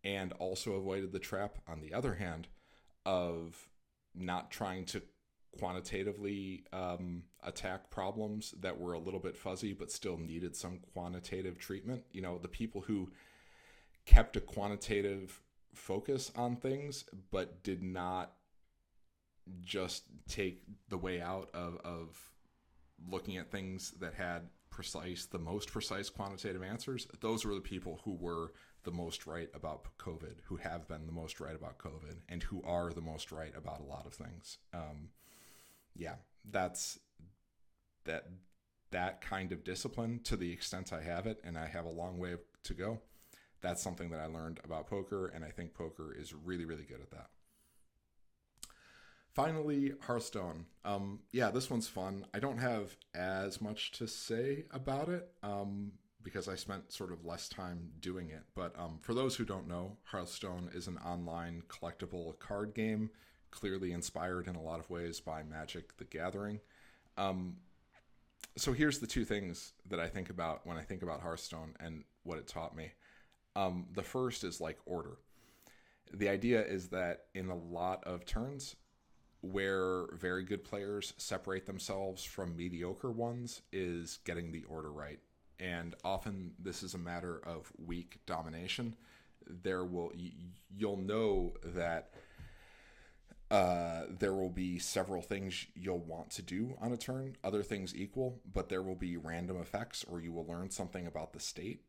and 0.03 0.33
also 0.35 0.73
avoided 0.73 1.13
the 1.13 1.19
trap 1.19 1.59
on 1.69 1.81
the 1.81 1.93
other 1.93 2.15
hand 2.15 2.49
of 3.05 3.69
not 4.15 4.51
trying 4.51 4.87
to 4.87 5.03
quantitatively 5.59 6.65
um, 6.73 7.25
attack 7.43 7.91
problems 7.91 8.55
that 8.61 8.79
were 8.79 8.93
a 8.93 8.99
little 8.99 9.21
bit 9.21 9.37
fuzzy 9.37 9.73
but 9.73 9.91
still 9.91 10.17
needed 10.17 10.55
some 10.57 10.79
quantitative 10.93 11.59
treatment. 11.59 12.05
You 12.13 12.23
know, 12.23 12.39
the 12.39 12.49
people 12.49 12.83
who 12.83 13.11
kept 14.07 14.37
a 14.37 14.41
quantitative 14.41 15.41
focus 15.75 16.33
on 16.37 16.57
things 16.57 17.05
but 17.31 17.63
did 17.63 17.83
not 17.83 18.33
just 19.63 20.05
take 20.29 20.63
the 20.89 20.99
way 20.99 21.21
out 21.21 21.49
of, 21.55 21.79
of 21.85 22.31
looking 23.09 23.37
at 23.37 23.51
things 23.51 23.93
that 24.01 24.15
had 24.15 24.43
precise 24.71 25.27
the 25.27 25.39
most 25.39 25.71
precise 25.71 26.09
quantitative 26.09 26.63
answers 26.63 27.07
those 27.21 27.45
were 27.45 27.55
the 27.55 27.61
people 27.61 28.01
who 28.05 28.15
were 28.15 28.53
the 28.85 28.91
most 28.91 29.27
right 29.27 29.49
about 29.53 29.87
covid 29.99 30.37
who 30.45 30.57
have 30.57 30.87
been 30.87 31.07
the 31.07 31.13
most 31.13 31.41
right 31.41 31.57
about 31.57 31.79
covid 31.79 32.17
and 32.29 32.43
who 32.45 32.63
are 32.65 32.91
the 32.93 33.01
most 33.01 33.33
right 33.33 33.53
about 33.57 33.81
a 33.81 33.85
lot 33.85 34.07
of 34.07 34.15
things 34.15 34.59
um, 34.73 35.09
yeah, 35.95 36.15
that's 36.49 36.99
that 38.05 38.27
that 38.91 39.21
kind 39.21 39.53
of 39.53 39.65
discipline 39.65 40.21
to 40.25 40.37
the 40.37 40.53
extent 40.53 40.93
I 40.93 41.03
have 41.03 41.27
it, 41.27 41.41
and 41.45 41.57
I 41.57 41.67
have 41.67 41.85
a 41.85 41.91
long 41.91 42.19
way 42.19 42.37
to 42.65 42.75
go. 42.75 43.01
That's 43.61 43.83
something 43.83 44.11
that 44.11 44.21
I 44.21 44.27
learned 44.27 44.61
about 44.65 44.89
poker, 44.89 45.27
and 45.27 45.45
I 45.45 45.51
think 45.51 45.75
poker 45.75 46.15
is 46.19 46.35
really, 46.35 46.65
really 46.65 46.85
good 46.85 47.01
at 47.01 47.11
that. 47.11 47.29
Finally, 49.33 49.93
Hearthstone. 50.03 50.67
Um, 50.85 51.21
yeah, 51.31 51.51
this 51.51 51.71
one's 51.71 51.87
fun. 51.87 52.27
I 52.35 52.41
don't 52.41 52.59
have 52.59 52.97
as 53.15 53.61
much 53.61 53.93
to 53.93 54.09
say 54.09 54.65
about 54.73 55.09
it 55.09 55.29
um, 55.43 55.93
because 56.23 56.49
I 56.49 56.57
spent 56.57 56.93
sort 56.93 57.13
of 57.13 57.25
less 57.25 57.49
time 57.49 57.91
doing 58.01 58.31
it. 58.31 58.43
But 58.57 58.77
um, 58.79 58.99
for 59.03 59.15
those 59.15 59.37
who 59.37 59.45
don't 59.45 59.69
know, 59.69 59.99
Hearthstone 60.05 60.71
is 60.75 60.89
an 60.89 60.99
online 60.99 61.63
collectible 61.69 62.39
card 62.41 62.75
game 62.75 63.11
clearly 63.51 63.93
inspired 63.93 64.47
in 64.47 64.57
a 64.57 64.63
lot 64.63 64.81
of 64.81 64.91
ways 64.91 65.21
by 65.21 65.43
Magic 65.43 65.97
the 65.97 66.05
Gathering. 66.05 66.61
Um, 67.17 67.57
so 68.57 68.73
here's 68.73 68.99
the 68.99 69.07
two 69.07 69.25
things 69.25 69.73
that 69.89 70.01
I 70.01 70.09
think 70.09 70.31
about 70.31 70.67
when 70.67 70.77
I 70.77 70.83
think 70.83 71.03
about 71.03 71.21
Hearthstone 71.21 71.75
and 71.81 72.05
what 72.25 72.39
it 72.39 72.47
taught 72.47 72.77
me. 72.77 72.93
Um, 73.57 73.87
the 73.93 74.03
first 74.03 74.45
is 74.45 74.61
like 74.61 74.79
order. 74.87 75.19
The 76.13 76.29
idea 76.29 76.65
is 76.65 76.89
that 76.89 77.27
in 77.35 77.51
a 77.51 77.57
lot 77.57 78.03
of 78.05 78.25
turns, 78.25 78.77
where 79.43 80.07
very 80.13 80.45
good 80.45 80.65
players 80.65 81.15
separate 81.17 81.67
themselves 81.67 82.23
from 82.23 82.57
mediocre 82.57 83.11
ones 83.11 83.63
is 83.73 84.19
getting 84.25 84.53
the 84.53 84.65
order 84.65 84.93
right. 84.93 85.19
And 85.59 85.95
often 86.05 86.53
this 86.59 86.83
is 86.83 86.95
a 86.95 86.99
matter 86.99 87.41
of 87.47 87.71
weak 87.85 88.19
domination. 88.27 88.97
There 89.47 89.85
will 89.85 90.13
you'll 90.77 90.97
know 90.97 91.55
that 91.65 92.11
uh, 93.51 94.03
there 94.09 94.33
will 94.33 94.51
be 94.51 94.79
several 94.79 95.23
things 95.23 95.67
you'll 95.75 95.99
want 95.99 96.31
to 96.31 96.43
do 96.43 96.77
on 96.81 96.93
a 96.93 96.97
turn, 96.97 97.37
other 97.43 97.63
things 97.63 97.95
equal, 97.97 98.41
but 98.53 98.69
there 98.69 98.83
will 98.83 98.95
be 98.95 99.17
random 99.17 99.57
effects, 99.61 100.05
or 100.09 100.21
you 100.21 100.33
will 100.33 100.47
learn 100.47 100.71
something 100.71 101.07
about 101.07 101.33
the 101.33 101.41
state 101.41 101.83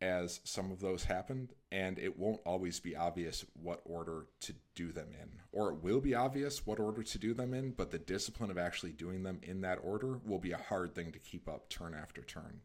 as 0.00 0.40
some 0.44 0.72
of 0.72 0.80
those 0.80 1.04
happened, 1.04 1.52
and 1.70 1.98
it 1.98 2.18
won't 2.18 2.40
always 2.46 2.80
be 2.80 2.96
obvious 2.96 3.44
what 3.52 3.82
order 3.84 4.26
to 4.40 4.54
do 4.74 4.92
them 4.92 5.08
in. 5.12 5.28
Or 5.52 5.70
it 5.70 5.82
will 5.82 6.00
be 6.00 6.14
obvious 6.14 6.66
what 6.66 6.80
order 6.80 7.02
to 7.02 7.18
do 7.18 7.34
them 7.34 7.52
in, 7.52 7.72
but 7.72 7.90
the 7.90 7.98
discipline 7.98 8.50
of 8.50 8.58
actually 8.58 8.92
doing 8.92 9.22
them 9.22 9.40
in 9.42 9.60
that 9.60 9.78
order 9.82 10.18
will 10.24 10.38
be 10.38 10.52
a 10.52 10.56
hard 10.56 10.94
thing 10.94 11.12
to 11.12 11.18
keep 11.18 11.48
up 11.48 11.68
turn 11.68 11.94
after 11.94 12.22
turn. 12.22 12.60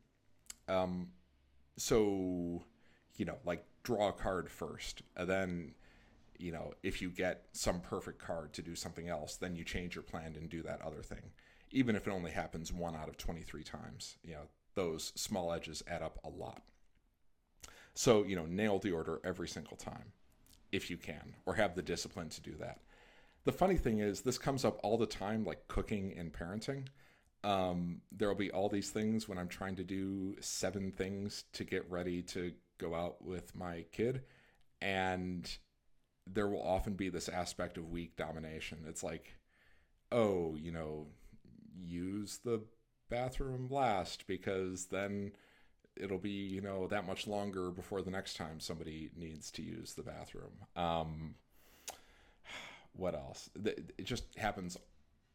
Um, 0.68 1.10
so, 1.78 2.64
you 3.18 3.26
know, 3.26 3.38
like 3.44 3.66
draw 3.84 4.10
a 4.10 4.14
card 4.14 4.50
first, 4.50 5.02
and 5.16 5.30
then 5.30 5.74
you 6.40 6.52
know, 6.52 6.74
if 6.84 7.02
you 7.02 7.10
get 7.10 7.46
some 7.52 7.82
perfect 7.82 8.20
card 8.20 8.54
to 8.54 8.62
do 8.62 8.76
something 8.76 9.10
else, 9.10 9.36
then 9.36 9.56
you 9.56 9.64
change 9.64 9.96
your 9.96 10.04
plan 10.04 10.36
and 10.38 10.50
do 10.50 10.62
that 10.64 10.82
other 10.82 11.02
thing. 11.02 11.32
Even 11.72 11.96
if 11.96 12.08
it 12.08 12.12
only 12.12 12.32
happens 12.32 12.72
one 12.72 12.96
out 12.96 13.10
of 13.10 13.18
23 13.18 13.64
times, 13.64 14.18
you 14.24 14.34
know, 14.34 14.48
those 14.76 15.12
small 15.16 15.52
edges 15.52 15.84
add 15.88 16.02
up 16.02 16.20
a 16.24 16.30
lot. 16.30 16.62
So, 17.94 18.24
you 18.24 18.36
know, 18.36 18.46
nail 18.46 18.80
the 18.80 18.92
order 18.92 19.20
every 19.24 19.48
single 19.48 19.78
time 19.78 20.12
if 20.72 20.90
you 20.90 20.98
can, 20.98 21.36
or 21.46 21.56
have 21.56 21.76
the 21.76 21.82
discipline 21.82 22.30
to 22.30 22.42
do 22.42 22.54
that. 22.60 22.80
The 23.46 23.52
funny 23.52 23.78
thing 23.78 24.00
is, 24.00 24.22
this 24.22 24.38
comes 24.38 24.66
up 24.66 24.80
all 24.84 24.98
the 24.98 25.06
time, 25.06 25.46
like 25.46 25.68
cooking 25.68 26.14
and 26.18 26.34
parenting. 26.34 26.88
Um, 27.44 28.02
there 28.12 28.28
will 28.28 28.36
be 28.36 28.52
all 28.52 28.70
these 28.70 28.90
things 28.90 29.30
when 29.30 29.38
I'm 29.38 29.48
trying 29.48 29.76
to 29.76 29.84
do 29.84 30.36
seven 30.42 30.92
things 30.92 31.46
to 31.54 31.64
get 31.64 31.90
ready 31.90 32.24
to 32.24 32.52
go 32.80 32.96
out 32.96 33.24
with 33.24 33.56
my 33.56 33.86
kid. 33.92 34.24
And 34.82 35.50
there 36.28 36.48
will 36.48 36.62
often 36.62 36.94
be 36.94 37.10
this 37.10 37.30
aspect 37.30 37.78
of 37.78 37.90
weak 37.90 38.16
domination. 38.16 38.80
It's 38.88 39.04
like, 39.04 39.36
oh, 40.12 40.56
you 40.56 40.72
know, 40.72 41.08
use 41.78 42.40
the 42.44 42.62
bathroom 43.10 43.68
last 43.70 44.26
because 44.28 44.86
then 44.86 45.34
it'll 45.96 46.18
be, 46.18 46.30
you 46.30 46.62
know, 46.62 46.88
that 46.88 47.08
much 47.08 47.28
longer 47.28 47.70
before 47.72 48.02
the 48.02 48.12
next 48.12 48.36
time 48.36 48.60
somebody 48.60 49.10
needs 49.16 49.52
to 49.52 49.62
use 49.62 49.94
the 49.94 50.04
bathroom. 50.04 50.52
Um, 50.76 51.36
what 52.94 53.14
else? 53.14 53.50
It 53.64 54.04
just 54.04 54.24
happens 54.38 54.78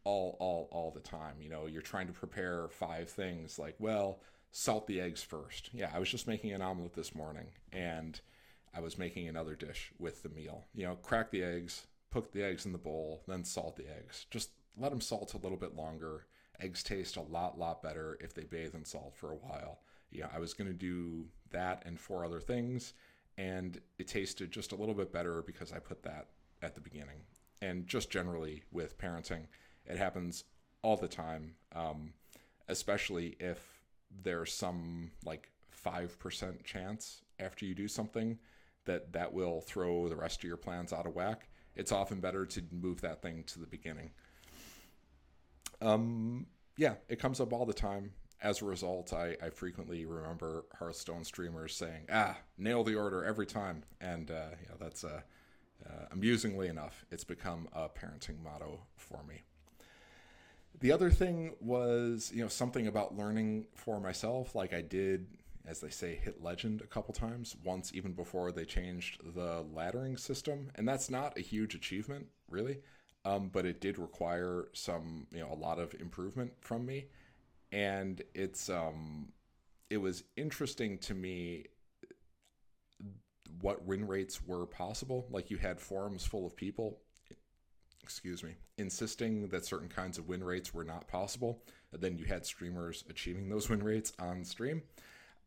all 0.04 0.36
all 0.40 0.68
all 0.72 0.90
the 0.90 1.00
time. 1.00 1.36
You 1.40 1.50
know, 1.50 1.66
you're 1.66 1.82
trying 1.82 2.06
to 2.06 2.12
prepare 2.12 2.68
five 2.68 3.08
things 3.08 3.58
like, 3.58 3.76
well, 3.78 4.20
salt 4.50 4.86
the 4.86 5.00
eggs 5.00 5.22
first. 5.22 5.70
Yeah, 5.72 5.90
I 5.94 5.98
was 5.98 6.10
just 6.10 6.26
making 6.26 6.52
an 6.52 6.62
omelet 6.62 6.94
this 6.94 7.14
morning 7.14 7.48
and 7.72 8.20
I 8.74 8.80
was 8.80 8.98
making 8.98 9.28
another 9.28 9.54
dish 9.54 9.92
with 9.98 10.22
the 10.22 10.28
meal. 10.28 10.64
You 10.74 10.86
know, 10.86 10.94
crack 10.96 11.30
the 11.30 11.42
eggs, 11.42 11.86
put 12.10 12.32
the 12.32 12.42
eggs 12.44 12.66
in 12.66 12.72
the 12.72 12.78
bowl, 12.78 13.22
then 13.26 13.44
salt 13.44 13.76
the 13.76 13.88
eggs. 13.88 14.26
Just 14.30 14.50
let 14.76 14.90
them 14.90 15.00
salt 15.00 15.34
a 15.34 15.38
little 15.38 15.58
bit 15.58 15.74
longer. 15.74 16.26
Eggs 16.60 16.82
taste 16.82 17.16
a 17.16 17.22
lot, 17.22 17.58
lot 17.58 17.82
better 17.82 18.18
if 18.20 18.34
they 18.34 18.44
bathe 18.44 18.74
in 18.74 18.84
salt 18.84 19.14
for 19.16 19.30
a 19.32 19.36
while. 19.36 19.80
Yeah, 20.10 20.28
I 20.34 20.38
was 20.38 20.54
going 20.54 20.68
to 20.68 20.74
do 20.74 21.26
that 21.50 21.82
and 21.86 21.98
four 21.98 22.24
other 22.24 22.40
things. 22.40 22.92
and 23.38 23.80
it 23.98 24.06
tasted 24.06 24.50
just 24.50 24.72
a 24.72 24.76
little 24.76 24.94
bit 24.94 25.12
better 25.12 25.42
because 25.42 25.72
I 25.72 25.78
put 25.78 26.02
that 26.02 26.26
at 26.62 26.74
the 26.74 26.80
beginning. 26.80 27.22
And 27.62 27.86
just 27.86 28.10
generally 28.10 28.64
with 28.70 28.98
parenting, 28.98 29.46
it 29.86 29.96
happens 29.96 30.44
all 30.82 30.96
the 30.96 31.08
time, 31.08 31.54
um, 31.74 32.12
especially 32.68 33.36
if 33.40 33.82
there's 34.22 34.52
some 34.52 35.12
like 35.24 35.50
5% 35.84 36.64
chance 36.64 37.22
after 37.38 37.64
you 37.64 37.74
do 37.74 37.88
something 37.88 38.38
that 38.90 39.12
that 39.12 39.32
will 39.32 39.60
throw 39.60 40.08
the 40.08 40.16
rest 40.16 40.40
of 40.40 40.44
your 40.44 40.56
plans 40.56 40.92
out 40.92 41.06
of 41.06 41.14
whack. 41.14 41.48
It's 41.76 41.92
often 41.92 42.20
better 42.20 42.44
to 42.46 42.62
move 42.72 43.00
that 43.02 43.22
thing 43.22 43.44
to 43.48 43.60
the 43.60 43.66
beginning. 43.66 44.10
Um, 45.80 46.46
yeah, 46.76 46.94
it 47.08 47.20
comes 47.20 47.40
up 47.40 47.52
all 47.52 47.64
the 47.64 47.72
time. 47.72 48.12
As 48.42 48.62
a 48.62 48.64
result, 48.64 49.12
I, 49.12 49.36
I 49.42 49.50
frequently 49.50 50.06
remember 50.06 50.64
Hearthstone 50.78 51.24
streamers 51.24 51.76
saying, 51.76 52.06
"Ah, 52.10 52.36
nail 52.58 52.82
the 52.82 52.96
order 52.96 53.24
every 53.24 53.46
time," 53.46 53.84
and 54.00 54.30
uh, 54.30 54.50
know 54.68 54.76
that's 54.78 55.04
uh, 55.04 55.20
uh, 55.86 56.06
amusingly 56.10 56.68
enough, 56.68 57.04
it's 57.10 57.24
become 57.24 57.68
a 57.72 57.88
parenting 57.88 58.42
motto 58.42 58.80
for 58.96 59.22
me. 59.28 59.42
The 60.80 60.92
other 60.92 61.10
thing 61.10 61.54
was, 61.60 62.32
you 62.34 62.42
know, 62.42 62.48
something 62.48 62.86
about 62.86 63.16
learning 63.16 63.66
for 63.74 64.00
myself, 64.00 64.54
like 64.54 64.72
I 64.72 64.80
did, 64.80 65.26
as 65.66 65.80
they 65.80 65.90
say, 65.90 66.16
hit 66.16 66.42
legend 66.42 66.80
a 66.80 66.86
couple 66.86 67.14
times, 67.14 67.56
once 67.64 67.92
even 67.94 68.12
before 68.12 68.52
they 68.52 68.64
changed 68.64 69.20
the 69.34 69.64
laddering 69.74 70.18
system. 70.18 70.70
And 70.74 70.88
that's 70.88 71.10
not 71.10 71.36
a 71.38 71.42
huge 71.42 71.74
achievement, 71.74 72.26
really, 72.48 72.78
um, 73.24 73.50
but 73.52 73.66
it 73.66 73.80
did 73.80 73.98
require 73.98 74.68
some, 74.72 75.26
you 75.32 75.40
know, 75.40 75.52
a 75.52 75.54
lot 75.54 75.78
of 75.78 75.94
improvement 75.94 76.52
from 76.60 76.86
me. 76.86 77.06
And 77.72 78.22
it's, 78.34 78.68
um, 78.68 79.28
it 79.90 79.98
was 79.98 80.24
interesting 80.36 80.98
to 80.98 81.14
me 81.14 81.66
what 83.60 83.84
win 83.84 84.06
rates 84.06 84.44
were 84.46 84.66
possible. 84.66 85.26
Like 85.30 85.50
you 85.50 85.58
had 85.58 85.80
forums 85.80 86.24
full 86.24 86.46
of 86.46 86.56
people 86.56 86.98
excuse 88.10 88.42
me, 88.42 88.56
insisting 88.76 89.46
that 89.46 89.64
certain 89.64 89.88
kinds 89.88 90.18
of 90.18 90.26
win 90.26 90.42
rates 90.42 90.74
were 90.74 90.82
not 90.82 91.06
possible. 91.06 91.62
And 91.92 92.02
then 92.02 92.18
you 92.18 92.24
had 92.24 92.44
streamers 92.44 93.04
achieving 93.08 93.48
those 93.48 93.68
win 93.68 93.84
rates 93.84 94.12
on 94.18 94.44
stream. 94.44 94.82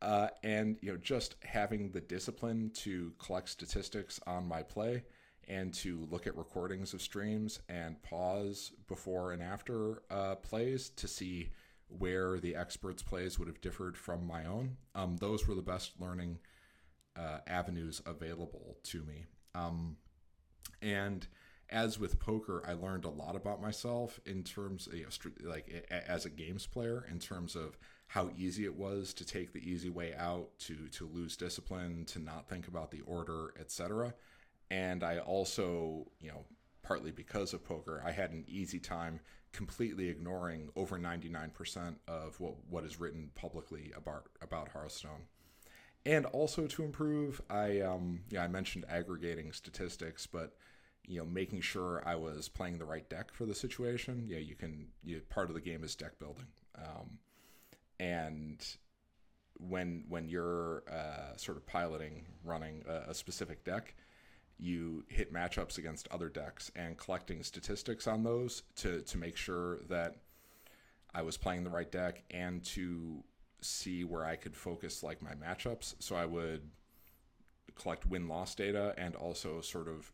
Uh, 0.03 0.27
and 0.43 0.77
you 0.81 0.91
know, 0.91 0.97
just 0.97 1.35
having 1.45 1.89
the 1.89 2.01
discipline 2.01 2.69
to 2.73 3.13
collect 3.19 3.47
statistics 3.47 4.19
on 4.27 4.45
my 4.45 4.61
play 4.61 5.01
and 5.47 5.73
to 5.73 6.05
look 6.11 6.27
at 6.27 6.37
recordings 6.37 6.93
of 6.93 7.01
streams 7.01 7.59
and 7.69 8.01
pause 8.03 8.73
before 8.87 9.31
and 9.31 9.41
after 9.41 10.03
uh, 10.11 10.35
plays 10.35 10.89
to 10.89 11.07
see 11.07 11.51
where 11.87 12.37
the 12.39 12.53
experts' 12.53 13.01
plays 13.01 13.39
would 13.39 13.47
have 13.47 13.61
differed 13.61 13.97
from 13.97 14.27
my 14.27 14.45
own. 14.45 14.75
Um, 14.93 15.15
those 15.17 15.47
were 15.47 15.55
the 15.55 15.61
best 15.61 15.93
learning 16.01 16.39
uh, 17.15 17.37
avenues 17.47 18.01
available 18.05 18.77
to 18.83 19.03
me. 19.03 19.25
Um, 19.55 19.95
and 20.81 21.25
as 21.69 21.97
with 21.97 22.19
poker, 22.19 22.61
I 22.67 22.73
learned 22.73 23.05
a 23.05 23.09
lot 23.09 23.35
about 23.35 23.61
myself 23.61 24.19
in 24.25 24.43
terms, 24.43 24.87
of, 24.87 24.95
you 24.95 25.03
know, 25.03 25.49
like 25.49 25.87
as 25.89 26.25
a 26.25 26.29
games 26.29 26.67
player, 26.67 27.05
in 27.09 27.19
terms 27.19 27.55
of 27.55 27.77
how 28.14 28.30
easy 28.38 28.64
it 28.64 28.76
was 28.76 29.11
to 29.11 29.26
take 29.26 29.53
the 29.53 29.70
easy 29.72 29.89
way 29.89 30.14
out, 30.16 30.47
to 30.59 30.88
to 30.89 31.09
lose 31.11 31.36
discipline, 31.36 32.05
to 32.05 32.20
not 32.20 32.47
think 32.47 32.68
about 32.68 32.91
the 32.91 33.01
order, 33.01 33.55
etc. 33.59 34.14
And 34.70 35.03
I 35.03 35.18
also, 35.18 36.11
you 36.22 36.30
know, 36.30 36.45
partly 36.84 37.09
because 37.09 37.55
of 37.55 37.66
poker, 37.66 38.03
I 38.05 38.11
had 38.11 38.30
an 38.30 38.45
easy 38.47 38.80
time 38.80 39.20
completely 39.51 40.09
ignoring 40.09 40.70
over 40.76 40.99
99% 40.99 41.95
of 42.07 42.39
what 42.39 42.53
what 42.70 42.84
is 42.84 42.99
written 42.99 43.32
publicly 43.34 43.91
about 43.97 44.28
about 44.43 44.70
Hearthstone. 44.70 45.24
And 46.05 46.28
also 46.28 46.68
to 46.68 46.84
improve, 46.84 47.41
I 47.49 47.80
um, 47.80 48.22
yeah, 48.30 48.43
I 48.43 48.47
mentioned 48.47 48.86
aggregating 48.89 49.51
statistics, 49.53 50.28
but 50.28 50.55
you 51.07 51.18
know, 51.18 51.26
making 51.26 51.61
sure 51.61 52.03
I 52.05 52.14
was 52.14 52.47
playing 52.47 52.78
the 52.78 52.86
right 52.86 53.09
deck 53.09 53.34
for 53.34 53.47
the 53.47 53.55
situation. 53.55 54.26
Yeah, 54.28 54.38
you 54.38 54.53
can. 54.53 54.89
You, 55.03 55.22
part 55.30 55.49
of 55.49 55.55
the 55.55 55.61
game 55.61 55.84
is 55.84 55.95
deck 55.95 56.20
building, 56.20 56.45
um, 56.78 57.18
and 57.99 58.65
when 59.59 60.05
when 60.09 60.27
you're 60.27 60.83
uh, 60.91 61.35
sort 61.37 61.57
of 61.57 61.65
piloting, 61.65 62.25
running 62.43 62.83
a, 62.87 63.11
a 63.11 63.13
specific 63.13 63.63
deck, 63.63 63.95
you 64.57 65.03
hit 65.07 65.33
matchups 65.33 65.77
against 65.77 66.07
other 66.09 66.29
decks 66.29 66.71
and 66.75 66.97
collecting 66.97 67.43
statistics 67.43 68.07
on 68.07 68.23
those 68.23 68.63
to 68.77 69.01
to 69.01 69.17
make 69.17 69.37
sure 69.37 69.79
that 69.89 70.17
I 71.13 71.21
was 71.21 71.37
playing 71.37 71.63
the 71.63 71.69
right 71.69 71.91
deck 71.91 72.23
and 72.31 72.63
to 72.65 73.23
see 73.61 74.03
where 74.03 74.25
I 74.25 74.35
could 74.35 74.55
focus 74.55 75.03
like 75.03 75.21
my 75.21 75.33
matchups. 75.33 75.95
So 75.99 76.15
I 76.15 76.25
would 76.25 76.69
collect 77.75 78.05
win 78.05 78.27
loss 78.27 78.55
data 78.55 78.93
and 78.97 79.15
also 79.15 79.61
sort 79.61 79.87
of 79.87 80.11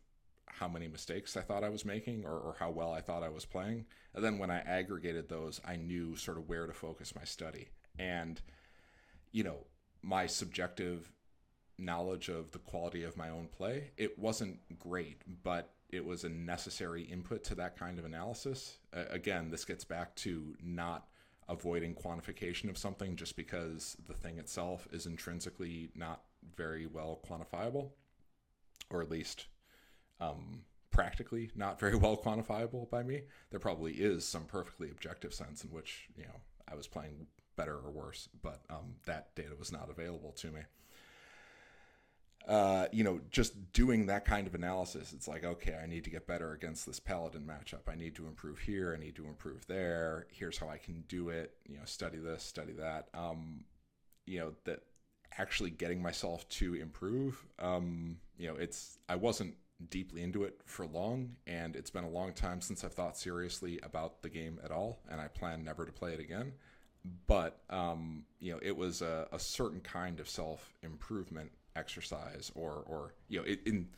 how 0.52 0.68
many 0.68 0.88
mistakes 0.88 1.36
I 1.36 1.42
thought 1.42 1.64
I 1.64 1.68
was 1.68 1.84
making 1.84 2.24
or, 2.24 2.32
or, 2.32 2.56
how 2.58 2.70
well 2.70 2.92
I 2.92 3.00
thought 3.00 3.22
I 3.22 3.28
was 3.28 3.44
playing. 3.44 3.86
And 4.14 4.24
then 4.24 4.38
when 4.38 4.50
I 4.50 4.60
aggregated 4.60 5.28
those, 5.28 5.60
I 5.64 5.76
knew 5.76 6.16
sort 6.16 6.38
of 6.38 6.48
where 6.48 6.66
to 6.66 6.72
focus 6.72 7.14
my 7.14 7.24
study. 7.24 7.68
And, 7.98 8.40
you 9.32 9.44
know, 9.44 9.66
my 10.02 10.26
subjective 10.26 11.12
knowledge 11.78 12.28
of 12.28 12.50
the 12.50 12.58
quality 12.58 13.04
of 13.04 13.16
my 13.16 13.30
own 13.30 13.48
play, 13.48 13.90
it 13.96 14.18
wasn't 14.18 14.58
great, 14.78 15.22
but 15.42 15.72
it 15.88 16.04
was 16.04 16.24
a 16.24 16.28
necessary 16.28 17.02
input 17.02 17.42
to 17.44 17.54
that 17.56 17.78
kind 17.78 17.98
of 17.98 18.04
analysis. 18.04 18.78
Uh, 18.94 19.04
again, 19.10 19.50
this 19.50 19.64
gets 19.64 19.84
back 19.84 20.14
to 20.16 20.54
not 20.62 21.08
avoiding 21.48 21.94
quantification 21.94 22.70
of 22.70 22.78
something 22.78 23.16
just 23.16 23.36
because 23.36 23.96
the 24.06 24.14
thing 24.14 24.38
itself 24.38 24.86
is 24.92 25.06
intrinsically 25.06 25.90
not 25.94 26.22
very 26.56 26.86
well 26.86 27.20
quantifiable, 27.28 27.90
or 28.88 29.02
at 29.02 29.10
least 29.10 29.46
um, 30.20 30.62
practically 30.90 31.50
not 31.54 31.80
very 31.80 31.96
well 31.96 32.16
quantifiable 32.16 32.88
by 32.90 33.02
me. 33.02 33.22
There 33.50 33.60
probably 33.60 33.92
is 33.92 34.24
some 34.24 34.44
perfectly 34.44 34.90
objective 34.90 35.34
sense 35.34 35.64
in 35.64 35.70
which 35.70 36.08
you 36.16 36.24
know 36.24 36.40
I 36.70 36.74
was 36.74 36.86
playing 36.86 37.26
better 37.56 37.76
or 37.76 37.90
worse, 37.90 38.28
but 38.42 38.62
um, 38.70 38.94
that 39.06 39.34
data 39.34 39.54
was 39.58 39.72
not 39.72 39.90
available 39.90 40.32
to 40.32 40.48
me. 40.48 40.60
Uh, 42.48 42.86
you 42.90 43.04
know, 43.04 43.20
just 43.30 43.72
doing 43.72 44.06
that 44.06 44.24
kind 44.24 44.46
of 44.46 44.54
analysis, 44.54 45.12
it's 45.12 45.28
like, 45.28 45.44
okay, 45.44 45.78
I 45.80 45.86
need 45.86 46.04
to 46.04 46.10
get 46.10 46.26
better 46.26 46.52
against 46.52 46.86
this 46.86 46.98
paladin 46.98 47.42
matchup. 47.42 47.86
I 47.86 47.96
need 47.96 48.14
to 48.14 48.26
improve 48.26 48.58
here. 48.60 48.96
I 48.96 49.02
need 49.02 49.14
to 49.16 49.26
improve 49.26 49.66
there. 49.66 50.26
Here's 50.30 50.56
how 50.56 50.68
I 50.68 50.78
can 50.78 51.04
do 51.06 51.28
it. 51.28 51.52
You 51.68 51.76
know, 51.76 51.84
study 51.84 52.16
this, 52.16 52.42
study 52.42 52.72
that. 52.72 53.08
Um, 53.12 53.64
you 54.26 54.38
know, 54.38 54.52
that 54.64 54.80
actually 55.38 55.70
getting 55.70 56.02
myself 56.02 56.48
to 56.48 56.74
improve. 56.74 57.44
Um, 57.58 58.16
you 58.38 58.48
know, 58.48 58.56
it's 58.56 58.98
I 59.08 59.16
wasn't 59.16 59.54
deeply 59.88 60.22
into 60.22 60.44
it 60.44 60.60
for 60.66 60.86
long, 60.86 61.36
and 61.46 61.74
it's 61.74 61.90
been 61.90 62.04
a 62.04 62.08
long 62.10 62.32
time 62.32 62.60
since 62.60 62.84
I've 62.84 62.92
thought 62.92 63.16
seriously 63.16 63.80
about 63.82 64.22
the 64.22 64.28
game 64.28 64.60
at 64.62 64.70
all, 64.70 65.00
and 65.10 65.20
I 65.20 65.28
plan 65.28 65.64
never 65.64 65.86
to 65.86 65.92
play 65.92 66.12
it 66.12 66.20
again. 66.20 66.52
But 67.26 67.60
um, 67.70 68.24
you 68.40 68.52
know, 68.52 68.58
it 68.62 68.76
was 68.76 69.00
a, 69.00 69.26
a 69.32 69.38
certain 69.38 69.80
kind 69.80 70.20
of 70.20 70.28
self 70.28 70.74
improvement 70.82 71.50
exercise, 71.76 72.52
or 72.54 72.84
or 72.86 73.14
you 73.28 73.38
know, 73.38 73.46
it, 73.46 73.60
in 73.64 73.88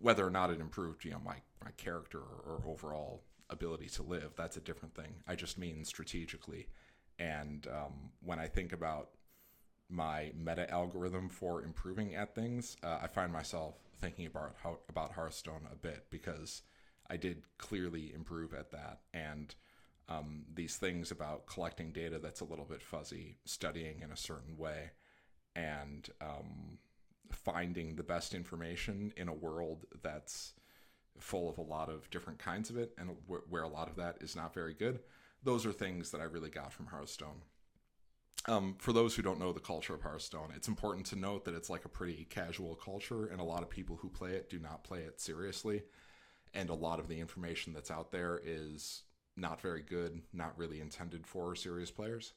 whether 0.00 0.26
or 0.26 0.30
not 0.30 0.50
it 0.50 0.60
improved, 0.60 1.04
you 1.04 1.12
know, 1.12 1.20
my 1.24 1.36
my 1.64 1.70
character 1.76 2.18
or, 2.18 2.54
or 2.54 2.62
overall 2.66 3.22
ability 3.48 3.88
to 3.88 4.02
live. 4.02 4.32
That's 4.36 4.56
a 4.56 4.60
different 4.60 4.94
thing. 4.94 5.14
I 5.26 5.34
just 5.34 5.56
mean 5.56 5.84
strategically, 5.84 6.68
and 7.18 7.66
um, 7.68 8.10
when 8.22 8.38
I 8.38 8.48
think 8.48 8.74
about 8.74 9.10
my 9.94 10.32
meta 10.36 10.68
algorithm 10.70 11.28
for 11.28 11.62
improving 11.62 12.14
at 12.14 12.34
things, 12.34 12.76
uh, 12.82 12.98
I 13.02 13.06
find 13.06 13.32
myself 13.32 13.76
thinking 14.00 14.26
about 14.26 14.56
how 14.62 14.78
about 14.88 15.12
Hearthstone 15.12 15.68
a 15.72 15.76
bit 15.76 16.06
because 16.10 16.62
I 17.08 17.16
did 17.16 17.42
clearly 17.58 18.12
improve 18.12 18.52
at 18.52 18.72
that, 18.72 19.00
and 19.12 19.54
um, 20.08 20.44
these 20.52 20.76
things 20.76 21.10
about 21.10 21.46
collecting 21.46 21.92
data 21.92 22.18
that's 22.18 22.40
a 22.40 22.44
little 22.44 22.64
bit 22.64 22.82
fuzzy, 22.82 23.36
studying 23.44 24.00
in 24.02 24.10
a 24.10 24.16
certain 24.16 24.56
way, 24.56 24.90
and 25.54 26.08
um, 26.20 26.78
finding 27.30 27.94
the 27.94 28.02
best 28.02 28.34
information 28.34 29.12
in 29.16 29.28
a 29.28 29.32
world 29.32 29.86
that's 30.02 30.54
full 31.18 31.48
of 31.48 31.58
a 31.58 31.62
lot 31.62 31.88
of 31.88 32.10
different 32.10 32.40
kinds 32.40 32.68
of 32.68 32.76
it, 32.76 32.92
and 32.98 33.10
where 33.26 33.62
a 33.62 33.68
lot 33.68 33.88
of 33.88 33.96
that 33.96 34.18
is 34.20 34.34
not 34.34 34.52
very 34.52 34.74
good. 34.74 34.98
Those 35.44 35.64
are 35.64 35.72
things 35.72 36.10
that 36.10 36.20
I 36.20 36.24
really 36.24 36.50
got 36.50 36.72
from 36.72 36.86
Hearthstone. 36.86 37.42
Um, 38.46 38.76
for 38.78 38.92
those 38.92 39.14
who 39.14 39.22
don't 39.22 39.38
know 39.38 39.52
the 39.52 39.60
culture 39.60 39.94
of 39.94 40.02
Hearthstone, 40.02 40.52
it's 40.54 40.68
important 40.68 41.06
to 41.06 41.16
note 41.16 41.46
that 41.46 41.54
it's 41.54 41.70
like 41.70 41.86
a 41.86 41.88
pretty 41.88 42.26
casual 42.28 42.74
culture, 42.74 43.26
and 43.26 43.40
a 43.40 43.44
lot 43.44 43.62
of 43.62 43.70
people 43.70 43.96
who 43.96 44.10
play 44.10 44.32
it 44.32 44.50
do 44.50 44.58
not 44.58 44.84
play 44.84 45.00
it 45.00 45.20
seriously. 45.20 45.82
And 46.52 46.68
a 46.68 46.74
lot 46.74 47.00
of 47.00 47.08
the 47.08 47.18
information 47.18 47.72
that's 47.72 47.90
out 47.90 48.12
there 48.12 48.40
is 48.44 49.02
not 49.36 49.60
very 49.60 49.82
good, 49.82 50.20
not 50.32 50.56
really 50.58 50.80
intended 50.80 51.26
for 51.26 51.54
serious 51.56 51.90
players. 51.90 52.32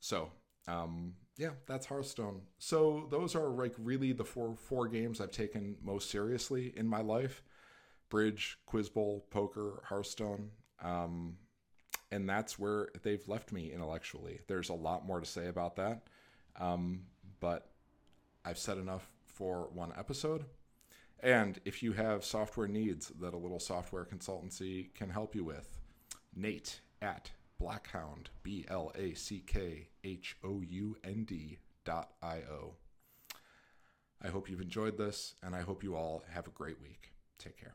So, 0.00 0.32
um, 0.68 1.14
yeah, 1.38 1.50
that's 1.66 1.86
Hearthstone. 1.86 2.42
So 2.58 3.06
those 3.10 3.34
are 3.34 3.48
like 3.48 3.74
really 3.78 4.12
the 4.12 4.24
four 4.24 4.56
four 4.56 4.88
games 4.88 5.20
I've 5.20 5.30
taken 5.30 5.76
most 5.82 6.10
seriously 6.10 6.72
in 6.76 6.86
my 6.86 7.00
life: 7.00 7.42
Bridge, 8.10 8.58
Quiz 8.66 8.88
Bowl, 8.88 9.26
Poker, 9.30 9.82
Hearthstone. 9.84 10.50
Um, 10.82 11.36
and 12.10 12.28
that's 12.28 12.58
where 12.58 12.88
they've 13.02 13.26
left 13.28 13.52
me 13.52 13.72
intellectually. 13.72 14.40
There's 14.46 14.68
a 14.68 14.74
lot 14.74 15.06
more 15.06 15.20
to 15.20 15.26
say 15.26 15.48
about 15.48 15.76
that, 15.76 16.06
um, 16.58 17.02
but 17.40 17.70
I've 18.44 18.58
said 18.58 18.78
enough 18.78 19.10
for 19.26 19.68
one 19.72 19.92
episode. 19.98 20.44
And 21.20 21.58
if 21.64 21.82
you 21.82 21.92
have 21.92 22.24
software 22.24 22.68
needs 22.68 23.08
that 23.20 23.34
a 23.34 23.38
little 23.38 23.58
software 23.58 24.04
consultancy 24.04 24.94
can 24.94 25.10
help 25.10 25.34
you 25.34 25.44
with, 25.44 25.78
Nate 26.34 26.80
at 27.00 27.30
Blackhound, 27.60 28.28
B 28.42 28.66
L 28.68 28.92
A 28.94 29.14
C 29.14 29.42
K 29.46 29.88
H 30.04 30.36
O 30.44 30.60
U 30.60 30.96
N 31.04 31.24
D 31.24 31.58
dot 31.84 32.10
I 32.22 32.42
O. 32.50 32.74
I 34.22 34.28
hope 34.28 34.48
you've 34.50 34.60
enjoyed 34.60 34.98
this, 34.98 35.34
and 35.42 35.54
I 35.54 35.62
hope 35.62 35.82
you 35.82 35.96
all 35.96 36.22
have 36.28 36.46
a 36.46 36.50
great 36.50 36.80
week. 36.80 37.12
Take 37.38 37.56
care. 37.58 37.74